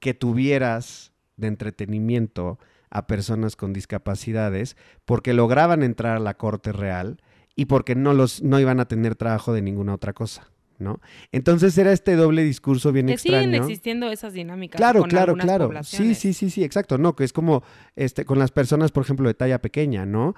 que 0.02 0.14
tuvieras 0.14 1.12
de 1.36 1.46
entretenimiento 1.46 2.58
a 2.90 3.06
personas 3.06 3.54
con 3.54 3.72
discapacidades 3.72 4.76
porque 5.04 5.32
lograban 5.32 5.84
entrar 5.84 6.16
a 6.16 6.20
la 6.20 6.36
corte 6.36 6.72
real 6.72 7.22
y 7.54 7.66
porque 7.66 7.94
no 7.94 8.12
los 8.12 8.42
no 8.42 8.58
iban 8.58 8.80
a 8.80 8.88
tener 8.88 9.14
trabajo 9.14 9.52
de 9.52 9.62
ninguna 9.62 9.94
otra 9.94 10.12
cosa. 10.12 10.50
¿no? 10.78 11.00
Entonces 11.30 11.78
era 11.78 11.92
este 11.92 12.16
doble 12.16 12.42
discurso 12.42 12.90
bien 12.90 13.06
que 13.06 13.12
extraño. 13.12 13.44
siguen 13.44 13.62
existiendo 13.62 14.10
esas 14.10 14.32
dinámicas. 14.32 14.76
Claro, 14.80 15.04
claro, 15.04 15.36
claro. 15.36 15.70
Sí, 15.84 16.16
sí, 16.16 16.32
sí, 16.32 16.50
sí, 16.50 16.64
exacto. 16.64 16.98
No, 16.98 17.14
que 17.14 17.22
es 17.22 17.32
como 17.32 17.62
este 17.94 18.24
con 18.24 18.40
las 18.40 18.50
personas, 18.50 18.90
por 18.90 19.04
ejemplo, 19.04 19.28
de 19.28 19.34
talla 19.34 19.60
pequeña, 19.62 20.04
¿no? 20.04 20.34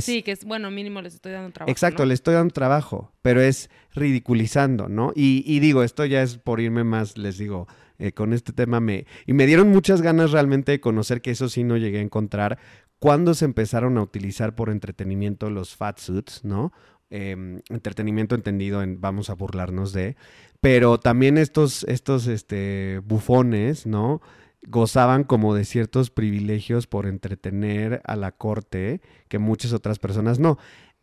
sí, 0.00 0.22
que 0.22 0.30
es 0.30 0.44
bueno, 0.44 0.70
mínimo 0.70 1.02
les 1.02 1.14
estoy 1.14 1.32
dando 1.32 1.50
trabajo. 1.50 1.72
Exacto, 1.72 2.04
les 2.06 2.20
estoy 2.20 2.34
dando 2.34 2.54
trabajo, 2.54 3.10
pero 3.22 3.40
es 3.40 3.68
ridiculizando, 3.92 4.88
¿no? 4.88 5.12
Y, 5.16 5.42
y 5.44 5.58
digo, 5.58 5.82
esto 5.82 6.04
ya 6.04 6.22
es 6.22 6.38
por 6.38 6.60
irme 6.60 6.84
más, 6.84 7.18
les 7.18 7.36
digo, 7.38 7.66
eh, 8.00 8.12
con 8.12 8.32
este 8.32 8.52
tema 8.52 8.80
me... 8.80 9.06
Y 9.26 9.34
me 9.34 9.46
dieron 9.46 9.68
muchas 9.68 10.02
ganas 10.02 10.32
realmente 10.32 10.72
de 10.72 10.80
conocer 10.80 11.22
que 11.22 11.30
eso 11.30 11.48
sí 11.48 11.62
no 11.62 11.76
llegué 11.76 11.98
a 11.98 12.02
encontrar 12.02 12.58
cuando 12.98 13.34
se 13.34 13.44
empezaron 13.44 13.96
a 13.98 14.02
utilizar 14.02 14.54
por 14.54 14.70
entretenimiento 14.70 15.50
los 15.50 15.76
fat 15.76 15.98
suits, 15.98 16.44
¿no? 16.44 16.72
Em, 17.10 17.60
entretenimiento 17.68 18.34
entendido 18.34 18.82
en 18.82 19.00
vamos 19.00 19.30
a 19.30 19.34
burlarnos 19.34 19.92
de, 19.92 20.16
pero 20.60 20.98
también 20.98 21.38
estos, 21.38 21.84
estos 21.84 22.26
este, 22.26 23.00
bufones, 23.04 23.86
¿no? 23.86 24.20
gozaban 24.66 25.24
como 25.24 25.54
de 25.54 25.64
ciertos 25.64 26.10
privilegios 26.10 26.86
por 26.86 27.06
entretener 27.06 28.02
a 28.04 28.16
la 28.16 28.32
corte 28.32 29.00
que 29.28 29.38
muchas 29.38 29.72
otras 29.72 29.98
personas 29.98 30.38
no. 30.38 30.58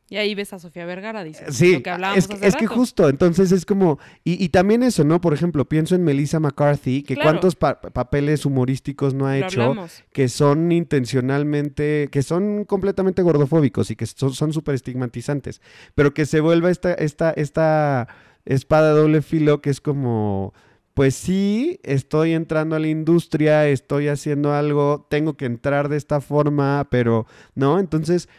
Y 0.09 0.15
ahí 0.15 0.35
ves 0.35 0.53
a 0.53 0.59
Sofía 0.59 0.85
Vergara, 0.85 1.23
dice. 1.23 1.51
Sí, 1.51 1.81
que 1.81 1.91
es, 2.15 2.29
es 2.41 2.55
que 2.55 2.65
justo, 2.65 3.09
entonces 3.09 3.51
es 3.51 3.65
como, 3.65 3.99
y, 4.23 4.47
también 4.49 4.81
eso, 4.83 5.03
¿no? 5.03 5.19
Por 5.19 5.33
ejemplo, 5.33 5.67
pienso 5.67 5.95
en 5.95 6.03
Melissa 6.03 6.39
McCarthy, 6.39 7.03
que 7.03 7.17
cuántos 7.17 7.55
papeles 7.55 8.45
humorísticos 8.45 9.13
no 9.13 9.27
ha 9.27 9.37
hecho, 9.37 9.75
que 10.13 10.29
son 10.29 10.71
intencionalmente, 10.71 12.07
que 12.09 12.23
son 12.23 12.63
completamente 12.63 13.21
gordofóbicos 13.21 13.91
y 13.91 13.97
que 13.97 14.05
son 14.05 14.53
súper 14.53 14.75
estigmatizantes, 14.75 15.61
pero 15.93 16.13
que 16.13 16.25
se 16.25 16.39
vuelva 16.39 16.71
esta, 16.71 16.93
esta, 16.93 17.31
esta 17.31 18.07
espada 18.45 18.91
doble 18.91 19.21
filo 19.21 19.61
que 19.61 19.69
es 19.69 19.81
como, 19.81 20.53
pues 20.93 21.15
sí, 21.15 21.79
estoy 21.83 22.33
entrando 22.33 22.75
a 22.75 22.79
la 22.79 22.87
industria, 22.87 23.67
estoy 23.67 24.07
haciendo 24.07 24.53
algo, 24.53 25.05
tengo 25.09 25.35
que 25.35 25.45
entrar 25.45 25.89
de 25.89 25.97
esta 25.97 26.21
forma, 26.21 26.87
pero, 26.89 27.27
¿no? 27.55 27.77
Entonces 27.77 28.29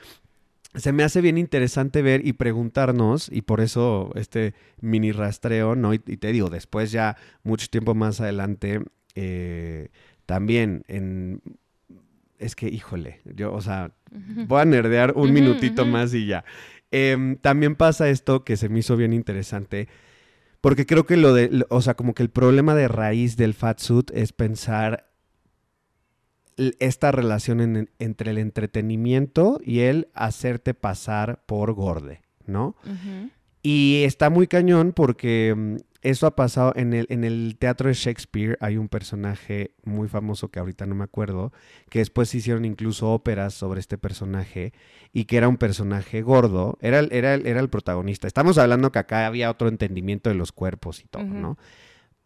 se 0.74 0.92
me 0.92 1.02
hace 1.02 1.20
bien 1.20 1.38
interesante 1.38 2.02
ver 2.02 2.26
y 2.26 2.34
preguntarnos, 2.34 3.30
y 3.32 3.42
por 3.42 3.60
eso 3.60 4.10
este 4.14 4.54
mini 4.80 5.12
rastreo, 5.12 5.74
¿no? 5.74 5.94
Y, 5.94 5.98
te 5.98 6.32
digo, 6.32 6.50
después 6.50 6.92
ya 6.92 7.16
mucho 7.42 7.68
tiempo 7.68 7.94
más 7.94 8.20
adelante, 8.20 8.82
eh, 9.14 9.88
también 10.26 10.84
en... 10.88 11.40
Es 12.38 12.54
que, 12.54 12.68
híjole, 12.68 13.20
yo, 13.24 13.52
o 13.52 13.60
sea, 13.60 13.90
voy 14.46 14.60
a 14.60 14.64
nerdear 14.64 15.14
un 15.16 15.32
minutito 15.32 15.84
más 15.84 16.14
y 16.14 16.26
ya. 16.26 16.44
Em, 16.92 17.36
también 17.36 17.74
pasa 17.74 18.08
esto 18.08 18.44
que 18.44 18.56
se 18.56 18.68
me 18.68 18.78
hizo 18.78 18.96
bien 18.96 19.12
interesante, 19.12 19.88
porque 20.60 20.86
creo 20.86 21.04
que 21.04 21.16
lo 21.16 21.34
de, 21.34 21.66
o 21.68 21.82
sea, 21.82 21.94
como 21.94 22.14
que 22.14 22.22
el 22.22 22.30
problema 22.30 22.76
de 22.76 22.86
raíz 22.86 23.36
del 23.36 23.54
fat 23.54 23.80
suit 23.80 24.12
es 24.14 24.32
pensar 24.32 25.07
esta 26.78 27.12
relación 27.12 27.88
entre 27.98 28.30
el 28.30 28.38
entretenimiento 28.38 29.60
y 29.64 29.80
el 29.80 30.08
hacerte 30.14 30.74
pasar 30.74 31.42
por 31.46 31.72
gorde, 31.72 32.22
¿no? 32.46 32.74
Y 33.62 34.02
está 34.04 34.30
muy 34.30 34.46
cañón 34.46 34.92
porque 34.92 35.54
mm, 35.56 35.76
eso 36.02 36.26
ha 36.26 36.36
pasado 36.36 36.72
en 36.76 36.94
el, 36.94 37.06
en 37.10 37.24
el 37.24 37.56
teatro 37.58 37.88
de 37.88 37.94
Shakespeare. 37.94 38.56
Hay 38.60 38.76
un 38.76 38.88
personaje 38.88 39.74
muy 39.84 40.08
famoso 40.08 40.48
que 40.48 40.60
ahorita 40.60 40.86
no 40.86 40.94
me 40.94 41.04
acuerdo, 41.04 41.52
que 41.90 41.98
después 41.98 42.28
se 42.28 42.38
hicieron 42.38 42.64
incluso 42.64 43.10
óperas 43.12 43.54
sobre 43.54 43.80
este 43.80 43.98
personaje 43.98 44.72
y 45.12 45.24
que 45.24 45.36
era 45.36 45.48
un 45.48 45.56
personaje 45.56 46.22
gordo. 46.22 46.78
Era, 46.80 47.00
era, 47.00 47.34
era 47.34 47.60
el 47.60 47.68
protagonista. 47.68 48.26
Estamos 48.26 48.58
hablando 48.58 48.92
que 48.92 49.00
acá 49.00 49.26
había 49.26 49.50
otro 49.50 49.68
entendimiento 49.68 50.30
de 50.30 50.36
los 50.36 50.52
cuerpos 50.52 51.02
y 51.02 51.08
todo, 51.08 51.24
¿no? 51.24 51.58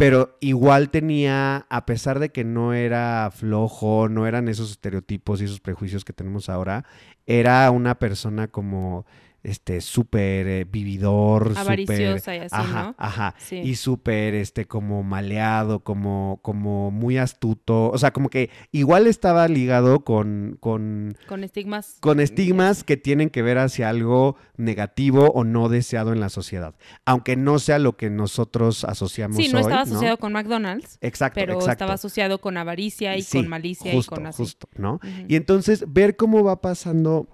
Pero 0.03 0.37
igual 0.41 0.91
tenía, 0.91 1.65
a 1.69 1.87
pesar 1.87 2.19
de 2.19 2.31
que 2.31 2.43
no 2.43 2.75
era 2.75 3.31
flojo, 3.33 4.09
no 4.09 4.27
eran 4.27 4.49
esos 4.49 4.73
estereotipos 4.73 5.41
y 5.41 5.45
esos 5.45 5.61
prejuicios 5.61 6.05
que 6.05 6.13
tenemos 6.13 6.49
ahora, 6.49 6.85
era 7.25 7.71
una 7.71 8.01
persona 8.01 8.49
como 8.49 9.07
este, 9.43 9.81
súper 9.81 10.47
eh, 10.47 10.65
vividor, 10.65 11.49
súper... 11.49 11.59
Avariciosa 11.61 12.37
y 12.37 12.39
así, 12.39 12.55
Ajá, 12.55 12.83
¿no? 12.85 12.95
ajá. 12.99 13.35
Sí. 13.39 13.57
Y 13.57 13.75
súper, 13.75 14.35
este, 14.35 14.67
como 14.67 15.03
maleado, 15.03 15.81
como, 15.81 16.39
como 16.43 16.91
muy 16.91 17.19
astuto. 17.19 17.91
O 17.91 17.99
sea, 17.99 18.13
como 18.13 18.29
que 18.29 18.51
igual 18.71 19.07
estaba 19.07 19.49
ligado 19.49 20.05
con, 20.05 20.57
con, 20.61 21.17
Con 21.27 21.45
estigmas. 21.45 21.97
con 22.01 22.21
estigmas 22.21 22.85
que 22.85 22.97
tienen 22.97 23.31
que 23.31 23.43
ver 23.43 23.59
hacia 23.59 23.89
algo 23.89 24.37
negativo 24.57 25.31
o 25.35 25.45
no 25.45 25.69
deseado 25.69 26.13
en 26.13 26.21
la 26.21 26.29
sociedad. 26.29 26.75
Aunque 27.05 27.37
no 27.37 27.59
sea 27.59 27.79
lo 27.79 27.97
que 27.97 28.11
nosotros 28.11 28.85
asociamos 28.85 29.37
Sí, 29.37 29.49
no 29.49 29.59
hoy, 29.59 29.63
estaba 29.63 29.83
asociado 29.83 30.17
con 30.19 30.33
McDonald's, 30.33 30.99
Exacto, 31.01 31.41
pero 31.41 31.55
exacto. 31.55 31.73
estaba 31.73 31.95
asociado 31.95 32.41
con 32.41 32.57
avaricia 32.57 33.17
y 33.17 33.23
Sí, 33.23 33.39
con 33.39 33.49
malicia 33.49 33.93
justo, 33.93 34.15
y 34.15 34.17
con 34.17 34.27
así. 34.27 34.43
Justo, 34.43 34.69
¿no? 34.77 35.01
Y 35.29 35.37
entonces 35.37 35.85
ver 35.89 36.17
cómo 36.17 36.45
va 36.45 36.61
pasando 36.61 37.29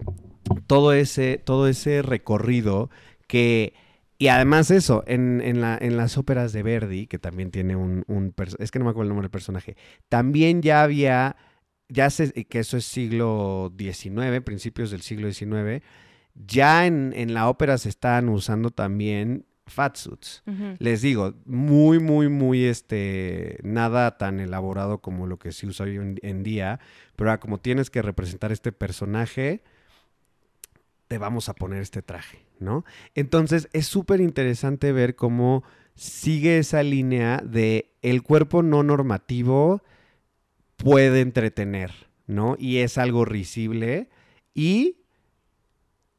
todo 0.66 0.92
ese, 0.92 1.38
todo 1.38 1.68
ese 1.68 2.02
recorrido 2.02 2.90
que... 3.26 3.74
Y 4.20 4.28
además 4.28 4.72
eso, 4.72 5.04
en, 5.06 5.40
en 5.40 5.60
la- 5.60 5.78
en 5.80 5.96
las 5.96 6.18
óperas 6.18 6.52
de 6.52 6.64
Verdi, 6.64 7.06
que 7.06 7.20
también 7.20 7.52
tiene 7.52 7.76
un... 7.76 8.04
es 8.58 8.70
que 8.72 8.78
no 8.80 8.84
me 8.84 8.90
acuerdo 8.90 9.04
el 9.04 9.08
nombre 9.10 9.26
del 9.26 9.30
personaje, 9.30 9.76
también 10.08 10.60
ya 10.60 10.82
había, 10.82 11.36
ya 11.88 12.10
sé 12.10 12.32
que 12.32 12.58
eso 12.58 12.76
es 12.76 12.84
siglo 12.84 13.72
XIX, 13.78 14.40
principios 14.40 14.90
del 14.90 15.02
siglo 15.02 15.30
XIX, 15.32 15.84
ya 16.34 16.86
en, 16.86 17.12
en 17.14 17.32
la 17.32 17.48
ópera 17.48 17.78
se 17.78 17.88
estaban 17.88 18.28
usando 18.28 18.70
también 18.70 19.46
fatsuits. 19.68 20.42
Ujú. 20.46 20.74
Les 20.80 21.00
digo, 21.00 21.34
muy, 21.44 22.00
muy, 22.00 22.28
muy, 22.28 22.64
este, 22.64 23.58
nada 23.62 24.16
tan 24.18 24.40
elaborado 24.40 24.98
como 24.98 25.28
lo 25.28 25.38
que 25.38 25.52
se 25.52 25.66
usa 25.68 25.86
hoy 25.86 25.94
en, 25.96 26.18
en 26.22 26.42
día, 26.42 26.80
pero 27.14 27.30
ahora 27.30 27.38
como 27.38 27.58
tienes 27.58 27.88
que 27.88 28.02
representar 28.02 28.50
este 28.50 28.72
personaje, 28.72 29.62
te 31.08 31.18
vamos 31.18 31.48
a 31.48 31.54
poner 31.54 31.82
este 31.82 32.02
traje, 32.02 32.46
¿no? 32.60 32.84
Entonces 33.14 33.68
es 33.72 33.86
súper 33.86 34.20
interesante 34.20 34.92
ver 34.92 35.16
cómo 35.16 35.64
sigue 35.94 36.58
esa 36.58 36.82
línea 36.82 37.38
de 37.38 37.90
el 38.02 38.22
cuerpo 38.22 38.62
no 38.62 38.82
normativo 38.82 39.82
puede 40.76 41.22
entretener, 41.22 41.92
¿no? 42.26 42.56
Y 42.58 42.78
es 42.78 42.98
algo 42.98 43.24
risible 43.24 44.08
y 44.54 44.98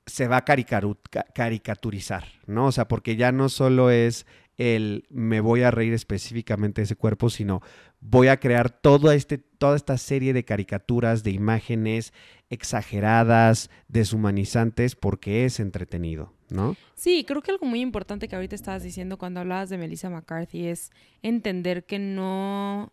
se 0.06 0.28
va 0.28 0.38
a 0.38 0.46
caricaturizar, 0.46 2.26
¿no? 2.48 2.66
O 2.66 2.72
sea, 2.72 2.88
porque 2.88 3.16
ya 3.16 3.32
no 3.32 3.48
solo 3.48 3.92
es 3.92 4.26
el 4.58 5.06
me 5.10 5.40
voy 5.40 5.62
a 5.62 5.72
reír 5.72 5.94
específicamente 5.94 6.82
de 6.82 6.86
ese 6.86 6.96
cuerpo, 6.96 7.30
sino 7.30 7.62
voy 8.02 8.28
a 8.28 8.40
crear 8.40 8.80
este, 9.14 9.38
toda 9.38 9.76
esta 9.76 9.98
serie 9.98 10.34
de 10.34 10.46
caricaturas, 10.46 11.24
de 11.24 11.32
imágenes 11.32 12.14
exageradas, 12.50 13.70
deshumanizantes, 13.88 14.96
porque 14.96 15.46
es 15.46 15.60
entretenido, 15.60 16.34
¿no? 16.50 16.76
Sí, 16.96 17.24
creo 17.26 17.42
que 17.42 17.52
algo 17.52 17.66
muy 17.66 17.82
importante 17.82 18.28
que 18.28 18.36
ahorita 18.36 18.56
estabas 18.56 18.84
diciendo 18.84 19.18
cuando 19.18 19.42
hablabas 19.42 19.70
de 19.70 19.78
Melissa 19.78 20.10
McCarthy 20.10 20.68
es 20.68 20.92
entender 21.22 21.86
que 21.86 22.00
no. 22.00 22.92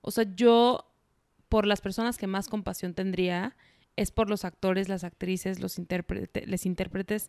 O 0.00 0.10
sea, 0.10 0.24
yo, 0.34 0.86
por 1.48 1.66
las 1.66 1.80
personas 1.80 2.16
que 2.16 2.26
más 2.26 2.48
compasión 2.48 2.94
tendría, 2.94 3.56
es 3.96 4.10
por 4.10 4.28
los 4.28 4.44
actores, 4.44 4.88
las 4.88 5.04
actrices, 5.04 5.60
los 5.60 5.78
intérpretes, 5.78 6.46
les 6.46 6.66
intérpretes 6.66 7.28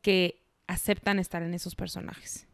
que 0.00 0.42
aceptan 0.66 1.18
estar 1.18 1.42
en 1.42 1.54
esos 1.54 1.74
personajes. 1.74 2.48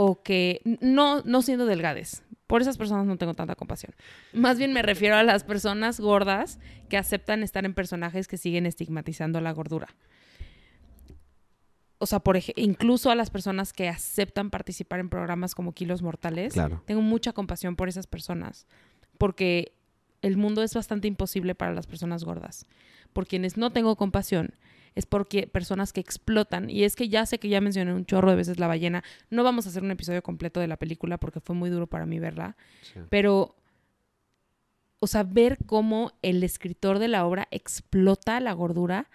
O 0.00 0.22
que, 0.22 0.60
no, 0.80 1.22
no 1.24 1.42
siendo 1.42 1.66
delgades, 1.66 2.22
por 2.46 2.62
esas 2.62 2.78
personas 2.78 3.04
no 3.04 3.16
tengo 3.16 3.34
tanta 3.34 3.56
compasión. 3.56 3.94
Más 4.32 4.56
bien 4.56 4.72
me 4.72 4.82
refiero 4.82 5.16
a 5.16 5.24
las 5.24 5.42
personas 5.42 5.98
gordas 5.98 6.60
que 6.88 6.96
aceptan 6.96 7.42
estar 7.42 7.64
en 7.64 7.74
personajes 7.74 8.28
que 8.28 8.36
siguen 8.36 8.64
estigmatizando 8.64 9.40
la 9.40 9.50
gordura 9.52 9.88
o 11.98 12.06
sea, 12.06 12.20
por 12.20 12.38
incluso 12.56 13.10
a 13.10 13.14
las 13.14 13.30
personas 13.30 13.72
que 13.72 13.88
aceptan 13.88 14.50
participar 14.50 15.00
en 15.00 15.08
programas 15.08 15.54
como 15.54 15.72
Kilos 15.72 16.00
Mortales, 16.02 16.52
Claro. 16.54 16.82
tengo 16.86 17.02
mucha 17.02 17.32
compasión 17.32 17.74
por 17.76 17.88
esas 17.88 18.06
personas, 18.06 18.66
porque 19.18 19.72
el 20.22 20.36
mundo 20.36 20.62
es 20.62 20.74
bastante 20.74 21.08
imposible 21.08 21.54
para 21.54 21.72
las 21.72 21.86
personas 21.86 22.24
gordas. 22.24 22.66
Por 23.12 23.26
quienes 23.26 23.56
no 23.56 23.72
tengo 23.72 23.96
compasión 23.96 24.54
es 24.94 25.06
porque 25.06 25.46
personas 25.46 25.92
que 25.92 26.00
explotan, 26.00 26.70
y 26.70 26.84
es 26.84 26.96
que 26.96 27.08
ya 27.08 27.26
sé 27.26 27.38
que 27.38 27.48
ya 27.48 27.60
mencioné 27.60 27.94
un 27.94 28.06
chorro 28.06 28.30
de 28.30 28.36
veces 28.36 28.58
La 28.58 28.66
ballena, 28.66 29.04
no 29.30 29.44
vamos 29.44 29.66
a 29.66 29.70
hacer 29.70 29.82
un 29.82 29.90
episodio 29.90 30.22
completo 30.22 30.60
de 30.60 30.68
la 30.68 30.76
película 30.76 31.18
porque 31.18 31.40
fue 31.40 31.54
muy 31.54 31.70
duro 31.70 31.86
para 31.86 32.06
mí 32.06 32.18
verla, 32.18 32.56
pero, 33.08 33.56
o 35.00 35.06
sea, 35.06 35.22
ver 35.22 35.58
cómo 35.66 36.12
el 36.22 36.42
escritor 36.42 36.98
de 36.98 37.08
la 37.08 37.26
obra 37.26 37.48
explota 37.50 38.40
la 38.40 38.52
gordura 38.52 39.08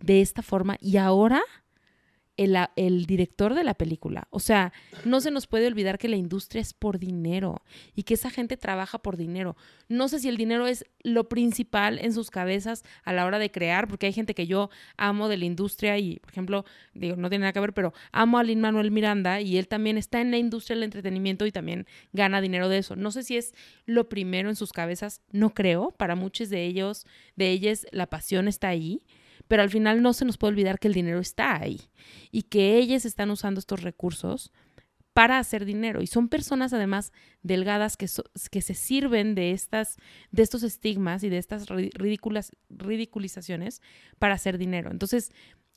de 0.00 0.20
esta 0.20 0.42
forma 0.42 0.76
y 0.80 0.98
ahora 0.98 1.42
el, 2.36 3.06
director 3.06 3.54
de 3.54 3.64
la 3.64 3.74
película. 3.74 4.28
O 4.30 4.40
sea, 4.40 4.72
no 5.04 5.20
se 5.20 5.30
nos 5.30 5.46
puede 5.46 5.66
olvidar 5.66 5.98
que 5.98 6.08
la 6.08 6.16
industria 6.16 6.60
es 6.60 6.74
por 6.74 6.98
dinero 6.98 7.62
y 7.94 8.02
que 8.02 8.14
esa 8.14 8.30
gente 8.30 8.56
trabaja 8.56 8.98
por 8.98 9.16
dinero. 9.16 9.56
No 9.88 10.08
sé 10.08 10.18
si 10.18 10.28
el 10.28 10.36
dinero 10.36 10.66
es 10.66 10.84
lo 11.02 11.28
principal 11.28 11.98
en 11.98 12.12
sus 12.12 12.30
cabezas 12.30 12.84
a 13.04 13.12
la 13.12 13.24
hora 13.24 13.38
de 13.38 13.50
crear, 13.50 13.88
porque 13.88 14.06
hay 14.06 14.12
gente 14.12 14.34
que 14.34 14.46
yo 14.46 14.70
amo 14.96 15.28
de 15.28 15.38
la 15.38 15.44
industria 15.44 15.98
y, 15.98 16.18
por 16.18 16.30
ejemplo, 16.30 16.64
digo, 16.94 17.16
no 17.16 17.28
tiene 17.28 17.42
nada 17.42 17.52
que 17.52 17.60
ver, 17.60 17.72
pero 17.72 17.94
amo 18.12 18.38
a 18.38 18.44
Lin 18.44 18.60
Manuel 18.60 18.90
Miranda 18.90 19.40
y 19.40 19.56
él 19.56 19.68
también 19.68 19.96
está 19.96 20.20
en 20.20 20.30
la 20.30 20.38
industria 20.38 20.76
del 20.76 20.84
entretenimiento 20.84 21.46
y 21.46 21.52
también 21.52 21.86
gana 22.12 22.40
dinero 22.40 22.68
de 22.68 22.78
eso. 22.78 22.96
No 22.96 23.10
sé 23.10 23.22
si 23.22 23.36
es 23.36 23.54
lo 23.86 24.08
primero 24.08 24.48
en 24.48 24.56
sus 24.56 24.72
cabezas, 24.72 25.22
no 25.32 25.54
creo. 25.54 25.92
Para 25.92 26.16
muchos 26.16 26.50
de 26.50 26.64
ellos, 26.64 27.06
de 27.36 27.50
ellas, 27.50 27.86
la 27.92 28.06
pasión 28.06 28.48
está 28.48 28.68
ahí 28.68 29.02
pero 29.48 29.62
al 29.62 29.70
final 29.70 30.02
no 30.02 30.12
se 30.12 30.24
nos 30.24 30.38
puede 30.38 30.52
olvidar 30.52 30.78
que 30.78 30.88
el 30.88 30.94
dinero 30.94 31.20
está 31.20 31.60
ahí 31.60 31.80
y 32.30 32.42
que 32.44 32.76
ellas 32.78 33.04
están 33.04 33.30
usando 33.30 33.60
estos 33.60 33.82
recursos 33.82 34.52
para 35.12 35.38
hacer 35.38 35.64
dinero. 35.64 36.02
Y 36.02 36.06
son 36.06 36.28
personas 36.28 36.72
además 36.74 37.10
delgadas 37.42 37.96
que, 37.96 38.06
so- 38.08 38.24
que 38.50 38.60
se 38.60 38.74
sirven 38.74 39.34
de 39.34 39.52
estas 39.52 39.96
de 40.30 40.42
estos 40.42 40.62
estigmas 40.62 41.22
y 41.24 41.30
de 41.30 41.38
estas 41.38 41.68
ri- 41.68 41.90
ridículas 41.94 42.52
ridiculizaciones 42.68 43.80
para 44.18 44.34
hacer 44.34 44.58
dinero. 44.58 44.90
Entonces 44.90 45.32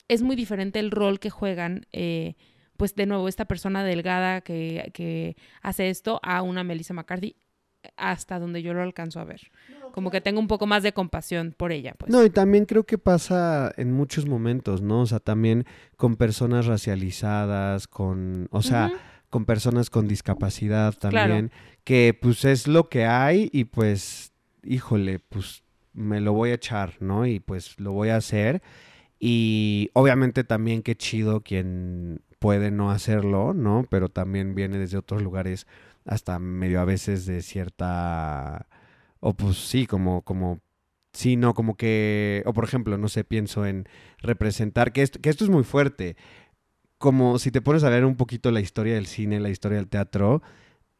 es 0.07 0.21
muy 0.23 0.35
diferente 0.35 0.79
el 0.79 0.91
rol 0.91 1.19
que 1.19 1.29
juegan 1.29 1.85
eh, 1.91 2.35
pues 2.77 2.95
de 2.95 3.05
nuevo 3.05 3.27
esta 3.27 3.45
persona 3.45 3.83
delgada 3.83 4.41
que, 4.41 4.91
que 4.93 5.35
hace 5.61 5.89
esto 5.89 6.19
a 6.23 6.41
una 6.41 6.63
Melissa 6.63 6.93
McCarthy 6.93 7.35
hasta 7.97 8.39
donde 8.39 8.61
yo 8.61 8.73
lo 8.73 8.81
alcanzo 8.81 9.19
a 9.19 9.23
ver 9.23 9.41
como 9.91 10.11
que 10.11 10.21
tengo 10.21 10.39
un 10.39 10.47
poco 10.47 10.67
más 10.67 10.83
de 10.83 10.93
compasión 10.93 11.53
por 11.57 11.71
ella 11.71 11.93
pues 11.97 12.11
No, 12.11 12.23
y 12.23 12.29
también 12.29 12.65
creo 12.65 12.85
que 12.85 12.97
pasa 12.97 13.71
en 13.77 13.91
muchos 13.91 14.25
momentos, 14.25 14.81
¿no? 14.81 15.01
O 15.01 15.05
sea, 15.05 15.19
también 15.19 15.65
con 15.97 16.15
personas 16.15 16.65
racializadas, 16.67 17.87
con, 17.87 18.47
o 18.51 18.61
sea, 18.61 18.91
con 19.29 19.45
personas 19.45 19.89
con 19.89 20.07
discapacidad 20.07 20.93
Claro. 20.99 21.33
también, 21.33 21.51
que 21.83 22.17
pues 22.19 22.45
es 22.45 22.67
lo 22.67 22.89
que 22.89 23.05
hay 23.05 23.49
y 23.51 23.65
pues, 23.65 24.33
híjole, 24.63 25.19
pues 25.19 25.63
me 25.93 26.21
lo 26.21 26.33
voy 26.33 26.51
a 26.51 26.55
echar, 26.55 26.93
¿no? 26.99 27.25
Y 27.25 27.39
pues 27.39 27.79
lo 27.79 27.91
voy 27.91 28.09
a 28.09 28.17
hacer. 28.17 28.61
Y 29.19 29.89
obviamente 29.93 30.43
también 30.43 30.81
qué 30.81 30.95
chido 30.95 31.41
quien 31.41 32.21
puede 32.39 32.71
no 32.71 32.89
hacerlo, 32.89 33.53
¿no? 33.53 33.85
Pero 33.89 34.09
también 34.09 34.55
viene 34.55 34.77
desde 34.77 34.97
otros 34.97 35.21
lugares 35.21 35.67
hasta 36.09 36.39
medio 36.39 36.81
a 36.81 36.85
veces 36.85 37.27
de 37.27 37.43
cierta 37.43 38.67
o 39.19 39.35
pues 39.35 39.57
sí, 39.57 39.85
como 39.85 40.23
como 40.23 40.59
sí, 41.13 41.35
no, 41.35 41.53
como 41.53 41.77
que 41.77 42.41
o 42.45 42.53
por 42.53 42.63
ejemplo, 42.63 42.97
no 42.97 43.09
sé, 43.09 43.23
pienso 43.23 43.65
en 43.65 43.87
representar 44.17 44.91
que 44.91 45.03
esto, 45.03 45.19
que 45.21 45.29
esto 45.29 45.43
es 45.43 45.51
muy 45.51 45.63
fuerte. 45.63 46.17
Como 46.97 47.39
si 47.39 47.51
te 47.51 47.61
pones 47.61 47.83
a 47.83 47.89
ver 47.89 48.05
un 48.05 48.15
poquito 48.15 48.51
la 48.51 48.59
historia 48.59 48.95
del 48.95 49.05
cine, 49.05 49.39
la 49.39 49.49
historia 49.49 49.77
del 49.77 49.87
teatro, 49.87 50.41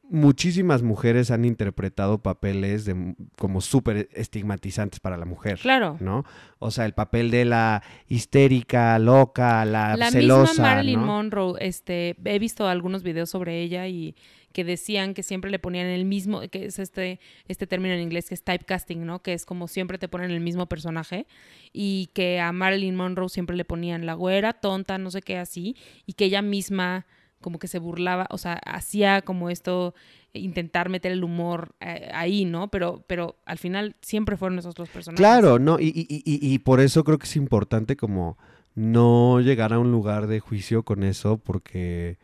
muchísimas 0.03 0.83
mujeres 0.83 1.31
han 1.31 1.43
interpretado 1.43 2.21
papeles 2.21 2.85
de, 2.85 3.15
como 3.37 3.61
súper 3.61 4.09
estigmatizantes 4.13 4.99
para 4.99 5.17
la 5.17 5.25
mujer. 5.25 5.57
claro 5.59 5.97
¿no? 5.99 6.23
O 6.59 6.71
sea, 6.71 6.85
el 6.85 6.93
papel 6.93 7.31
de 7.31 7.45
la 7.45 7.83
histérica, 8.07 8.97
loca, 8.99 9.65
la, 9.65 9.97
La 9.97 10.11
celosa, 10.11 10.51
misma 10.51 10.63
Marilyn 10.63 10.99
¿no? 11.01 11.05
Monroe, 11.07 11.57
este, 11.59 12.15
he 12.25 12.39
visto 12.39 12.67
algunos 12.67 13.03
videos 13.03 13.29
sobre 13.29 13.61
ella 13.61 13.87
y 13.87 14.15
que 14.51 14.63
decían 14.63 15.13
que 15.13 15.23
siempre 15.23 15.51
le 15.51 15.59
ponían 15.59 15.87
el 15.87 16.05
mismo, 16.05 16.41
que 16.49 16.65
es 16.65 16.79
este, 16.79 17.19
este 17.47 17.67
término 17.67 17.93
en 17.93 18.01
inglés 18.01 18.29
que 18.29 18.35
es 18.35 18.43
typecasting, 18.43 19.05
¿no? 19.05 19.21
Que 19.21 19.33
es 19.33 19.45
como 19.45 19.67
siempre 19.67 19.97
te 19.97 20.07
ponen 20.07 20.31
el 20.31 20.39
mismo 20.39 20.67
personaje 20.67 21.27
y 21.71 22.09
que 22.13 22.39
a 22.39 22.51
Marilyn 22.51 22.95
Monroe 22.95 23.29
siempre 23.29 23.55
le 23.55 23.65
ponían 23.65 24.05
la 24.05 24.13
güera, 24.13 24.53
tonta, 24.53 24.97
no 24.97 25.11
sé 25.11 25.21
qué 25.21 25.37
así, 25.37 25.75
y 26.05 26.13
que 26.13 26.25
ella 26.25 26.41
misma 26.41 27.05
como 27.41 27.57
que 27.57 27.67
se 27.67 27.79
burlaba, 27.79 28.27
o 28.31 28.37
sea, 28.37 28.55
hacía 28.65 29.21
como 29.21 29.49
esto, 29.49 29.93
intentar 30.33 30.89
meter 30.89 31.11
el 31.11 31.23
humor 31.23 31.73
eh, 31.79 32.09
ahí, 32.13 32.43
¿no? 32.43 32.69
Pero, 32.69 33.03
pero 33.07 33.37
al 33.45 33.57
final 33.57 33.95
siempre 34.01 34.35
fueron 34.35 34.59
esos 34.59 34.75
dos 34.75 34.89
personajes. 34.89 35.19
Claro, 35.19 35.57
no, 35.57 35.79
y, 35.79 35.87
y, 35.87 36.21
y, 36.25 36.53
y 36.53 36.59
por 36.59 36.81
eso 36.81 37.03
creo 37.03 37.17
que 37.17 37.25
es 37.25 37.35
importante 37.37 37.95
como 37.95 38.37
no 38.75 39.39
llegar 39.39 39.73
a 39.73 39.79
un 39.79 39.91
lugar 39.91 40.27
de 40.27 40.39
juicio 40.39 40.83
con 40.83 41.03
eso, 41.03 41.37
porque 41.37 42.17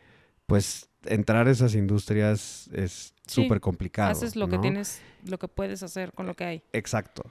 pues 0.46 0.88
entrar 1.08 1.48
a 1.48 1.50
esas 1.50 1.74
industrias 1.74 2.68
es 2.72 3.14
Sí, 3.26 3.42
súper 3.42 3.60
complicado. 3.60 4.10
Haces 4.10 4.36
lo 4.36 4.48
que 4.48 4.58
tienes, 4.58 5.02
lo 5.24 5.38
que 5.38 5.48
puedes 5.48 5.82
hacer 5.82 6.12
con 6.12 6.26
lo 6.26 6.34
que 6.34 6.44
hay. 6.44 6.62
Exacto. 6.72 7.30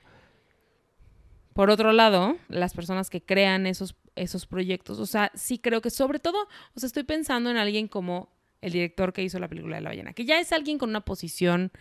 por 1.53 1.69
otro 1.69 1.93
lado, 1.93 2.35
las 2.49 2.73
personas 2.73 3.09
que 3.09 3.21
crean 3.21 3.65
esos, 3.65 3.95
esos 4.15 4.45
proyectos, 4.45 4.99
o 4.99 5.05
sea, 5.05 5.31
sí 5.35 5.57
creo 5.57 5.81
que 5.81 5.89
sobre 5.89 6.19
todo, 6.19 6.37
o 6.75 6.79
sea, 6.79 6.87
estoy 6.87 7.03
pensando 7.03 7.49
en 7.49 7.55
alguien 7.55 7.87
como 7.87 8.29
el 8.59 8.73
director 8.73 9.13
que 9.13 9.23
hizo 9.23 9.39
la 9.39 9.47
película 9.47 9.77
de 9.77 9.81
la 9.81 9.89
ballena, 9.89 10.11
que 10.11 10.25
ya 10.25 10.37
es 10.39 10.51
alguien 10.51 10.77
con 10.77 10.89
una 10.89 11.01
posición 11.01 11.71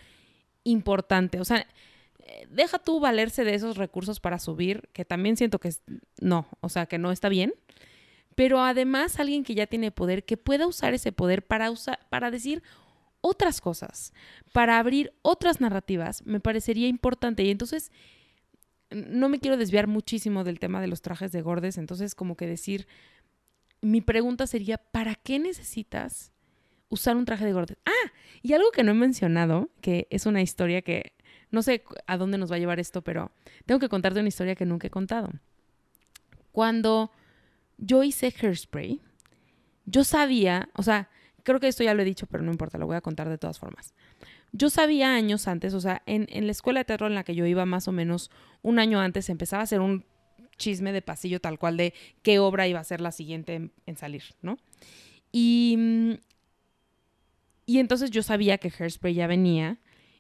importante, 0.62 1.40
o 1.40 1.45
sea, 1.45 1.66
deja 2.49 2.78
tú 2.78 3.01
valerse 3.01 3.42
de 3.42 3.55
esos 3.55 3.76
recursos 3.76 4.20
para 4.20 4.38
subir, 4.38 4.88
que 4.92 5.05
también 5.05 5.36
siento 5.36 5.59
que 5.59 5.68
es, 5.68 5.82
no, 6.20 6.47
o 6.61 6.68
sea, 6.68 6.86
que 6.86 6.99
no 6.99 7.11
está 7.11 7.28
bien, 7.28 7.53
pero 8.35 8.61
además 8.61 9.18
alguien 9.18 9.45
que 9.45 9.55
ya 9.55 9.66
tiene 9.66 9.91
poder, 9.91 10.24
que 10.24 10.37
pueda 10.37 10.66
usar 10.66 10.95
ese 10.95 11.12
poder 11.12 11.47
para, 11.47 11.70
usar, 11.70 12.01
para 12.11 12.30
decir 12.30 12.62
otras 13.20 13.61
cosas, 13.61 14.12
para 14.53 14.78
abrir 14.78 15.12
otras 15.22 15.61
narrativas, 15.61 16.24
me 16.26 16.41
parecería 16.41 16.89
importante. 16.89 17.43
Y 17.43 17.51
entonces, 17.51 17.91
no 18.91 19.28
me 19.28 19.41
quiero 19.41 19.57
desviar 19.57 19.87
muchísimo 19.87 20.45
del 20.45 20.59
tema 20.59 20.80
de 20.80 20.89
los 20.89 21.03
trajes 21.03 21.32
de 21.32 21.43
gordes, 21.43 21.78
entonces 21.78 22.14
como 22.14 22.37
que 22.37 22.47
decir, 22.47 22.87
mi 23.80 24.01
pregunta 24.01 24.47
sería, 24.47 24.78
¿para 24.78 25.14
qué 25.14 25.39
necesitas 25.39 26.32
usar 26.89 27.16
un 27.16 27.24
traje 27.24 27.45
de 27.45 27.53
gordes? 27.53 27.78
Ah, 27.87 28.12
y 28.43 28.53
algo 28.53 28.70
que 28.70 28.82
no 28.82 28.93
he 28.93 28.95
mencionado, 28.95 29.70
que 29.80 30.07
es 30.11 30.26
una 30.26 30.43
historia 30.43 30.82
que 30.82 31.12
no 31.51 31.62
sé 31.62 31.85
a 32.07 32.16
dónde 32.16 32.39
nos 32.39 32.51
va 32.51 32.57
a 32.57 32.59
llevar 32.59 32.80
esto, 32.80 33.03
pero 33.03 33.30
tengo 33.66 33.78
que 33.78 33.89
contarte 33.89 34.20
una 34.20 34.28
historia 34.28 34.55
que 34.55 34.66
nunca 34.66 34.89
he 34.89 34.91
contado. 34.91 35.30
Cuando 36.53 37.11
yo 37.79 38.03
hice 38.03 38.33
hairspray, 38.41 39.01
yo 39.87 40.05
sabía, 40.05 40.68
o 40.75 40.83
sea, 40.83 41.09
creo 41.43 41.61
que 41.61 41.68
esto 41.68 41.85
ya 41.85 41.95
lo 41.95 42.03
he 42.03 42.05
dicho, 42.05 42.27
pero 42.27 42.43
no 42.43 42.51
importa, 42.51 42.79
lo 42.79 42.87
voy 42.87 42.97
a 42.97 43.01
contar 43.01 43.29
de 43.29 43.39
todas 43.39 43.59
formas. 43.59 43.95
Yo 44.53 44.70
sabía 44.70 45.14
años 45.14 45.49
antes, 45.49 45.75
o 45.75 45.81
sea, 45.81 46.03
en, 46.07 46.29
la 46.47 46.53
escuela 46.53 46.81
de 46.81 46.85
teatro 46.85 47.07
en 47.07 47.14
la 47.14 47.25
que 47.25 47.35
yo 47.35 47.45
iba 47.47 47.66
más 47.66 47.89
o 47.89 47.93
menos 47.93 48.31
un 48.62 48.79
año 48.79 49.01
antes, 49.01 49.29
empezaba 49.29 49.61
a 49.61 49.64
hacer 49.64 49.81
un 49.81 50.05
chisme 50.57 50.93
de 50.93 51.03
pasillo 51.03 51.41
tal 51.41 51.59
cual 51.59 51.77
de 51.77 51.93
qué 52.22 52.39
obra 52.39 52.68
iba 52.68 52.79
a 52.79 52.85
ser 52.85 53.01
la 53.01 53.11
siguiente 53.11 53.70
en, 53.87 53.97
salir, 53.97 54.22
¿no? 54.43 54.57
Y, 55.33 56.20
y 57.66 57.79
entonces 57.79 58.11
yo 58.11 58.22
sabía 58.22 58.59
que 58.59 58.70
Hairspray 58.70 59.14
ya 59.14 59.27
venía 59.27 59.79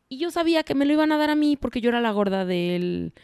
y 0.08 0.18
yo 0.18 0.32
sabía 0.32 0.64
que 0.64 0.74
me 0.74 0.84
lo 0.84 0.92
iban 0.92 1.12
a 1.12 1.18
dar 1.18 1.30
a 1.30 1.36
mí 1.36 1.56
porque 1.56 1.80
yo 1.80 1.88
era 1.90 2.00
la 2.00 2.10
gorda 2.10 2.44
del, 2.44 3.14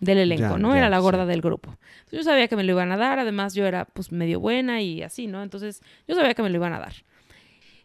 del 0.00 0.18
elenco, 0.18 0.58
¿no? 0.58 0.74
era 0.74 0.90
la 0.90 0.98
gorda 0.98 1.26
del 1.26 1.40
grupo. 1.40 1.78
yo 2.10 2.22
sabía 2.22 2.48
que 2.48 2.56
me 2.56 2.64
lo 2.64 2.72
iban 2.72 2.92
a 2.92 2.96
dar, 2.96 3.18
además 3.18 3.54
yo 3.54 3.66
era 3.66 3.84
pues 3.84 4.12
medio 4.12 4.40
buena 4.40 4.82
y 4.82 5.02
así, 5.02 5.26
¿no? 5.26 5.42
Entonces 5.42 5.82
yo 6.06 6.14
sabía 6.14 6.34
que 6.34 6.42
me 6.42 6.50
lo 6.50 6.56
iban 6.56 6.72
a 6.72 6.78
dar. 6.78 6.94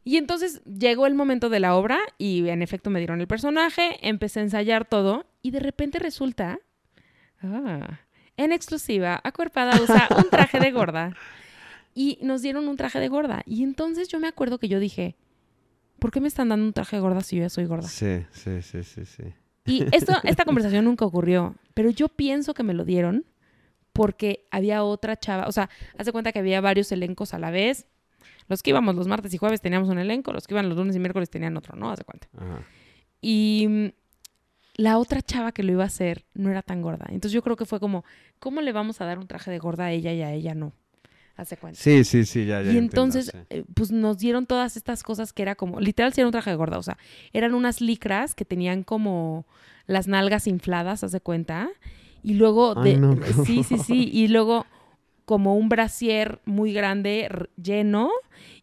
Y 0.03 0.17
entonces 0.17 0.63
llegó 0.63 1.07
el 1.07 1.13
momento 1.13 1.49
de 1.49 1.59
la 1.59 1.75
obra 1.75 1.99
y 2.17 2.47
en 2.49 2.61
efecto 2.61 2.89
me 2.89 2.99
dieron 2.99 3.21
el 3.21 3.27
personaje, 3.27 3.97
empecé 4.01 4.39
a 4.39 4.43
ensayar 4.43 4.85
todo 4.85 5.25
y 5.41 5.51
de 5.51 5.59
repente 5.59 5.99
resulta, 5.99 6.59
ah, 7.41 7.99
en 8.37 8.51
exclusiva, 8.51 9.19
Acuerpada 9.23 9.79
usa 9.81 10.07
un 10.17 10.29
traje 10.29 10.59
de 10.59 10.71
gorda. 10.71 11.13
Y 11.93 12.17
nos 12.21 12.41
dieron 12.41 12.67
un 12.69 12.77
traje 12.77 12.99
de 12.99 13.09
gorda. 13.09 13.43
Y 13.45 13.63
entonces 13.63 14.07
yo 14.07 14.19
me 14.19 14.27
acuerdo 14.27 14.59
que 14.59 14.69
yo 14.69 14.79
dije, 14.79 15.17
¿por 15.99 16.11
qué 16.11 16.21
me 16.21 16.29
están 16.29 16.47
dando 16.47 16.65
un 16.65 16.73
traje 16.73 16.95
de 16.95 17.01
gorda 17.01 17.21
si 17.21 17.35
yo 17.35 17.43
ya 17.43 17.49
soy 17.49 17.65
gorda? 17.65 17.87
Sí, 17.87 18.25
sí, 18.31 18.61
sí, 18.61 18.83
sí, 18.83 19.05
sí. 19.05 19.23
Y 19.69 19.85
esto, 19.91 20.13
esta 20.23 20.45
conversación 20.45 20.85
nunca 20.85 21.05
ocurrió, 21.05 21.55
pero 21.73 21.89
yo 21.89 22.09
pienso 22.09 22.53
que 22.53 22.63
me 22.63 22.73
lo 22.73 22.85
dieron 22.85 23.25
porque 23.93 24.47
había 24.51 24.83
otra 24.83 25.17
chava, 25.17 25.47
o 25.47 25.51
sea, 25.51 25.69
hace 25.97 26.11
cuenta 26.11 26.31
que 26.31 26.39
había 26.39 26.61
varios 26.61 26.91
elencos 26.91 27.33
a 27.33 27.39
la 27.39 27.51
vez. 27.51 27.87
Los 28.47 28.63
que 28.63 28.71
íbamos 28.71 28.95
los 28.95 29.07
martes 29.07 29.33
y 29.33 29.37
jueves 29.37 29.61
teníamos 29.61 29.89
un 29.89 29.99
elenco, 29.99 30.33
los 30.33 30.47
que 30.47 30.55
iban 30.55 30.69
los 30.69 30.77
lunes 30.77 30.95
y 30.95 30.99
miércoles 30.99 31.29
tenían 31.29 31.55
otro, 31.55 31.75
¿no? 31.75 31.91
Hace 31.91 32.03
cuenta. 32.03 32.27
Y 33.21 33.67
mm, 33.69 33.87
la 34.75 34.97
otra 34.97 35.21
chava 35.21 35.51
que 35.51 35.61
lo 35.61 35.71
iba 35.73 35.83
a 35.83 35.87
hacer 35.87 36.25
no 36.33 36.49
era 36.49 36.61
tan 36.61 36.81
gorda. 36.81 37.05
Entonces 37.09 37.31
yo 37.33 37.43
creo 37.43 37.55
que 37.55 37.65
fue 37.65 37.79
como, 37.79 38.05
¿cómo 38.39 38.61
le 38.61 38.71
vamos 38.71 39.01
a 39.01 39.05
dar 39.05 39.19
un 39.19 39.27
traje 39.27 39.51
de 39.51 39.59
gorda 39.59 39.85
a 39.85 39.91
ella 39.91 40.13
y 40.13 40.21
a 40.21 40.31
ella 40.31 40.55
no? 40.55 40.73
Hace 41.39 41.57
cuenta. 41.57 41.79
Sí, 41.79 42.03
sí, 42.03 42.25
sí, 42.25 42.45
ya, 42.45 42.61
ya. 42.61 42.71
Y 42.71 42.77
entonces, 42.77 43.31
eh, 43.49 43.63
pues 43.73 43.91
nos 43.91 44.17
dieron 44.17 44.45
todas 44.45 44.77
estas 44.77 45.03
cosas 45.03 45.33
que 45.33 45.41
era 45.41 45.55
como, 45.55 45.79
literal, 45.79 46.13
si 46.13 46.21
era 46.21 46.27
un 46.27 46.31
traje 46.31 46.49
de 46.49 46.55
gorda, 46.55 46.77
o 46.77 46.83
sea, 46.83 46.97
eran 47.33 47.53
unas 47.53 47.81
licras 47.81 48.35
que 48.35 48.45
tenían 48.45 48.83
como 48.83 49.45
las 49.87 50.07
nalgas 50.07 50.47
infladas, 50.47 51.03
hace 51.03 51.21
cuenta, 51.21 51.69
y 52.21 52.35
luego, 52.35 52.75
de, 52.75 52.99
sí, 53.45 53.63
sí, 53.63 53.77
sí, 53.77 54.09
y 54.11 54.27
luego 54.27 54.65
como 55.25 55.55
un 55.55 55.69
brasier 55.69 56.41
muy 56.45 56.73
grande, 56.73 57.29
lleno, 57.55 58.09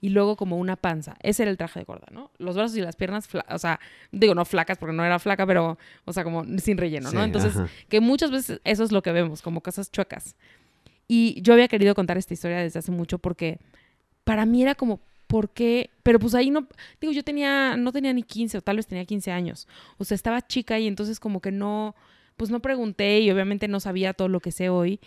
y 0.01 0.09
luego 0.09 0.35
como 0.35 0.57
una 0.57 0.75
panza. 0.75 1.17
Ese 1.23 1.45
era 1.45 1.51
el 1.53 1.57
traje 1.57 1.79
de 1.79 1.85
gorda, 1.85 2.09
¿no? 2.11 2.33
Los 2.39 2.57
brazos 2.57 2.77
y 2.77 2.81
las 2.81 2.97
piernas, 2.97 3.29
o 3.49 3.59
sea, 3.59 3.79
digo, 4.11 4.35
no 4.35 4.45
flacas 4.45 4.77
porque 4.77 4.93
no 4.93 5.05
era 5.05 5.21
flaca, 5.21 5.47
pero, 5.47 5.79
o 6.05 6.13
sea, 6.13 6.25
como 6.25 6.45
sin 6.59 6.77
relleno, 6.77 7.13
¿no? 7.13 7.23
Entonces, 7.23 7.55
que 7.89 8.01
muchas 8.01 8.33
veces 8.33 8.61
eso 8.65 8.83
es 8.83 8.91
lo 8.91 9.01
que 9.03 9.13
vemos, 9.13 9.43
como 9.43 9.61
cosas 9.61 9.93
chuecas. 9.93 10.35
Y 11.09 11.41
yo 11.43 11.53
había 11.53 11.69
querido 11.69 11.95
contar 11.95 12.19
esta 12.19 12.35
historia 12.35 12.59
desde 12.59 12.79
hace 12.79 12.91
mucho 12.91 13.19
porque 13.19 13.59
para 14.25 14.45
mí 14.45 14.63
era 14.63 14.75
como, 14.75 15.01
¿por 15.27 15.51
qué? 15.51 15.91
Pero 16.03 16.19
pues 16.19 16.35
ahí 16.35 16.51
no, 16.51 16.67
digo, 17.01 17.13
yo 17.13 17.23
tenía, 17.23 17.77
no 17.77 17.93
tenía 17.93 18.13
ni 18.13 18.23
15 18.23 18.59
o 18.59 18.63
tal 18.63 18.77
vez 18.77 18.87
tenía 18.87 19.05
15 19.05 19.31
años. 19.31 19.69
O 19.99 20.05
sea, 20.05 20.15
estaba 20.15 20.47
chica 20.47 20.79
y 20.79 20.87
entonces 20.87 21.21
como 21.21 21.41
que 21.41 21.53
no, 21.53 21.95
pues 22.37 22.51
no 22.51 22.61
pregunté 22.61 23.21
y 23.21 23.31
obviamente 23.31 23.69
no 23.69 23.81
sabía 23.81 24.15
todo 24.15 24.29
lo 24.29 24.41
que 24.41 24.53
sé 24.53 24.69
hoy. 24.69 25.01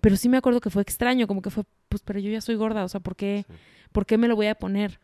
Pero 0.00 0.16
sí 0.16 0.28
me 0.28 0.36
acuerdo 0.36 0.60
que 0.60 0.70
fue 0.70 0.82
extraño, 0.82 1.26
como 1.26 1.42
que 1.42 1.50
fue, 1.50 1.64
pues, 1.88 2.02
pero 2.02 2.18
yo 2.18 2.30
ya 2.30 2.40
soy 2.40 2.54
gorda, 2.56 2.84
o 2.84 2.88
sea, 2.88 3.00
¿por 3.00 3.16
qué, 3.16 3.44
¿por 3.92 4.06
qué 4.06 4.18
me 4.18 4.28
lo 4.28 4.36
voy 4.36 4.46
a 4.46 4.54
poner? 4.54 5.00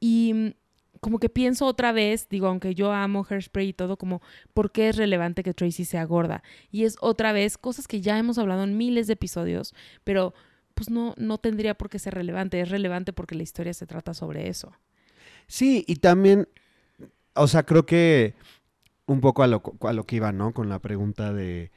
Y 0.00 0.54
como 1.02 1.18
que 1.18 1.28
pienso 1.28 1.66
otra 1.66 1.90
vez, 1.90 2.28
digo, 2.28 2.46
aunque 2.46 2.76
yo 2.76 2.92
amo 2.92 3.26
Hairspray 3.28 3.70
y 3.70 3.72
todo, 3.72 3.96
como, 3.96 4.22
¿por 4.54 4.70
qué 4.70 4.88
es 4.88 4.96
relevante 4.96 5.42
que 5.42 5.52
Tracy 5.52 5.84
sea 5.84 6.04
gorda? 6.04 6.44
Y 6.70 6.84
es 6.84 6.96
otra 7.00 7.32
vez 7.32 7.58
cosas 7.58 7.88
que 7.88 8.00
ya 8.00 8.16
hemos 8.20 8.38
hablado 8.38 8.62
en 8.62 8.76
miles 8.76 9.08
de 9.08 9.14
episodios, 9.14 9.74
pero 10.04 10.32
pues 10.74 10.90
no, 10.90 11.14
no 11.18 11.38
tendría 11.38 11.74
por 11.74 11.90
qué 11.90 11.98
ser 11.98 12.14
relevante. 12.14 12.60
Es 12.60 12.68
relevante 12.68 13.12
porque 13.12 13.34
la 13.34 13.42
historia 13.42 13.74
se 13.74 13.84
trata 13.84 14.14
sobre 14.14 14.48
eso. 14.48 14.70
Sí, 15.48 15.84
y 15.88 15.96
también, 15.96 16.46
o 17.34 17.48
sea, 17.48 17.64
creo 17.64 17.84
que 17.84 18.36
un 19.06 19.20
poco 19.20 19.42
a 19.42 19.48
lo, 19.48 19.60
a 19.80 19.92
lo 19.92 20.04
que 20.04 20.14
iba, 20.14 20.30
¿no? 20.30 20.54
Con 20.54 20.68
la 20.68 20.78
pregunta 20.78 21.32
de 21.32 21.72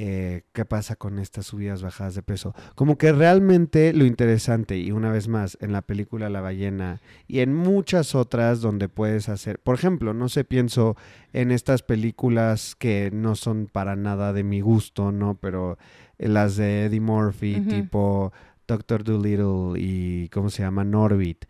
eh, 0.00 0.42
qué 0.52 0.64
pasa 0.64 0.94
con 0.94 1.18
estas 1.18 1.46
subidas, 1.46 1.82
bajadas 1.82 2.14
de 2.14 2.22
peso. 2.22 2.54
Como 2.76 2.96
que 2.96 3.10
realmente 3.10 3.92
lo 3.92 4.04
interesante, 4.04 4.78
y 4.78 4.92
una 4.92 5.10
vez 5.10 5.26
más, 5.26 5.58
en 5.60 5.72
la 5.72 5.82
película 5.82 6.28
La 6.28 6.40
ballena 6.40 7.00
y 7.26 7.40
en 7.40 7.52
muchas 7.52 8.14
otras 8.14 8.60
donde 8.60 8.88
puedes 8.88 9.28
hacer, 9.28 9.58
por 9.58 9.74
ejemplo, 9.74 10.14
no 10.14 10.28
sé, 10.28 10.44
pienso 10.44 10.96
en 11.32 11.50
estas 11.50 11.82
películas 11.82 12.76
que 12.76 13.10
no 13.12 13.34
son 13.34 13.66
para 13.66 13.96
nada 13.96 14.32
de 14.32 14.44
mi 14.44 14.60
gusto, 14.60 15.10
¿no? 15.10 15.34
Pero 15.34 15.78
las 16.16 16.54
de 16.54 16.84
Eddie 16.84 17.00
Murphy, 17.00 17.60
tipo 17.62 18.32
Doctor 18.68 19.02
Dolittle 19.02 19.80
y, 19.80 20.28
¿cómo 20.28 20.48
se 20.48 20.62
llama? 20.62 20.84
Norbit. 20.84 21.46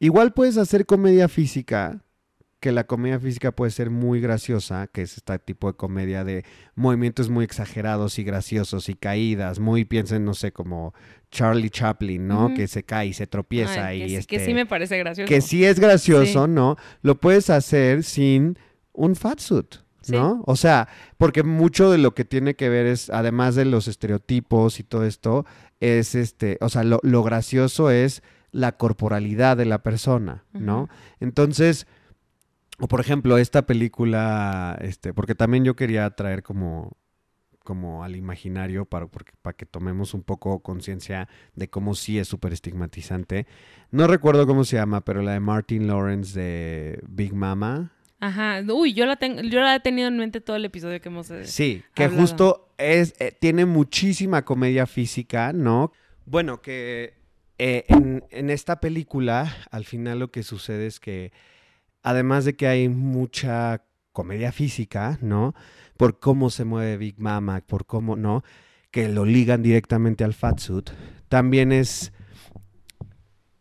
Igual 0.00 0.32
puedes 0.32 0.56
hacer 0.56 0.86
comedia 0.86 1.28
física 1.28 2.05
que 2.60 2.72
la 2.72 2.84
comedia 2.84 3.20
física 3.20 3.52
puede 3.52 3.70
ser 3.70 3.90
muy 3.90 4.20
graciosa, 4.20 4.86
que 4.86 5.02
es 5.02 5.16
este 5.16 5.38
tipo 5.38 5.70
de 5.70 5.76
comedia 5.76 6.24
de 6.24 6.44
movimientos 6.74 7.28
muy 7.28 7.44
exagerados 7.44 8.18
y 8.18 8.24
graciosos 8.24 8.88
y 8.88 8.94
caídas, 8.94 9.58
muy 9.58 9.84
piensen, 9.84 10.24
no 10.24 10.34
sé, 10.34 10.52
como 10.52 10.94
Charlie 11.30 11.70
Chaplin, 11.70 12.26
¿no? 12.26 12.54
Que 12.54 12.66
se 12.66 12.82
cae 12.82 13.08
y 13.08 13.12
se 13.12 13.26
tropieza 13.26 13.92
y 13.94 14.06
que, 14.06 14.16
este, 14.16 14.36
que 14.38 14.44
sí 14.44 14.54
me 14.54 14.66
parece 14.66 14.98
gracioso. 14.98 15.28
Que 15.28 15.40
sí 15.40 15.64
es 15.64 15.78
gracioso, 15.78 16.46
¿no? 16.46 16.76
Lo 17.02 17.20
puedes 17.20 17.50
hacer 17.50 18.02
sin 18.02 18.58
un 18.92 19.16
fatsuit. 19.16 19.76
¿no? 20.08 20.44
O 20.46 20.54
sea, 20.54 20.88
porque 21.18 21.42
mucho 21.42 21.90
de 21.90 21.98
lo 21.98 22.14
que 22.14 22.24
tiene 22.24 22.54
que 22.54 22.68
ver 22.68 22.86
es, 22.86 23.10
además 23.10 23.54
de 23.56 23.64
los 23.64 23.88
estereotipos 23.88 24.78
y 24.78 24.84
todo 24.84 25.04
esto, 25.04 25.46
es 25.80 26.14
este, 26.14 26.58
o 26.60 26.68
sea, 26.68 26.84
lo, 26.84 27.22
gracioso 27.22 27.90
es 27.90 28.22
la 28.52 28.76
corporalidad 28.76 29.56
de 29.56 29.66
la 29.66 29.82
persona, 29.82 30.44
¿no? 30.52 30.88
Entonces, 31.20 31.86
o 32.78 32.88
por 32.88 33.00
ejemplo, 33.00 33.38
esta 33.38 33.66
película, 33.66 34.76
este, 34.80 35.14
porque 35.14 35.34
también 35.34 35.64
yo 35.64 35.76
quería 35.76 36.10
traer 36.10 36.42
como, 36.42 36.96
como 37.64 38.04
al 38.04 38.16
imaginario 38.16 38.84
para, 38.84 39.06
para 39.06 39.56
que 39.56 39.66
tomemos 39.66 40.14
un 40.14 40.22
poco 40.22 40.60
conciencia 40.60 41.28
de 41.54 41.68
cómo 41.68 41.94
sí 41.94 42.18
es 42.18 42.28
súper 42.28 42.52
estigmatizante. 42.52 43.46
No 43.90 44.06
recuerdo 44.06 44.46
cómo 44.46 44.64
se 44.64 44.76
llama, 44.76 45.04
pero 45.04 45.22
la 45.22 45.32
de 45.32 45.40
Martin 45.40 45.86
Lawrence 45.86 46.38
de 46.38 47.00
Big 47.08 47.34
Mama. 47.34 47.92
Ajá, 48.20 48.62
uy, 48.72 48.94
yo 48.94 49.04
la, 49.04 49.16
tengo, 49.16 49.42
yo 49.42 49.60
la 49.60 49.74
he 49.74 49.80
tenido 49.80 50.08
en 50.08 50.16
mente 50.16 50.40
todo 50.40 50.56
el 50.56 50.64
episodio 50.64 51.00
que 51.00 51.08
hemos 51.08 51.30
eh, 51.30 51.44
Sí, 51.44 51.82
que 51.94 52.08
justo 52.08 52.72
es, 52.78 53.14
eh, 53.20 53.36
tiene 53.38 53.66
muchísima 53.66 54.44
comedia 54.44 54.86
física, 54.86 55.52
¿no? 55.52 55.92
Bueno, 56.24 56.62
que 56.62 57.14
eh, 57.58 57.84
en, 57.88 58.24
en 58.30 58.50
esta 58.50 58.80
película, 58.80 59.54
al 59.70 59.84
final 59.84 60.18
lo 60.18 60.30
que 60.30 60.42
sucede 60.42 60.86
es 60.86 60.98
que 60.98 61.32
Además 62.06 62.44
de 62.44 62.54
que 62.54 62.68
hay 62.68 62.88
mucha 62.88 63.82
comedia 64.12 64.52
física, 64.52 65.18
¿no? 65.22 65.56
Por 65.96 66.20
cómo 66.20 66.50
se 66.50 66.64
mueve 66.64 66.98
Big 66.98 67.18
Mama, 67.18 67.60
por 67.66 67.84
cómo, 67.84 68.14
¿no? 68.14 68.44
Que 68.92 69.08
lo 69.08 69.24
ligan 69.24 69.60
directamente 69.60 70.22
al 70.22 70.32
fatsuit. 70.32 70.90
También 71.28 71.72
es 71.72 72.12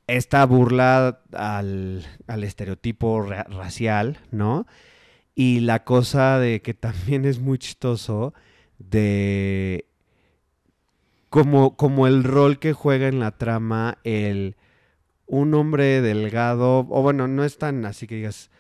esta 0.06 0.46
burla 0.46 1.22
al, 1.34 2.06
estereotipo 2.28 3.24
racial, 3.24 4.20
¿no? 4.30 4.68
Y 5.34 5.62
la 5.62 5.84
cosa 5.84 6.38
de 6.38 6.62
que 6.62 6.74
también 6.76 7.26
es 7.26 7.40
muy 7.40 7.58
chistoso 7.58 8.36
de 8.78 9.88
como, 11.32 11.76
como 11.76 12.06
el 12.06 12.24
rol 12.24 12.60
que 12.60 12.74
juega 12.74 13.08
en 13.08 13.20
la 13.20 13.32
trama 13.32 13.98
el 14.04 14.56
un 15.28 15.54
hombre 15.54 16.02
delgado, 16.02 16.80
o 16.90 17.02
bueno, 17.02 17.28
no 17.28 17.44
es 17.44 17.58
tan 17.58 17.86
así 17.86 18.08
que 18.08 18.16
digas 18.16 18.52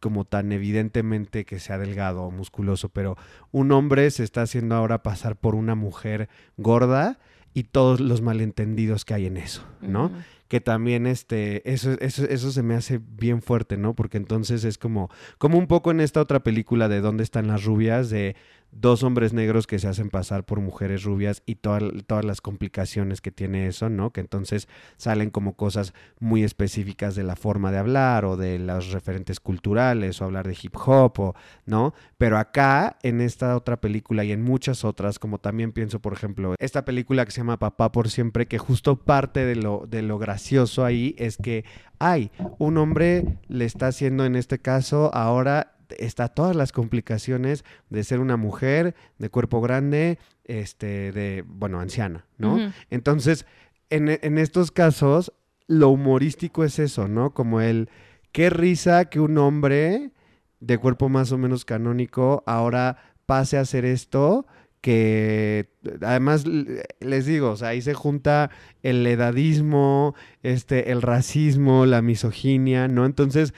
como 0.00 0.24
tan 0.24 0.52
evidentemente 0.52 1.44
que 1.44 1.58
sea 1.58 1.78
delgado 1.78 2.22
o 2.22 2.30
musculoso, 2.30 2.88
pero 2.90 3.16
un 3.50 3.72
hombre 3.72 4.10
se 4.10 4.24
está 4.24 4.42
haciendo 4.42 4.74
ahora 4.74 5.02
pasar 5.02 5.36
por 5.36 5.54
una 5.54 5.74
mujer 5.74 6.28
gorda 6.56 7.18
y 7.54 7.64
todos 7.64 8.00
los 8.00 8.20
malentendidos 8.20 9.04
que 9.04 9.14
hay 9.14 9.26
en 9.26 9.38
eso, 9.38 9.64
¿no? 9.80 10.10
que 10.48 10.60
también 10.60 11.06
este, 11.06 11.68
eso, 11.70 11.92
eso, 12.00 12.24
eso 12.24 12.52
se 12.52 12.62
me 12.62 12.74
hace 12.74 13.00
bien 13.00 13.42
fuerte, 13.42 13.76
¿no? 13.76 13.94
Porque 13.94 14.16
entonces 14.16 14.64
es 14.64 14.78
como, 14.78 15.10
como 15.38 15.58
un 15.58 15.66
poco 15.66 15.90
en 15.90 16.00
esta 16.00 16.20
otra 16.20 16.40
película 16.40 16.88
de 16.88 17.00
¿Dónde 17.00 17.24
están 17.24 17.48
las 17.48 17.64
rubias? 17.64 18.10
de 18.10 18.36
dos 18.80 19.02
hombres 19.02 19.32
negros 19.32 19.66
que 19.66 19.78
se 19.78 19.88
hacen 19.88 20.10
pasar 20.10 20.44
por 20.44 20.60
mujeres 20.60 21.04
rubias 21.04 21.42
y 21.46 21.56
todas 21.56 22.24
las 22.24 22.40
complicaciones 22.40 23.20
que 23.20 23.30
tiene 23.30 23.66
eso, 23.66 23.88
¿no? 23.88 24.12
Que 24.12 24.20
entonces 24.20 24.68
salen 24.96 25.30
como 25.30 25.56
cosas 25.56 25.94
muy 26.20 26.44
específicas 26.44 27.14
de 27.14 27.24
la 27.24 27.36
forma 27.36 27.72
de 27.72 27.78
hablar 27.78 28.24
o 28.24 28.36
de 28.36 28.58
los 28.58 28.92
referentes 28.92 29.40
culturales 29.40 30.20
o 30.20 30.24
hablar 30.24 30.46
de 30.46 30.56
hip 30.60 30.74
hop, 30.76 31.20
o, 31.20 31.34
¿no? 31.64 31.94
Pero 32.18 32.38
acá, 32.38 32.98
en 33.02 33.20
esta 33.20 33.56
otra 33.56 33.80
película 33.80 34.24
y 34.24 34.32
en 34.32 34.42
muchas 34.42 34.84
otras, 34.84 35.18
como 35.18 35.38
también 35.38 35.72
pienso, 35.72 36.00
por 36.00 36.12
ejemplo, 36.12 36.54
esta 36.58 36.84
película 36.84 37.24
que 37.24 37.30
se 37.30 37.40
llama 37.40 37.58
Papá 37.58 37.92
por 37.92 38.10
siempre, 38.10 38.46
que 38.46 38.58
justo 38.58 38.96
parte 38.96 39.44
de 39.44 39.56
lo, 39.56 39.86
de 39.88 40.02
lo 40.02 40.18
gracioso 40.18 40.84
ahí 40.84 41.14
es 41.18 41.36
que, 41.36 41.64
hay 41.98 42.30
un 42.58 42.78
hombre 42.78 43.38
le 43.48 43.64
está 43.64 43.88
haciendo 43.88 44.24
en 44.24 44.36
este 44.36 44.58
caso 44.58 45.10
ahora 45.14 45.75
está 45.98 46.28
todas 46.28 46.56
las 46.56 46.72
complicaciones 46.72 47.64
de 47.90 48.04
ser 48.04 48.20
una 48.20 48.36
mujer 48.36 48.94
de 49.18 49.30
cuerpo 49.30 49.60
grande, 49.60 50.18
este, 50.44 51.12
de, 51.12 51.44
bueno, 51.46 51.80
anciana, 51.80 52.26
¿no? 52.38 52.58
Entonces, 52.90 53.46
en, 53.90 54.08
en, 54.08 54.38
estos 54.38 54.70
casos, 54.70 55.32
lo 55.66 55.90
humorístico 55.90 56.64
es 56.64 56.78
eso, 56.78 57.08
¿no? 57.08 57.34
Como 57.34 57.60
el, 57.60 57.88
qué 58.32 58.50
risa 58.50 59.06
que 59.06 59.20
un 59.20 59.38
hombre 59.38 60.12
de 60.60 60.78
cuerpo 60.78 61.08
más 61.08 61.32
o 61.32 61.38
menos 61.38 61.64
canónico 61.64 62.42
ahora 62.46 62.98
pase 63.26 63.58
a 63.58 63.62
hacer 63.62 63.84
esto, 63.84 64.46
que 64.80 65.68
además 66.00 66.44
les 66.46 67.26
digo, 67.26 67.50
o 67.50 67.56
sea, 67.56 67.68
ahí 67.68 67.82
se 67.82 67.94
junta 67.94 68.50
el 68.82 69.06
edadismo, 69.06 70.14
este, 70.42 70.92
el 70.92 71.02
racismo, 71.02 71.86
la 71.86 72.02
misoginia, 72.02 72.86
¿no? 72.86 73.04
Entonces, 73.04 73.52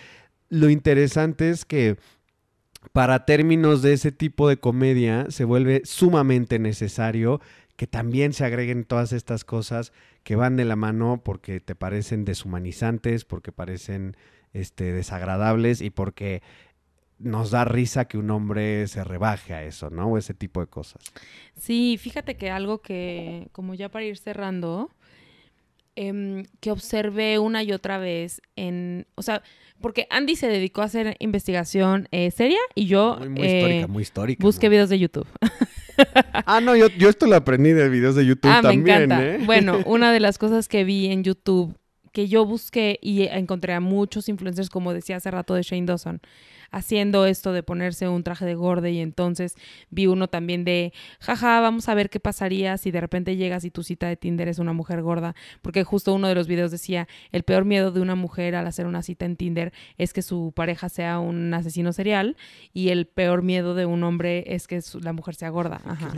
lo 0.49 0.71
interesante 0.71 1.51
es 1.51 1.65
que 1.67 1.99
para 2.93 3.25
términos 3.25 3.83
de 3.83 3.93
ese 3.93 4.13
tipo 4.13 4.49
de 4.49 4.59
comedia 4.59 5.27
se 5.31 5.45
vuelve 5.45 5.83
sumamente 5.85 6.59
necesario 6.59 7.41
que 7.77 7.87
también 7.87 8.33
se 8.33 8.45
agreguen 8.45 8.85
todas 8.85 9.13
estas 9.13 9.45
cosas 9.45 9.93
que 10.25 10.37
van 10.37 10.57
de 10.57 10.65
la 10.65 10.75
mano 10.75 11.23
porque 11.25 11.61
te 11.61 11.77
parecen 11.77 12.25
deshumanizantes, 12.25 13.25
porque 13.25 13.53
parecen 13.53 14.17
este, 14.53 14.93
desagradables 14.93 15.81
y 15.81 15.91
porque 15.91 16.43
nos 17.19 17.51
da 17.51 17.65
risa 17.65 18.07
que 18.07 18.19
un 18.19 18.31
hombre 18.31 18.87
se 18.89 19.05
rebaje 19.05 19.55
a 19.55 19.65
eso, 19.65 19.91
¿no? 19.91 20.09
O 20.09 20.19
ese 20.19 20.35
tipo 20.35 20.61
de 20.61 20.67
cosas. 20.67 21.03
Sí, 21.57 21.99
fíjate 21.99 22.37
que 22.37 22.51
algo 22.51 22.81
que, 22.81 23.49
como 23.53 23.75
ya 23.75 23.89
para 23.91 24.05
ir 24.05 24.19
cerrando, 24.19 24.91
em, 25.99 26.45
que 26.61 26.71
observé 26.71 27.39
una 27.41 27.65
y 27.65 27.73
otra 27.73 27.99
vez 27.99 28.41
en, 28.55 29.07
o 29.17 29.23
sea, 29.23 29.43
porque 29.81 30.07
Andy 30.11 30.37
se 30.37 30.47
dedicó 30.49 30.83
a 30.83 30.85
hacer 30.85 31.17
investigación 31.19 32.09
eh, 32.13 32.31
seria 32.31 32.61
y 32.75 32.87
yo... 32.87 33.19
Muy, 33.19 33.47
histórica, 33.47 33.81
eh, 33.81 33.87
muy 33.89 34.03
histórica. 34.03 34.43
Busqué 34.43 34.69
videos 34.69 34.89
de 34.89 34.99
YouTube. 34.99 35.27
ah, 36.47 36.61
no, 36.61 36.77
yo, 36.77 37.09
esto 37.09 37.27
lo 37.27 37.35
aprendí 37.35 37.73
de 37.73 37.89
videos 37.89 38.15
de 38.15 38.25
YouTube 38.25 38.51
ah, 38.51 38.61
también. 38.63 38.85
Me 38.85 39.05
encanta. 39.05 39.27
¿eh? 39.27 39.39
Bueno, 39.45 39.81
una 39.87 40.13
de 40.13 40.21
las 40.21 40.39
cosas 40.39 40.69
que 40.69 40.85
vi 40.85 41.07
en 41.07 41.25
YouTube, 41.25 41.77
que 42.13 42.29
yo 42.29 42.45
busqué 42.45 42.99
y 43.03 43.23
encontré 43.23 43.75
a 43.75 43.81
muchos 43.81 44.29
influencers, 44.29 44.71
como 44.71 44.95
decía 44.95 45.17
hace 45.17 45.31
rato 45.31 45.55
de 45.55 45.63
Shane 45.63 45.87
Dawson, 45.87 46.21
haciendo 46.71 47.27
esto 47.27 47.53
de 47.53 47.63
ponerse 47.63 48.09
un 48.09 48.23
traje 48.23 48.45
de 48.45 48.55
gorda 48.55 48.89
y 48.89 49.01
entonces 49.01 49.55
vi 49.91 50.07
uno 50.07 50.29
también 50.29 50.65
de, 50.65 50.93
jaja, 51.21 51.61
vamos 51.61 51.89
a 51.89 51.95
ver 51.95 52.11
qué 52.11 52.21
pasaría 52.21 52.77
si 52.79 52.91
de 52.91 53.01
repente 53.01 53.37
llegas 53.37 53.65
y 53.65 53.71
tu 53.71 53.83
cita 53.83 54.09
de 54.09 54.17
Tinder 54.17 54.49
es 54.49 54.59
una 54.59 54.73
mujer 54.73 55.03
gorda, 55.03 55.35
porque 55.63 55.85
justo 55.85 56.15
uno 56.15 56.29
de 56.29 56.35
los 56.35 56.47
videos 56.47 56.71
decía, 56.71 57.09
el 57.33 57.43
peor 57.43 57.65
miedo 57.65 57.91
de 57.91 58.01
una 58.01 58.15
mujer 58.15 58.55
al 58.55 58.67
hacer 58.67 58.87
una 58.87 59.03
cita 59.03 59.25
en 59.25 59.37
Tinder 59.37 59.73
es 59.97 60.13
que 60.13 60.23
su 60.23 60.53
pareja 60.55 60.89
sea 60.89 61.19
un 61.19 61.53
asesino 61.55 61.93
serial 61.93 62.37
y 62.73 62.91
el 62.91 63.07
peor 63.07 63.43
miedo 63.43 63.75
de 63.75 63.87
un 63.87 64.03
hombre 64.03 64.45
es 64.47 64.67
que 64.67 64.81
la 65.03 65.13
mujer 65.13 65.35
sea 65.35 65.51
gorda. 65.51 65.81
Ajá. 65.85 66.13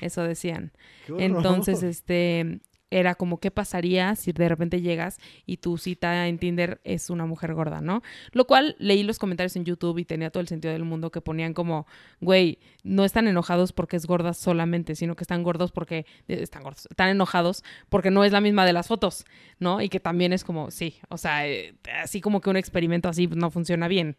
Eso 0.00 0.22
decían. 0.22 0.72
Entonces, 1.18 1.82
este, 1.82 2.60
era 2.92 3.14
como 3.14 3.38
qué 3.38 3.50
pasaría 3.50 4.14
si 4.16 4.32
de 4.32 4.48
repente 4.48 4.82
llegas 4.82 5.18
y 5.46 5.56
tu 5.56 5.78
cita 5.78 6.28
en 6.28 6.38
Tinder 6.38 6.80
es 6.84 7.08
una 7.08 7.24
mujer 7.24 7.54
gorda, 7.54 7.80
¿no? 7.80 8.02
Lo 8.32 8.46
cual 8.46 8.76
leí 8.78 9.02
los 9.02 9.18
comentarios 9.18 9.56
en 9.56 9.64
YouTube 9.64 9.98
y 9.98 10.04
tenía 10.04 10.30
todo 10.30 10.42
el 10.42 10.48
sentido 10.48 10.72
del 10.72 10.84
mundo 10.84 11.10
que 11.10 11.22
ponían 11.22 11.54
como, 11.54 11.86
güey, 12.20 12.58
no 12.84 13.04
están 13.04 13.26
enojados 13.28 13.72
porque 13.72 13.96
es 13.96 14.06
gorda 14.06 14.34
solamente, 14.34 14.94
sino 14.94 15.16
que 15.16 15.24
están 15.24 15.42
gordos 15.42 15.72
porque 15.72 16.04
eh, 16.28 16.42
están 16.42 16.62
gordos, 16.62 16.86
están 16.90 17.08
enojados 17.08 17.64
porque 17.88 18.10
no 18.10 18.24
es 18.24 18.32
la 18.32 18.42
misma 18.42 18.66
de 18.66 18.74
las 18.74 18.88
fotos, 18.88 19.24
¿no? 19.58 19.80
Y 19.80 19.88
que 19.88 19.98
también 19.98 20.34
es 20.34 20.44
como, 20.44 20.70
sí, 20.70 20.96
o 21.08 21.16
sea, 21.16 21.48
eh, 21.48 21.74
así 22.02 22.20
como 22.20 22.42
que 22.42 22.50
un 22.50 22.56
experimento 22.56 23.08
así 23.08 23.26
no 23.26 23.50
funciona 23.50 23.88
bien. 23.88 24.16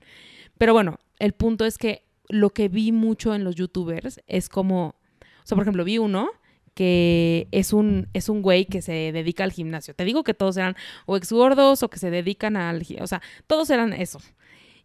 Pero 0.57 0.73
bueno, 0.73 0.99
el 1.19 1.33
punto 1.33 1.65
es 1.65 1.77
que 1.77 2.05
lo 2.27 2.49
que 2.49 2.69
vi 2.69 2.91
mucho 2.91 3.35
en 3.35 3.43
los 3.43 3.55
youtubers 3.55 4.19
es 4.25 4.49
como, 4.49 4.95
o 5.21 5.45
sea, 5.45 5.55
por 5.55 5.63
ejemplo, 5.63 5.83
vi 5.83 5.99
uno 5.99 6.29
que 6.73 7.47
es 7.51 7.73
un, 7.73 8.07
es 8.13 8.29
un 8.29 8.41
güey 8.41 8.65
que 8.65 8.81
se 8.81 9.11
dedica 9.11 9.43
al 9.43 9.51
gimnasio. 9.51 9.93
Te 9.93 10.05
digo 10.05 10.23
que 10.23 10.33
todos 10.33 10.57
eran 10.57 10.75
o 11.05 11.17
ex 11.17 11.31
gordos 11.31 11.83
o 11.83 11.89
que 11.89 11.99
se 11.99 12.09
dedican 12.09 12.57
al... 12.57 12.85
O 12.99 13.07
sea, 13.07 13.21
todos 13.47 13.69
eran 13.69 13.93
eso. 13.93 14.19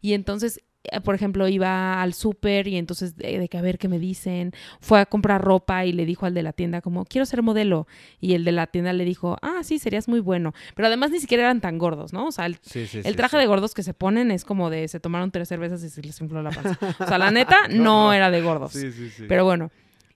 Y 0.00 0.12
entonces, 0.12 0.60
eh, 0.84 1.00
por 1.00 1.14
ejemplo, 1.14 1.48
iba 1.48 2.00
al 2.00 2.14
súper 2.14 2.68
y 2.68 2.76
entonces 2.76 3.16
de, 3.16 3.48
que 3.48 3.58
a 3.58 3.62
ver 3.62 3.78
qué 3.78 3.88
me 3.88 3.98
dicen. 3.98 4.52
Fue 4.80 5.00
a 5.00 5.06
comprar 5.06 5.42
ropa 5.42 5.84
y 5.84 5.92
le 5.92 6.06
dijo 6.06 6.26
al 6.26 6.34
de 6.34 6.42
la 6.42 6.52
tienda 6.52 6.80
como, 6.80 7.04
quiero 7.04 7.26
ser 7.26 7.42
modelo. 7.42 7.86
Y 8.20 8.34
el 8.34 8.44
de 8.44 8.52
la 8.52 8.66
tienda 8.66 8.92
le 8.92 9.04
dijo, 9.04 9.36
ah, 9.42 9.60
sí, 9.62 9.78
serías 9.78 10.08
muy 10.08 10.20
bueno. 10.20 10.54
Pero 10.74 10.86
además 10.86 11.10
ni 11.10 11.20
siquiera 11.20 11.44
eran 11.44 11.60
tan 11.60 11.78
gordos, 11.78 12.12
¿no? 12.12 12.26
O 12.26 12.32
sea, 12.32 12.46
el, 12.46 12.58
el 12.74 13.16
traje 13.16 13.36
de 13.36 13.46
gordos 13.46 13.74
que 13.74 13.82
se 13.82 13.94
ponen 13.94 14.30
es 14.30 14.44
como 14.44 14.70
de 14.70 14.88
se 14.88 15.00
tomaron 15.00 15.30
tres 15.30 15.48
cervezas 15.48 15.82
y 15.82 15.90
se 15.90 16.02
les 16.02 16.20
infló 16.20 16.42
la 16.42 16.50
panza. 16.50 16.78
O 17.00 17.06
sea, 17.06 17.18
la 17.18 17.30
neta 17.32 17.56
no 17.70 18.12
era 18.12 18.30
de 18.30 18.40
gordos. 18.42 18.76
Pero 19.26 19.44
bueno. 19.44 19.70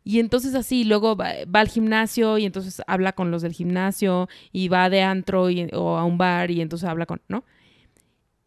Y 0.04 0.18
entonces 0.18 0.54
así, 0.54 0.84
luego 0.84 1.16
va, 1.16 1.32
al 1.52 1.68
gimnasio 1.68 2.38
y 2.38 2.44
entonces 2.44 2.82
habla 2.86 3.12
con 3.12 3.30
los 3.30 3.42
del 3.42 3.52
gimnasio 3.52 4.28
y 4.52 4.68
va 4.68 4.90
de 4.90 5.02
antro 5.02 5.44
o 5.72 5.96
a 5.96 6.04
un 6.04 6.18
bar 6.18 6.50
y 6.50 6.60
entonces 6.60 6.88
habla 6.88 7.06
con, 7.06 7.20
¿no? 7.28 7.44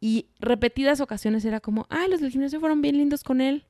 Y 0.01 0.27
repetidas 0.39 0.99
ocasiones 0.99 1.45
era 1.45 1.61
como, 1.61 1.87
ay, 1.89 2.09
los 2.09 2.19
del 2.19 2.31
gimnasio 2.31 2.59
fueron 2.59 2.81
bien 2.81 2.97
lindos 2.97 3.23
con 3.23 3.41
él. 3.41 3.65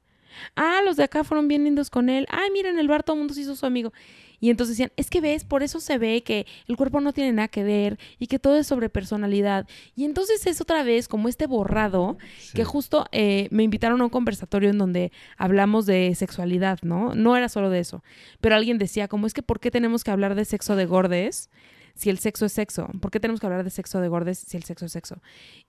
Ah, 0.56 0.82
los 0.84 0.98
de 0.98 1.04
acá 1.04 1.24
fueron 1.24 1.48
bien 1.48 1.64
lindos 1.64 1.90
con 1.90 2.10
él. 2.10 2.26
Ay, 2.30 2.50
miren, 2.52 2.74
en 2.74 2.80
el 2.80 2.88
bar 2.88 3.04
todo 3.04 3.16
el 3.16 3.20
mundo 3.20 3.34
se 3.34 3.42
hizo 3.42 3.56
su 3.56 3.66
amigo. 3.66 3.94
Y 4.40 4.50
entonces 4.50 4.78
decían, 4.78 4.92
es 4.96 5.10
que 5.10 5.22
ves, 5.22 5.44
por 5.44 5.64
eso 5.64 5.80
se 5.80 5.98
ve 5.98 6.24
que 6.24 6.46
el 6.68 6.78
cuerpo 6.78 7.02
no 7.02 7.14
tiene 7.14 7.32
nada 7.34 7.48
que 7.48 7.64
ver 7.64 8.00
y 8.20 8.28
que 8.28 8.40
todo 8.40 8.58
es 8.58 8.68
sobre 8.68 8.90
personalidad. 8.90 9.68
Y 9.96 10.06
entonces 10.06 10.46
es 10.46 10.62
otra 10.62 10.84
vez 10.84 11.08
como 11.08 11.30
este 11.30 11.48
borrado 11.48 12.18
que 12.54 12.64
justo 12.64 13.06
eh, 13.12 13.48
me 13.52 13.64
invitaron 13.64 14.02
a 14.02 14.06
un 14.06 14.10
conversatorio 14.10 14.70
en 14.70 14.78
donde 14.78 15.12
hablamos 15.38 15.86
de 15.86 16.14
sexualidad, 16.16 16.80
¿no? 16.82 17.16
No 17.16 17.36
era 17.38 17.50
solo 17.50 17.70
de 17.70 17.80
eso. 17.80 18.04
Pero 18.42 18.56
alguien 18.56 18.78
decía, 18.78 19.08
como 19.08 19.28
es 19.28 19.34
que, 19.34 19.44
¿por 19.44 19.60
qué 19.60 19.72
tenemos 19.72 20.04
que 20.04 20.12
hablar 20.12 20.36
de 20.36 20.46
sexo 20.46 20.76
de 20.76 20.86
gordes? 20.86 21.50
si 21.96 22.10
el 22.10 22.20
sexo 22.20 22.46
es 22.46 22.52
sexo? 22.52 22.90
¿Por 23.02 23.10
qué 23.10 23.20
tenemos 23.20 23.40
que 23.40 23.48
hablar 23.48 23.64
de 23.64 23.70
sexo 23.70 24.02
de 24.02 24.10
gordes 24.10 24.38
si 24.40 24.58
el 24.58 24.64
sexo 24.64 24.86
es 24.86 24.92
sexo? 24.92 25.22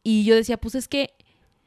Y 0.02 0.24
yo 0.24 0.34
decía, 0.34 0.58
pues 0.58 0.74
es 0.74 0.88
que 0.88 1.14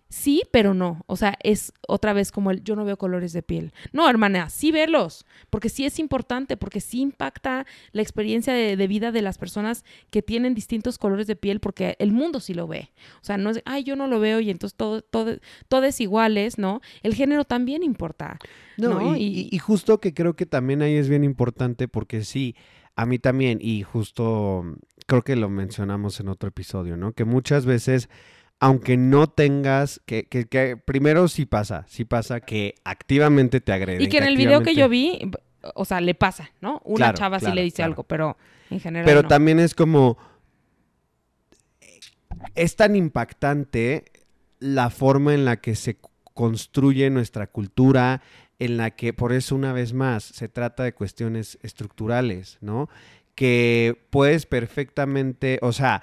Sí, 0.10 0.41
pero 0.51 0.74
no. 0.74 1.03
O 1.05 1.16
sea, 1.16 1.38
es 1.43 1.72
otra 1.88 2.14
vez 2.14 2.32
como 2.32 2.49
el 2.49 2.64
yo 2.64 2.76
no 2.76 2.84
veo 2.84 2.97
colores 2.97 3.32
de 3.32 3.43
piel. 3.43 3.74
No, 3.93 4.10
hermana, 4.10 4.49
sí 4.49 4.72
verlos, 4.72 5.26
porque 5.51 5.70
sí 5.70 5.86
es 5.86 5.99
importante, 5.99 6.57
porque 6.57 6.82
sí 6.82 7.01
impacta 7.01 7.68
la 7.91 8.01
experiencia 8.01 8.53
de, 8.53 8.88
vida 8.88 9.12
de 9.12 9.22
las 9.22 9.38
personas 9.38 9.86
que 10.10 10.24
tienen 10.24 10.55
distintos 10.55 10.97
colores 10.97 11.28
de 11.28 11.36
piel, 11.36 11.60
porque 11.60 11.95
el 11.99 12.12
mundo 12.12 12.39
sí 12.39 12.55
lo 12.55 12.68
ve. 12.68 12.89
O 13.22 13.24
sea, 13.24 13.38
no 13.38 13.51
es, 13.51 13.62
ay, 13.66 13.84
yo 13.84 13.95
no 13.95 14.07
lo 14.07 14.20
veo 14.20 14.39
y 14.39 14.49
entonces 14.49 14.76
todo, 14.76 15.03
todo, 15.03 15.38
todo 15.68 15.84
es 15.84 16.01
iguales, 16.01 16.57
¿no? 16.57 16.82
El 17.03 17.14
género 17.14 17.45
también 17.45 17.84
importa. 17.84 18.39
No, 18.78 19.16
Y, 19.16 19.47
y 19.51 19.57
justo 19.60 19.99
que 19.99 20.16
creo 20.16 20.36
que 20.36 20.47
también 20.47 20.82
ahí 20.82 20.95
es 20.95 21.07
bien 21.07 21.24
importante, 21.24 21.88
porque 21.88 22.24
sí, 22.24 22.55
a 22.95 23.05
mí 23.05 23.20
también, 23.20 23.60
y 23.62 23.84
justo 23.84 24.64
creo 25.05 25.22
que 25.22 25.36
lo 25.36 25.49
mencionamos 25.49 26.20
en 26.20 26.30
otro 26.30 26.49
episodio, 26.49 26.97
¿no? 26.97 27.14
Que 27.14 27.26
muchas 27.26 27.66
veces 27.66 28.10
aunque 28.60 28.97
no 28.97 29.28
tengas, 29.28 30.01
que, 30.05 30.26
que, 30.26 30.78
primero 30.78 31.28
sí 31.28 31.45
pasa, 31.45 31.86
sí 31.88 32.03
pasa 32.05 32.41
que 32.41 32.76
activamente 32.84 33.62
te 33.62 33.72
agreden. 33.72 34.01
Y 34.01 34.10
que 34.10 34.18
en 34.18 34.26
el 34.26 34.38
video 34.38 34.62
que 34.64 34.76
yo 34.76 34.89
vi, 34.89 35.32
o 35.76 35.86
sea, 35.86 36.01
le 36.01 36.14
pasa, 36.14 36.51
¿no? 36.62 36.82
Una 36.84 37.14
chava 37.14 37.39
sí 37.39 37.51
le 37.51 37.64
dice 37.64 37.84
algo, 37.84 38.03
pero 38.03 38.38
en 38.70 38.80
general. 38.80 39.05
Pero 39.05 39.24
también 39.24 39.60
es 39.60 39.74
como. 39.74 40.18
Es 42.55 42.76
tan 42.76 42.95
impactante 42.95 44.05
la 44.60 44.89
forma 44.89 45.34
en 45.34 45.45
la 45.45 45.57
que 45.57 45.76
se 45.76 45.97
construye 46.34 47.10
nuestra 47.10 47.47
cultura, 47.47 48.22
en 48.60 48.78
la 48.78 48.91
que, 48.91 49.14
por 49.14 49.34
eso 49.34 49.55
una 49.55 49.74
vez 49.74 49.93
más, 49.93 50.24
se 50.24 50.47
trata 50.47 50.84
de 50.84 50.93
cuestiones 50.93 51.57
estructurales, 51.64 52.57
¿no? 52.62 52.89
que 53.39 53.97
puedes 54.10 54.45
perfectamente, 54.45 55.60
o 55.62 55.72
sea, 55.72 56.01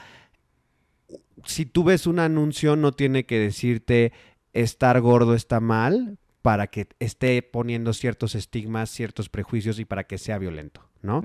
si 1.46 1.66
tú 1.66 1.84
ves 1.84 2.06
un 2.06 2.18
anuncio 2.18 2.76
no 2.76 2.92
tiene 2.92 3.24
que 3.24 3.38
decirte 3.38 4.12
estar 4.52 5.00
gordo 5.00 5.34
está 5.34 5.60
mal 5.60 6.18
para 6.42 6.68
que 6.68 6.88
esté 7.00 7.42
poniendo 7.42 7.92
ciertos 7.92 8.34
estigmas, 8.34 8.90
ciertos 8.90 9.28
prejuicios 9.28 9.78
y 9.78 9.84
para 9.84 10.04
que 10.04 10.18
sea 10.18 10.38
violento, 10.38 10.88
¿no? 11.02 11.22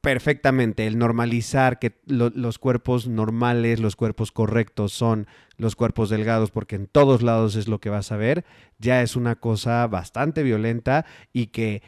perfectamente 0.00 0.86
el 0.86 0.96
normalizar 0.96 1.78
que 1.78 2.00
los 2.06 2.58
cuerpos 2.58 3.08
normales, 3.08 3.80
los 3.80 3.96
cuerpos 3.96 4.30
correctos 4.30 4.92
son 4.92 5.26
los 5.56 5.74
cuerpos 5.74 6.08
delgados, 6.08 6.50
porque 6.50 6.76
en 6.76 6.86
todos 6.86 7.22
lados 7.22 7.56
es 7.56 7.66
lo 7.66 7.80
que 7.80 7.90
vas 7.90 8.12
a 8.12 8.16
ver, 8.16 8.44
ya 8.78 9.02
es 9.02 9.16
una 9.16 9.34
cosa 9.34 9.86
bastante 9.88 10.42
violenta 10.42 11.04
y 11.32 11.48
que 11.48 11.82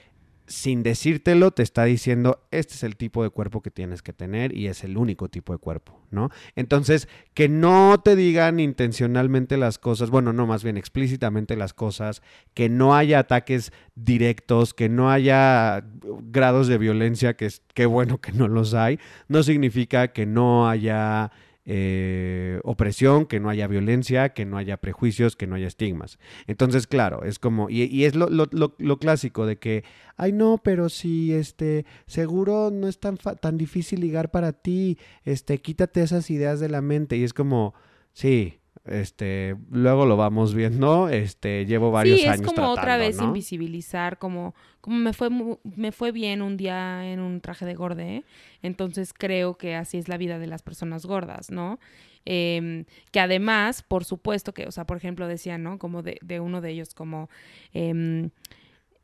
sin 0.50 0.82
decírtelo, 0.82 1.52
te 1.52 1.62
está 1.62 1.84
diciendo, 1.84 2.44
este 2.50 2.74
es 2.74 2.82
el 2.82 2.96
tipo 2.96 3.22
de 3.22 3.30
cuerpo 3.30 3.62
que 3.62 3.70
tienes 3.70 4.02
que 4.02 4.12
tener 4.12 4.54
y 4.54 4.66
es 4.66 4.82
el 4.82 4.96
único 4.96 5.28
tipo 5.28 5.52
de 5.52 5.60
cuerpo, 5.60 6.02
¿no? 6.10 6.30
Entonces, 6.56 7.08
que 7.34 7.48
no 7.48 8.00
te 8.04 8.16
digan 8.16 8.58
intencionalmente 8.58 9.56
las 9.56 9.78
cosas, 9.78 10.10
bueno, 10.10 10.32
no, 10.32 10.48
más 10.48 10.64
bien 10.64 10.76
explícitamente 10.76 11.54
las 11.54 11.72
cosas, 11.72 12.20
que 12.52 12.68
no 12.68 12.96
haya 12.96 13.20
ataques 13.20 13.72
directos, 13.94 14.74
que 14.74 14.88
no 14.88 15.08
haya 15.08 15.84
grados 16.02 16.66
de 16.66 16.78
violencia, 16.78 17.34
que 17.34 17.46
es 17.46 17.62
qué 17.72 17.86
bueno 17.86 18.20
que 18.20 18.32
no 18.32 18.48
los 18.48 18.74
hay, 18.74 18.98
no 19.28 19.44
significa 19.44 20.08
que 20.08 20.26
no 20.26 20.68
haya 20.68 21.30
eh, 21.66 22.60
opresión, 22.64 23.26
que 23.26 23.40
no 23.40 23.50
haya 23.50 23.66
violencia, 23.66 24.30
que 24.30 24.46
no 24.46 24.56
haya 24.56 24.78
prejuicios, 24.78 25.36
que 25.36 25.46
no 25.46 25.56
haya 25.56 25.66
estigmas. 25.66 26.18
Entonces, 26.46 26.86
claro, 26.86 27.24
es 27.24 27.38
como, 27.38 27.68
y, 27.68 28.04
es 28.04 28.14
lo, 28.14 28.98
clásico 28.98 29.46
de 29.46 29.58
que, 29.58 29.84
ay 30.16 30.32
no, 30.32 30.60
pero 30.62 30.88
si 30.88 31.32
este, 31.32 31.84
seguro 32.06 32.70
no 32.70 32.88
es 32.88 32.98
tan, 32.98 33.16
tan 33.16 33.58
difícil 33.58 34.00
ligar 34.00 34.30
para 34.30 34.52
ti, 34.52 34.98
este, 35.24 35.58
quítate 35.58 36.02
esas 36.02 36.30
ideas 36.30 36.60
de 36.60 36.68
la 36.68 36.80
mente. 36.80 37.16
Y 37.16 37.24
es 37.24 37.34
como, 37.34 37.74
sí, 38.12 38.59
este, 38.84 39.56
luego 39.70 40.06
lo 40.06 40.16
vamos 40.16 40.54
viendo, 40.54 41.08
este, 41.08 41.66
llevo 41.66 41.90
varios 41.90 42.20
años. 42.24 42.36
Sí, 42.36 42.42
es 42.42 42.52
como 42.52 42.70
otra 42.70 42.96
vez 42.96 43.20
invisibilizar, 43.20 44.18
como, 44.18 44.54
como 44.80 44.96
me 44.96 45.12
fue 45.12 45.28
me 45.62 45.92
fue 45.92 46.12
bien 46.12 46.42
un 46.42 46.56
día 46.56 47.10
en 47.12 47.20
un 47.20 47.40
traje 47.40 47.66
de 47.66 47.74
gorde, 47.74 48.24
entonces 48.62 49.12
creo 49.12 49.56
que 49.56 49.74
así 49.74 49.98
es 49.98 50.08
la 50.08 50.16
vida 50.16 50.38
de 50.38 50.46
las 50.46 50.62
personas 50.62 51.06
gordas, 51.06 51.50
¿no? 51.50 51.78
Em, 52.24 52.84
que 53.12 53.20
además, 53.20 53.82
por 53.82 54.04
supuesto 54.04 54.52
que, 54.52 54.66
o 54.66 54.70
sea, 54.70 54.84
por 54.84 54.96
ejemplo, 54.96 55.26
decían, 55.26 55.62
¿no? 55.62 55.78
Como 55.78 56.02
de, 56.02 56.18
de 56.22 56.40
uno 56.40 56.60
de 56.60 56.70
ellos, 56.70 56.94
como 56.94 57.30
em, 57.72 58.30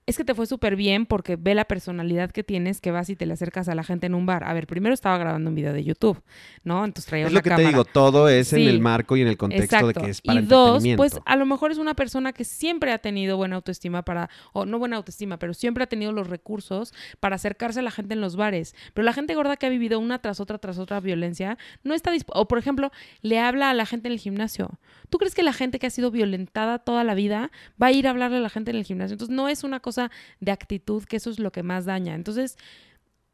es 0.06 0.16
que 0.16 0.24
te 0.24 0.34
fue 0.34 0.46
súper 0.46 0.76
bien 0.76 1.04
porque 1.04 1.34
ve 1.34 1.54
la 1.56 1.64
personalidad 1.64 2.30
que 2.30 2.44
tienes 2.44 2.80
que 2.80 2.92
vas 2.92 3.10
y 3.10 3.16
te 3.16 3.26
le 3.26 3.32
acercas 3.32 3.68
a 3.68 3.74
la 3.74 3.82
gente 3.82 4.06
en 4.06 4.14
un 4.14 4.24
bar. 4.24 4.44
A 4.44 4.52
ver, 4.54 4.68
primero 4.68 4.94
estaba 4.94 5.18
grabando 5.18 5.50
un 5.50 5.56
video 5.56 5.72
de 5.72 5.82
YouTube, 5.82 6.22
¿no? 6.62 6.84
Entonces 6.84 7.06
traía 7.06 7.26
Es 7.26 7.32
lo 7.32 7.42
que 7.42 7.50
te 7.50 7.66
digo, 7.66 7.84
todo 7.84 8.28
es 8.28 8.52
en 8.52 8.62
el 8.62 8.80
marco 8.80 9.16
y 9.16 9.22
en 9.22 9.28
el 9.28 9.36
contexto 9.36 9.88
de 9.88 9.94
que 9.94 10.10
es 10.10 10.20
para 10.20 10.40
Y 10.40 10.44
dos, 10.44 10.84
pues 10.96 11.18
a 11.24 11.34
lo 11.34 11.44
mejor 11.44 11.72
es 11.72 11.78
una 11.78 11.94
persona 11.94 12.32
que 12.32 12.44
siempre 12.44 12.92
ha 12.92 12.98
tenido 12.98 13.36
buena 13.36 13.56
autoestima 13.56 14.04
para, 14.04 14.30
o 14.52 14.64
no 14.64 14.78
buena 14.78 14.96
autoestima, 14.96 15.40
pero 15.40 15.54
siempre 15.54 15.82
ha 15.82 15.88
tenido 15.88 16.12
los 16.12 16.28
recursos 16.28 16.94
para 17.18 17.34
acercarse 17.34 17.80
a 17.80 17.82
la 17.82 17.90
gente 17.90 18.14
en 18.14 18.20
los 18.20 18.36
bares. 18.36 18.76
Pero 18.94 19.04
la 19.04 19.12
gente 19.12 19.34
gorda 19.34 19.56
que 19.56 19.66
ha 19.66 19.70
vivido 19.70 19.98
una 19.98 20.20
tras 20.20 20.38
otra 20.38 20.58
tras 20.58 20.78
otra 20.78 21.00
violencia 21.00 21.58
no 21.82 21.94
está 21.94 22.12
dispuesta, 22.12 22.40
o 22.40 22.46
por 22.46 22.58
ejemplo, 22.58 22.92
le 23.22 23.40
habla 23.40 23.70
a 23.70 23.74
la 23.74 23.86
gente 23.86 24.06
en 24.06 24.12
el 24.12 24.20
gimnasio. 24.20 24.78
¿Tú 25.10 25.18
crees 25.18 25.34
que 25.34 25.42
la 25.42 25.52
gente 25.52 25.80
que 25.80 25.88
ha 25.88 25.90
sido 25.90 26.12
violentada 26.12 26.78
toda 26.78 27.02
la 27.02 27.14
vida 27.14 27.50
va 27.80 27.88
a 27.88 27.92
ir 27.92 28.06
a 28.06 28.10
hablarle 28.10 28.36
a 28.36 28.40
la 28.40 28.50
gente 28.50 28.70
en 28.70 28.76
el 28.76 28.84
gimnasio? 28.84 29.14
Entonces 29.14 29.34
no 29.34 29.48
es 29.48 29.64
una 29.64 29.80
cosa 29.80 29.95
de 30.40 30.52
actitud, 30.52 31.04
que 31.04 31.16
eso 31.16 31.30
es 31.30 31.38
lo 31.38 31.52
que 31.52 31.62
más 31.62 31.84
daña. 31.84 32.14
Entonces, 32.14 32.56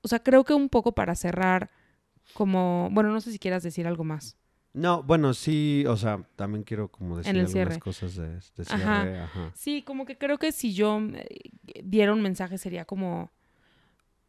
o 0.03 0.09
sea, 0.09 0.23
creo 0.23 0.45
que 0.45 0.55
un 0.55 0.69
poco 0.69 0.93
para 0.93 1.15
cerrar, 1.15 1.71
como, 2.35 2.89
bueno, 2.93 3.11
no 3.11 3.21
sé 3.21 3.33
si 3.33 3.39
quieras 3.39 3.63
decir 3.63 3.87
algo 3.87 4.05
más. 4.05 4.37
No, 4.75 5.03
bueno, 5.03 5.35
sí, 5.35 5.85
o 5.87 5.97
sea, 5.97 6.27
también 6.35 6.65
quiero 6.65 6.89
como 6.89 7.19
decir 7.19 7.39
algunas 7.39 7.79
cosas 7.79 8.17
de, 8.17 8.41
cierre. 8.65 9.29
Sí, 9.55 9.83
como 9.83 10.07
que 10.07 10.17
creo 10.17 10.39
que 10.39 10.51
si 10.51 10.73
yo 10.73 10.99
eh, 10.99 11.51
diera 11.85 12.13
un 12.13 12.23
mensaje 12.23 12.57
sería 12.57 12.87
como, 12.87 13.31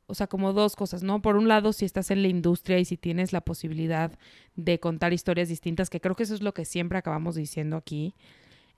o 0.05 0.13
sea, 0.13 0.27
como 0.27 0.51
dos 0.51 0.75
cosas, 0.75 1.01
¿no? 1.01 1.21
Por 1.21 1.37
un 1.37 1.47
lado, 1.47 1.71
si 1.71 1.85
estás 1.85 2.11
en 2.11 2.21
la 2.21 2.27
industria 2.27 2.77
y 2.77 2.83
si 2.83 2.97
tienes 2.97 3.31
la 3.31 3.39
posibilidad 3.39 4.11
de 4.55 4.79
contar 4.81 5.13
historias 5.13 5.47
distintas, 5.47 5.89
que 5.89 6.01
creo 6.01 6.15
que 6.15 6.23
eso 6.23 6.35
es 6.35 6.41
lo 6.41 6.53
que 6.53 6.65
siempre 6.65 6.97
acabamos 6.97 7.35
diciendo 7.35 7.77
aquí, 7.77 8.13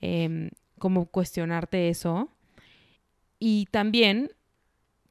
em, 0.02 0.52
como 0.78 1.08
cuestionarte 1.08 1.90
eso. 1.90 2.30
Y 3.40 3.68
también 3.72 4.32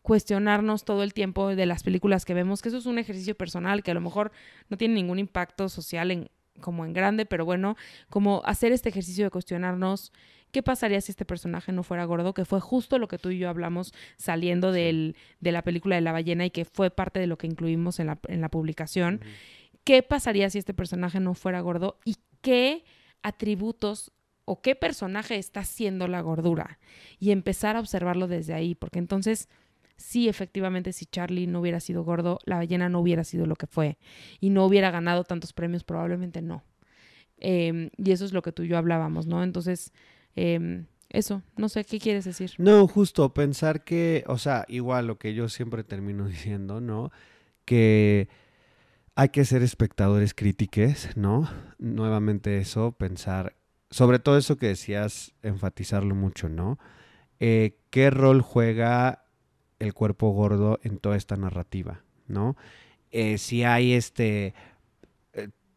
cuestionarnos 0.03 0.85
todo 0.85 1.03
el 1.03 1.15
tiempo 1.15 1.55
de 1.55 1.67
las 1.67 1.83
películas 1.83 2.25
que 2.25 2.35
vemos, 2.35 2.61
que 2.61 2.69
eso 2.69 2.79
es 2.79 2.87
un 2.87 2.99
ejercicio 2.99 3.35
personal 3.35 3.83
que 3.83 3.91
a 3.91 3.95
lo 3.95 4.03
mejor 4.03 4.33
no 4.69 4.77
tiene 4.77 4.95
ningún 4.95 5.19
impacto 5.19 5.71
social 5.71 6.11
en, 6.11 6.31
como 6.61 6.85
en 6.85 6.93
grande, 6.93 7.25
pero 7.25 7.47
bueno, 7.47 7.77
como 8.11 8.43
hacer 8.45 8.73
este 8.73 8.91
ejercicio 8.91 9.25
de 9.25 9.31
cuestionarnos 9.31 10.13
qué 10.53 10.63
pasaría 10.63 11.01
si 11.01 11.11
este 11.11 11.25
personaje 11.25 11.73
no 11.73 11.83
fuera 11.83 12.05
gordo, 12.05 12.35
que 12.35 12.45
fue 12.45 12.61
justo 12.61 12.99
lo 12.99 13.09
que 13.09 13.19
tú 13.19 13.31
y 13.31 13.39
yo 13.39 13.49
hablamos 13.49 13.93
saliendo 14.17 14.73
del, 14.73 15.17
de 15.41 15.53
la 15.53 15.63
película 15.63 15.97
de 15.97 16.03
la 16.03 16.13
ballena 16.13 16.45
y 16.45 16.51
que 16.51 16.65
fue 16.65 16.91
parte 16.91 17.19
de 17.19 17.27
lo 17.27 17.39
que 17.39 17.47
incluimos 17.47 17.99
en 17.99 18.07
la, 18.07 18.19
en 18.29 18.41
la 18.41 18.51
publicación. 18.51 19.21
¿Qué 19.85 20.03
pasaría 20.03 20.49
si 20.51 20.59
este 20.59 20.73
personaje 20.73 21.19
no 21.19 21.35
fuera 21.35 21.61
gordo 21.61 21.99
y 22.05 22.17
qué 22.41 22.85
atributos 23.23 24.13
o 24.45 24.61
qué 24.61 24.75
personaje 24.75 25.39
está 25.39 25.61
haciendo 25.61 26.09
la 26.09 26.21
gordura 26.21 26.79
y 27.19 27.31
empezar 27.31 27.77
a 27.77 27.81
observarlo 27.81 28.29
desde 28.29 28.55
ahí, 28.55 28.75
porque 28.75 28.99
entonces 28.99 29.49
sí, 29.97 30.29
efectivamente, 30.29 30.93
si 30.93 31.07
Charlie 31.07 31.47
no 31.47 31.61
hubiera 31.61 31.81
sido 31.81 32.05
gordo, 32.05 32.39
la 32.45 32.57
ballena 32.57 32.89
no 32.89 33.01
hubiera 33.01 33.25
sido 33.25 33.47
lo 33.47 33.57
que 33.57 33.67
fue 33.67 33.99
y 34.41 34.51
no 34.51 34.65
hubiera 34.65 34.91
ganado 34.91 35.25
tantos 35.25 35.53
premios, 35.53 35.85
probablemente 35.85 36.43
no. 36.43 36.65
Em, 37.39 37.91
y 37.97 38.13
eso 38.13 38.25
es 38.25 38.33
lo 38.33 38.43
que 38.43 38.53
tú 38.53 38.63
y 38.63 38.69
yo 38.69 38.79
hablábamos, 38.79 39.27
¿no? 39.27 39.43
Entonces, 39.43 39.93
em, 40.37 40.87
eso, 41.11 41.43
no 41.57 41.69
sé, 41.69 41.85
¿qué 41.85 41.99
quieres 41.99 42.25
decir? 42.25 42.53
No, 42.59 42.87
justo 42.89 43.33
pensar 43.35 43.85
que, 43.85 44.25
o 44.27 44.39
sea, 44.39 44.65
igual 44.69 45.07
lo 45.07 45.19
que 45.19 45.35
yo 45.35 45.49
siempre 45.49 45.85
termino 45.85 46.27
diciendo, 46.29 46.81
¿no? 46.81 47.11
Que 47.65 48.29
hay 49.15 49.29
que 49.29 49.45
ser 49.45 49.63
espectadores 49.63 50.35
críticos, 50.35 51.17
¿no? 51.17 51.49
Nuevamente 51.79 52.59
eso, 52.59 52.93
pensar 52.93 53.55
sobre 53.95 54.19
todo 54.19 54.37
eso 54.37 54.57
que 54.57 54.67
decías, 54.67 55.35
enfatizarlo 55.45 56.17
mucho, 56.17 56.49
¿no? 56.49 56.81
Eh, 57.39 57.79
¿Qué 57.91 58.11
rol 58.11 58.43
juega 58.43 59.25
el 59.79 59.95
cuerpo 59.95 60.31
gordo 60.31 60.81
en 60.83 60.99
toda 60.99 61.17
esta 61.17 61.37
narrativa, 61.37 62.03
¿no? 62.27 62.57
Eh, 63.13 63.39
si 63.39 63.63
hay 63.63 63.93
este 63.93 64.53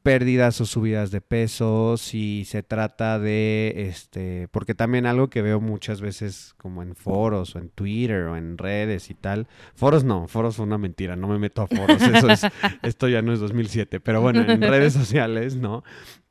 pérdidas 0.07 0.61
o 0.61 0.65
subidas 0.65 1.11
de 1.11 1.19
peso, 1.19 1.97
si 1.97 2.45
se 2.45 2.63
trata 2.63 3.19
de 3.19 3.73
este, 3.89 4.47
porque 4.51 4.73
también 4.73 5.05
algo 5.05 5.29
que 5.29 5.41
veo 5.41 5.59
muchas 5.59 5.99
veces 5.99 6.55
como 6.55 6.81
en 6.81 6.95
foros 6.95 7.57
o 7.57 7.59
en 7.59 7.67
Twitter 7.67 8.23
o 8.23 8.37
en 8.37 8.57
redes 8.57 9.09
y 9.09 9.15
tal, 9.15 9.49
foros 9.75 10.05
no, 10.05 10.29
foros 10.29 10.55
son 10.55 10.69
una 10.69 10.77
mentira, 10.77 11.17
no 11.17 11.27
me 11.27 11.37
meto 11.37 11.61
a 11.61 11.67
foros, 11.67 12.01
eso 12.01 12.29
es, 12.29 12.41
esto 12.83 13.09
ya 13.09 13.21
no 13.21 13.33
es 13.33 13.41
2007, 13.41 13.99
pero 13.99 14.21
bueno, 14.21 14.49
en 14.49 14.61
redes 14.61 14.93
sociales, 15.01 15.57
¿no? 15.57 15.83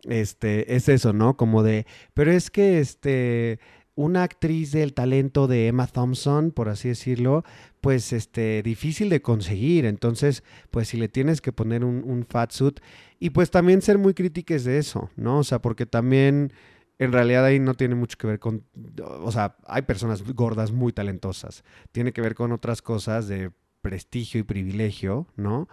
este, 0.08 0.74
es 0.74 0.88
eso, 0.88 1.12
¿no? 1.12 1.36
Como 1.36 1.62
de, 1.62 1.84
pero 2.14 2.32
es 2.32 2.50
que 2.50 2.80
este, 2.80 3.58
una 3.94 4.22
actriz 4.22 4.72
del 4.72 4.94
talento 4.94 5.48
de 5.48 5.68
Emma 5.68 5.86
Thompson, 5.86 6.50
por 6.50 6.70
así 6.70 6.88
decirlo, 6.88 7.44
pues 7.86 8.12
este, 8.12 8.64
difícil 8.64 9.08
de 9.10 9.22
conseguir. 9.22 9.86
Entonces, 9.86 10.42
pues 10.72 10.88
si 10.88 10.96
le 10.96 11.06
tienes 11.06 11.40
que 11.40 11.52
poner 11.52 11.84
un, 11.84 12.02
un 12.02 12.26
fat 12.26 12.50
suit 12.50 12.80
y 13.20 13.30
pues 13.30 13.52
también 13.52 13.80
ser 13.80 13.96
muy 13.96 14.12
críticos 14.12 14.64
de 14.64 14.78
eso, 14.78 15.08
¿no? 15.14 15.38
O 15.38 15.44
sea, 15.44 15.60
porque 15.60 15.86
también 15.86 16.52
en 16.98 17.12
realidad 17.12 17.44
ahí 17.44 17.60
no 17.60 17.74
tiene 17.74 17.94
mucho 17.94 18.18
que 18.18 18.26
ver 18.26 18.40
con, 18.40 18.64
o 18.98 19.30
sea, 19.30 19.54
hay 19.68 19.82
personas 19.82 20.24
gordas 20.34 20.72
muy 20.72 20.92
talentosas. 20.92 21.62
Tiene 21.92 22.12
que 22.12 22.20
ver 22.22 22.34
con 22.34 22.50
otras 22.50 22.82
cosas 22.82 23.28
de 23.28 23.52
prestigio 23.82 24.40
y 24.40 24.42
privilegio, 24.42 25.28
¿no? 25.36 25.68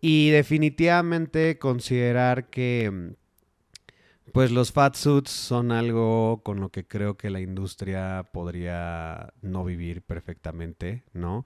Y 0.00 0.30
definitivamente 0.30 1.58
considerar 1.58 2.48
que 2.48 3.16
pues 4.32 4.50
los 4.50 4.72
fat 4.72 4.94
suits 4.94 5.30
son 5.30 5.72
algo 5.72 6.42
con 6.42 6.60
lo 6.60 6.70
que 6.70 6.86
creo 6.86 7.16
que 7.16 7.30
la 7.30 7.40
industria 7.40 8.28
podría 8.32 9.32
no 9.42 9.64
vivir 9.64 10.02
perfectamente, 10.02 11.04
¿no? 11.12 11.44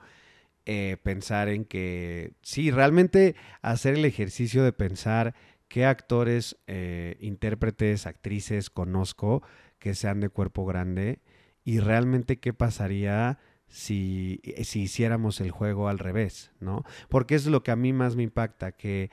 Eh, 0.66 0.96
pensar 1.02 1.48
en 1.48 1.64
que, 1.64 2.32
sí, 2.42 2.70
realmente 2.70 3.36
hacer 3.60 3.94
el 3.94 4.04
ejercicio 4.04 4.64
de 4.64 4.72
pensar 4.72 5.34
qué 5.68 5.84
actores, 5.84 6.56
eh, 6.66 7.16
intérpretes, 7.20 8.06
actrices 8.06 8.70
conozco 8.70 9.42
que 9.78 9.94
sean 9.94 10.20
de 10.20 10.30
cuerpo 10.30 10.64
grande 10.64 11.20
y 11.64 11.80
realmente 11.80 12.38
qué 12.38 12.54
pasaría 12.54 13.38
si, 13.66 14.40
si 14.62 14.82
hiciéramos 14.82 15.40
el 15.40 15.50
juego 15.50 15.88
al 15.88 15.98
revés, 15.98 16.52
¿no? 16.60 16.84
Porque 17.08 17.34
es 17.34 17.46
lo 17.46 17.62
que 17.62 17.70
a 17.70 17.76
mí 17.76 17.92
más 17.92 18.16
me 18.16 18.22
impacta, 18.22 18.72
que 18.72 19.10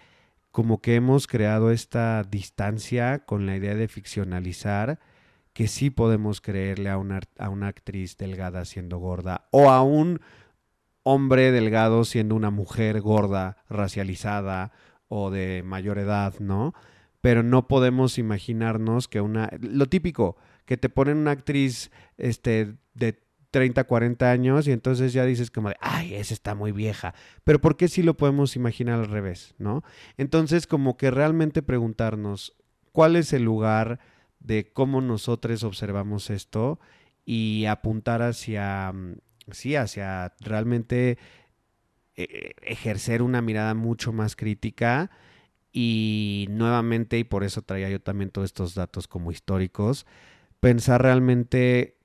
como 0.52 0.82
que 0.82 0.96
hemos 0.96 1.28
creado 1.28 1.72
esta 1.72 2.24
distancia 2.24 3.20
con 3.20 3.46
la 3.46 3.56
idea 3.56 3.76
de 3.76 3.88
ficcionalizar 3.88 5.00
que 5.54 5.68
sí 5.68 5.90
podemos 5.90 6.42
creerle 6.42 6.90
a 6.90 6.98
una, 6.98 7.22
a 7.38 7.50
una 7.50 7.68
actriz 7.68 8.18
delgada 8.18 8.66
siendo 8.66 8.98
gorda 8.98 9.48
o 9.52 9.70
a 9.70 9.82
un 9.82 10.20
hombre 11.04 11.52
delgado 11.52 12.06
siendo 12.06 12.36
una 12.36 12.52
mujer 12.52 13.02
gorda, 13.02 13.58
racializada 13.70 14.72
o 15.08 15.30
de 15.32 15.64
mayor 15.64 15.98
edad, 15.98 16.36
¿no? 16.40 16.74
Pero 17.22 17.44
no 17.44 17.68
podemos 17.68 18.18
imaginarnos 18.18 19.08
que 19.08 19.22
una... 19.22 19.50
Lo 19.60 19.88
típico, 19.88 20.38
que 20.66 20.78
te 20.78 20.90
ponen 20.90 21.18
una 21.18 21.32
actriz 21.32 21.92
este, 22.18 22.76
de 22.94 23.20
30, 23.52 23.84
40 23.84 24.32
años 24.32 24.68
y 24.68 24.72
entonces 24.72 25.14
ya 25.14 25.26
dices 25.26 25.52
como 25.52 25.70
de, 25.70 25.76
ay, 25.82 26.16
esa 26.16 26.34
está 26.34 26.56
muy 26.56 26.72
vieja. 26.72 27.14
Pero 27.44 27.60
¿por 27.60 27.78
qué 27.78 27.88
sí 27.88 28.02
lo 28.02 28.16
podemos 28.18 28.56
imaginar 28.56 29.00
al 29.00 29.08
revés, 29.08 29.54
no? 29.60 29.84
Entonces 30.18 30.68
como 30.68 30.98
que 30.98 31.12
realmente 31.12 31.62
preguntarnos 31.62 32.56
cuál 32.92 33.16
es 33.16 33.34
el 33.34 33.44
lugar 33.44 34.00
de 34.40 34.72
cómo 34.72 35.02
nosotros 35.02 35.64
observamos 35.64 36.30
esto 36.30 36.80
y 37.26 37.66
apuntar 37.66 38.22
hacia, 38.22 38.92
mm, 38.92 39.18
sí, 39.52 39.76
hacia 39.76 40.34
realmente 40.40 41.18
eh, 42.16 42.54
ejercer 42.62 43.22
una 43.22 43.42
mirada 43.42 43.74
mucho 43.74 44.14
más 44.14 44.36
crítica 44.36 45.12
y 45.72 46.48
nuevamente, 46.50 47.18
y 47.18 47.24
por 47.24 47.44
eso 47.44 47.62
traía 47.62 47.90
yo 47.90 48.02
también 48.02 48.32
todos 48.32 48.46
estos 48.46 48.76
datos 48.76 49.08
como 49.08 49.32
históricos, 49.32 50.06
pensar 50.60 51.02
realmente 51.02 52.01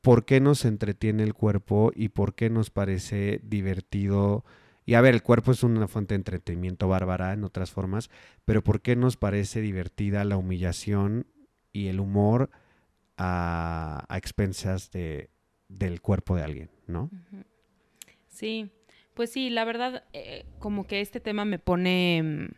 por 0.00 0.24
qué 0.24 0.40
nos 0.40 0.64
entretiene 0.64 1.22
el 1.22 1.34
cuerpo 1.34 1.92
y 1.94 2.08
por 2.08 2.34
qué 2.34 2.50
nos 2.50 2.70
parece 2.70 3.40
divertido. 3.42 4.44
Y 4.86 4.94
a 4.94 5.00
ver, 5.00 5.14
el 5.14 5.22
cuerpo 5.22 5.52
es 5.52 5.62
una 5.62 5.88
fuente 5.88 6.14
de 6.14 6.16
entretenimiento 6.16 6.88
bárbara 6.88 7.32
en 7.32 7.44
otras 7.44 7.70
formas, 7.70 8.10
pero 8.44 8.62
por 8.62 8.80
qué 8.80 8.96
nos 8.96 9.16
parece 9.16 9.60
divertida 9.60 10.24
la 10.24 10.36
humillación 10.36 11.26
y 11.72 11.88
el 11.88 12.00
humor 12.00 12.50
a, 13.16 14.06
expensas 14.16 14.90
de, 14.90 15.30
del 15.68 16.00
cuerpo 16.00 16.34
de 16.34 16.42
alguien, 16.42 16.70
¿no? 16.86 17.10
Sí, 18.28 18.70
pues 19.14 19.30
sí, 19.30 19.50
la 19.50 19.64
verdad, 19.64 20.04
eh, 20.14 20.46
como 20.58 20.86
que 20.86 21.02
este 21.02 21.20
tema 21.20 21.44
me 21.44 21.58
pone 21.58 22.22
mm, 22.22 22.48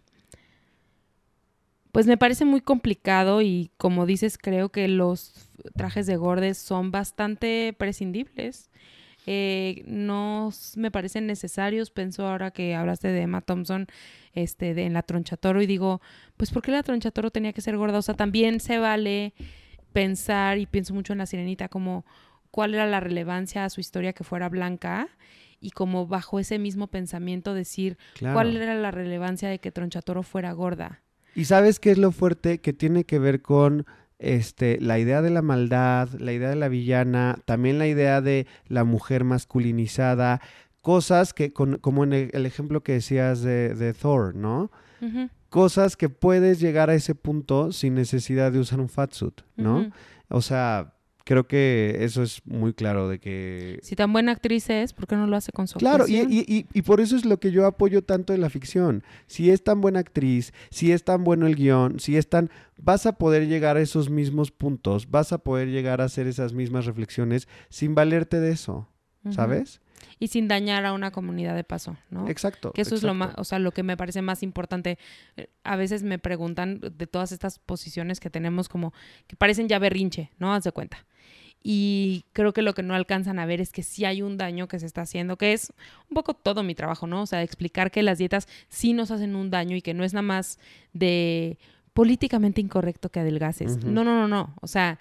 pues 1.92 2.06
me 2.06 2.16
parece 2.16 2.46
muy 2.46 2.62
complicado 2.62 3.42
y 3.42 3.70
como 3.76 4.06
dices, 4.06 4.38
creo 4.38 4.70
que 4.70 4.88
los 4.88 5.50
trajes 5.76 6.06
de 6.06 6.16
gordes 6.16 6.56
son 6.56 6.90
bastante 6.90 7.74
prescindibles. 7.78 8.70
Eh, 9.26 9.84
no 9.86 10.50
me 10.76 10.90
parecen 10.90 11.26
necesarios. 11.26 11.90
Pienso 11.90 12.26
ahora 12.26 12.50
que 12.50 12.74
hablaste 12.74 13.08
de 13.08 13.20
Emma 13.20 13.42
Thompson 13.42 13.86
este, 14.32 14.72
de, 14.72 14.84
en 14.84 14.94
la 14.94 15.02
tronchatoro 15.02 15.60
y 15.60 15.66
digo, 15.66 16.00
pues 16.38 16.50
¿por 16.50 16.62
qué 16.62 16.72
la 16.72 16.82
tronchatoro 16.82 17.30
tenía 17.30 17.52
que 17.52 17.60
ser 17.60 17.76
gorda? 17.76 17.98
O 17.98 18.02
sea, 18.02 18.14
también 18.14 18.58
se 18.58 18.78
vale 18.78 19.34
pensar 19.92 20.58
y 20.58 20.64
pienso 20.64 20.94
mucho 20.94 21.12
en 21.12 21.18
la 21.18 21.26
sirenita 21.26 21.68
como 21.68 22.06
cuál 22.50 22.74
era 22.74 22.86
la 22.86 23.00
relevancia 23.00 23.66
a 23.66 23.70
su 23.70 23.80
historia 23.80 24.14
que 24.14 24.24
fuera 24.24 24.48
blanca 24.48 25.08
y 25.60 25.70
como 25.70 26.06
bajo 26.06 26.40
ese 26.40 26.58
mismo 26.58 26.86
pensamiento 26.88 27.52
decir 27.54 27.98
cuál 28.18 28.56
era 28.56 28.74
la 28.74 28.90
relevancia 28.90 29.48
de 29.48 29.60
que 29.60 29.70
Tronchatoro 29.70 30.22
fuera 30.22 30.52
gorda. 30.52 31.02
Y 31.34 31.44
sabes 31.46 31.80
qué 31.80 31.90
es 31.90 31.98
lo 31.98 32.12
fuerte 32.12 32.60
que 32.60 32.72
tiene 32.72 33.04
que 33.04 33.18
ver 33.18 33.42
con 33.42 33.86
este, 34.18 34.78
la 34.80 34.98
idea 34.98 35.22
de 35.22 35.30
la 35.30 35.42
maldad, 35.42 36.08
la 36.18 36.32
idea 36.32 36.50
de 36.50 36.56
la 36.56 36.68
villana, 36.68 37.38
también 37.44 37.78
la 37.78 37.86
idea 37.86 38.20
de 38.20 38.46
la 38.68 38.84
mujer 38.84 39.24
masculinizada, 39.24 40.40
cosas 40.80 41.32
que, 41.34 41.52
como 41.52 42.04
en 42.04 42.12
el, 42.12 42.46
ejemplo 42.46 42.82
que 42.82 42.92
decías 42.92 43.42
de, 43.42 43.94
Thor, 44.00 44.34
¿no? 44.34 44.70
Cosas 45.48 45.96
que 45.96 46.08
puedes 46.08 46.60
llegar 46.60 46.88
a 46.90 46.94
ese 46.94 47.14
punto 47.14 47.72
sin 47.72 47.94
necesidad 47.94 48.52
de 48.52 48.60
usar 48.60 48.80
un 48.80 48.88
fatsuit, 48.88 49.40
¿no? 49.56 49.90
O 50.28 50.40
sea, 50.40 50.94
creo 51.24 51.46
que 51.46 51.98
eso 52.00 52.22
es 52.22 52.42
muy 52.44 52.72
claro 52.72 53.08
de 53.08 53.18
que... 53.18 53.78
Si 53.82 53.96
tan 53.96 54.12
buena 54.12 54.32
actriz 54.32 54.70
es, 54.70 54.92
¿por 54.92 55.06
qué 55.06 55.16
no 55.16 55.26
lo 55.26 55.36
hace 55.36 55.52
con 55.52 55.68
su 55.68 55.78
Claro, 55.78 56.06
y, 56.08 56.16
y, 56.16 56.66
y, 56.72 56.82
por 56.82 57.00
eso 57.00 57.16
es 57.16 57.24
lo 57.24 57.38
que 57.38 57.50
yo 57.50 57.66
apoyo 57.66 58.02
tanto 58.02 58.32
en 58.32 58.40
la 58.40 58.50
ficción. 58.50 59.02
Si 59.26 59.50
es 59.50 59.62
tan 59.62 59.80
buena 59.80 60.00
actriz, 60.00 60.52
si 60.70 60.92
es 60.92 61.04
tan 61.04 61.24
bueno 61.24 61.46
el 61.46 61.56
guion, 61.56 62.00
si 62.00 62.16
es 62.16 62.28
tan... 62.28 62.50
Vas 62.78 63.06
a 63.06 63.12
poder 63.12 63.46
llegar 63.46 63.76
a 63.76 63.80
esos 63.80 64.10
mismos 64.10 64.50
puntos, 64.50 65.10
vas 65.10 65.32
a 65.32 65.38
poder 65.38 65.68
llegar 65.68 66.00
a 66.00 66.04
hacer 66.04 66.26
esas 66.26 66.52
mismas 66.52 66.86
reflexiones 66.86 67.46
sin 67.68 67.94
valerte 67.94 68.40
de 68.40 68.52
eso, 68.52 68.88
¿sabes? 69.30 69.81
Y 70.18 70.28
sin 70.28 70.48
dañar 70.48 70.84
a 70.84 70.92
una 70.92 71.10
comunidad 71.10 71.54
de 71.54 71.64
paso, 71.64 71.96
¿no? 72.10 72.28
Exacto. 72.28 72.72
Que 72.72 72.82
eso 72.82 72.94
es 72.94 73.02
lo 73.02 73.14
más, 73.14 73.34
o 73.36 73.44
sea, 73.44 73.58
lo 73.58 73.72
que 73.72 73.82
me 73.82 73.96
parece 73.96 74.22
más 74.22 74.42
importante. 74.42 74.98
Eh, 75.36 75.48
a 75.64 75.76
veces 75.76 76.02
me 76.02 76.18
preguntan 76.18 76.80
de 76.80 77.06
todas 77.06 77.32
estas 77.32 77.58
posiciones 77.58 78.20
que 78.20 78.30
tenemos 78.30 78.68
como 78.68 78.92
que 79.26 79.36
parecen 79.36 79.68
ya 79.68 79.78
berrinche, 79.78 80.30
¿no? 80.38 80.54
Haz 80.54 80.64
de 80.64 80.72
cuenta. 80.72 81.04
Y 81.62 82.24
creo 82.32 82.52
que 82.52 82.62
lo 82.62 82.74
que 82.74 82.82
no 82.82 82.94
alcanzan 82.94 83.38
a 83.38 83.46
ver 83.46 83.60
es 83.60 83.70
que 83.70 83.82
sí 83.82 84.04
hay 84.04 84.22
un 84.22 84.36
daño 84.36 84.66
que 84.66 84.80
se 84.80 84.86
está 84.86 85.02
haciendo, 85.02 85.36
que 85.36 85.52
es 85.52 85.72
un 86.10 86.14
poco 86.14 86.34
todo 86.34 86.62
mi 86.62 86.74
trabajo, 86.74 87.06
¿no? 87.06 87.22
O 87.22 87.26
sea, 87.26 87.42
explicar 87.42 87.90
que 87.90 88.02
las 88.02 88.18
dietas 88.18 88.48
sí 88.68 88.92
nos 88.92 89.10
hacen 89.10 89.36
un 89.36 89.50
daño 89.50 89.76
y 89.76 89.82
que 89.82 89.94
no 89.94 90.02
es 90.02 90.12
nada 90.12 90.22
más 90.22 90.58
de 90.92 91.58
políticamente 91.92 92.60
incorrecto 92.60 93.10
que 93.10 93.20
adelgaces. 93.20 93.84
No, 93.84 94.02
no, 94.02 94.14
no, 94.14 94.26
no. 94.26 94.54
O 94.60 94.66
sea, 94.66 94.98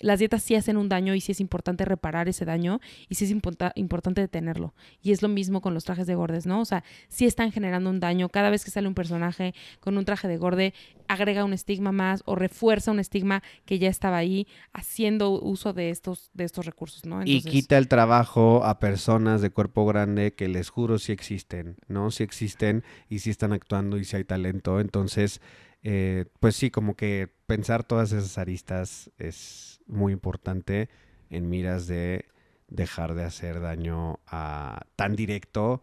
las 0.00 0.18
dietas 0.18 0.42
sí 0.42 0.54
hacen 0.54 0.76
un 0.76 0.88
daño 0.88 1.14
y 1.14 1.20
sí 1.20 1.32
es 1.32 1.40
importante 1.40 1.84
reparar 1.84 2.28
ese 2.28 2.44
daño 2.44 2.80
y 3.08 3.14
sí 3.14 3.24
es 3.24 3.30
importante 3.30 4.20
detenerlo. 4.20 4.74
Y 5.02 5.12
es 5.12 5.22
lo 5.22 5.28
mismo 5.28 5.60
con 5.60 5.74
los 5.74 5.84
trajes 5.84 6.06
de 6.06 6.14
gordes, 6.14 6.46
¿no? 6.46 6.60
O 6.60 6.64
sea, 6.64 6.84
sí 7.08 7.26
están 7.26 7.52
generando 7.52 7.90
un 7.90 8.00
daño. 8.00 8.28
Cada 8.28 8.50
vez 8.50 8.64
que 8.64 8.70
sale 8.70 8.88
un 8.88 8.94
personaje 8.94 9.54
con 9.80 9.96
un 9.96 10.04
traje 10.04 10.28
de 10.28 10.36
gorde, 10.36 10.74
agrega 11.08 11.44
un 11.44 11.52
estigma 11.52 11.92
más 11.92 12.22
o 12.24 12.34
refuerza 12.34 12.90
un 12.90 13.00
estigma 13.00 13.42
que 13.64 13.78
ya 13.78 13.88
estaba 13.88 14.16
ahí 14.16 14.46
haciendo 14.72 15.30
uso 15.30 15.72
de 15.72 15.90
estos, 15.90 16.30
de 16.34 16.44
estos 16.44 16.66
recursos, 16.66 17.04
¿no? 17.04 17.20
y 17.24 17.42
quita 17.42 17.78
el 17.78 17.88
trabajo 17.88 18.64
a 18.64 18.78
personas 18.78 19.40
de 19.40 19.50
cuerpo 19.50 19.86
grande 19.86 20.34
que 20.34 20.48
les 20.48 20.70
juro 20.70 20.98
sí 20.98 21.12
existen, 21.12 21.76
¿no? 21.88 22.10
Sí 22.10 22.22
existen 22.22 22.84
y 23.08 23.20
sí 23.20 23.30
están 23.30 23.52
actuando 23.52 23.98
y 23.98 24.04
sí 24.04 24.16
hay 24.16 24.24
talento. 24.24 24.80
Entonces, 24.80 25.40
eh, 25.82 26.26
pues 26.40 26.56
sí, 26.56 26.70
como 26.70 26.94
que 26.94 27.28
pensar 27.46 27.84
todas 27.84 28.12
esas 28.12 28.38
aristas 28.38 29.10
es 29.18 29.79
muy 29.90 30.12
importante 30.12 30.88
en 31.28 31.48
miras 31.48 31.86
de 31.86 32.26
dejar 32.68 33.14
de 33.14 33.24
hacer 33.24 33.60
daño 33.60 34.20
a, 34.26 34.82
tan 34.96 35.16
directo 35.16 35.82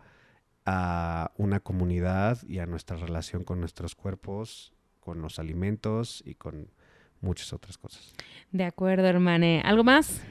a 0.65 1.31
una 1.37 1.59
comunidad 1.59 2.39
y 2.47 2.59
a 2.59 2.65
nuestra 2.65 2.97
relación 2.97 3.43
con 3.43 3.59
nuestros 3.59 3.95
cuerpos, 3.95 4.73
con 4.99 5.21
los 5.21 5.39
alimentos 5.39 6.23
y 6.25 6.35
con 6.35 6.69
muchas 7.21 7.53
otras 7.53 7.77
cosas. 7.77 8.13
De 8.51 8.65
acuerdo, 8.65 9.05
hermane. 9.07 9.61
¿Algo 9.63 9.83
más? 9.83 10.21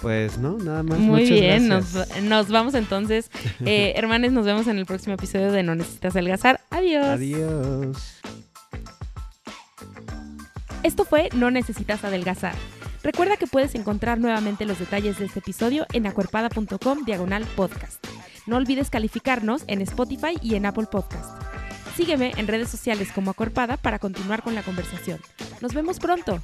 Pues 0.00 0.38
no, 0.38 0.58
nada 0.58 0.82
más. 0.82 0.98
Muy 0.98 1.28
bien, 1.28 1.68
nos, 1.68 1.94
nos, 2.22 2.50
vamos 2.50 2.74
entonces. 2.74 3.30
Eh, 3.64 3.94
hermanes, 3.96 4.32
nos 4.32 4.44
vemos 4.44 4.66
en 4.66 4.78
el 4.78 4.86
próximo 4.86 5.14
episodio 5.14 5.50
de 5.50 5.62
No 5.62 5.74
Necesitas 5.74 6.14
Adelgazar. 6.14 6.60
Adiós. 6.70 7.06
Adiós. 7.06 8.20
Esto 10.82 11.04
fue 11.04 11.30
No 11.34 11.50
Necesitas 11.50 12.04
Adelgazar. 12.04 12.54
Recuerda 13.06 13.36
que 13.36 13.46
puedes 13.46 13.76
encontrar 13.76 14.18
nuevamente 14.18 14.64
los 14.64 14.80
detalles 14.80 15.16
de 15.20 15.26
este 15.26 15.38
episodio 15.38 15.86
en 15.92 16.08
acuerpada.com 16.08 17.04
diagonal 17.04 17.44
podcast. 17.54 18.04
No 18.46 18.56
olvides 18.56 18.90
calificarnos 18.90 19.62
en 19.68 19.80
Spotify 19.80 20.36
y 20.42 20.56
en 20.56 20.66
Apple 20.66 20.88
Podcast. 20.90 21.40
Sígueme 21.96 22.32
en 22.36 22.48
redes 22.48 22.68
sociales 22.68 23.12
como 23.12 23.30
Acuerpada 23.30 23.76
para 23.76 24.00
continuar 24.00 24.42
con 24.42 24.56
la 24.56 24.64
conversación. 24.64 25.20
Nos 25.60 25.72
vemos 25.72 26.00
pronto. 26.00 26.42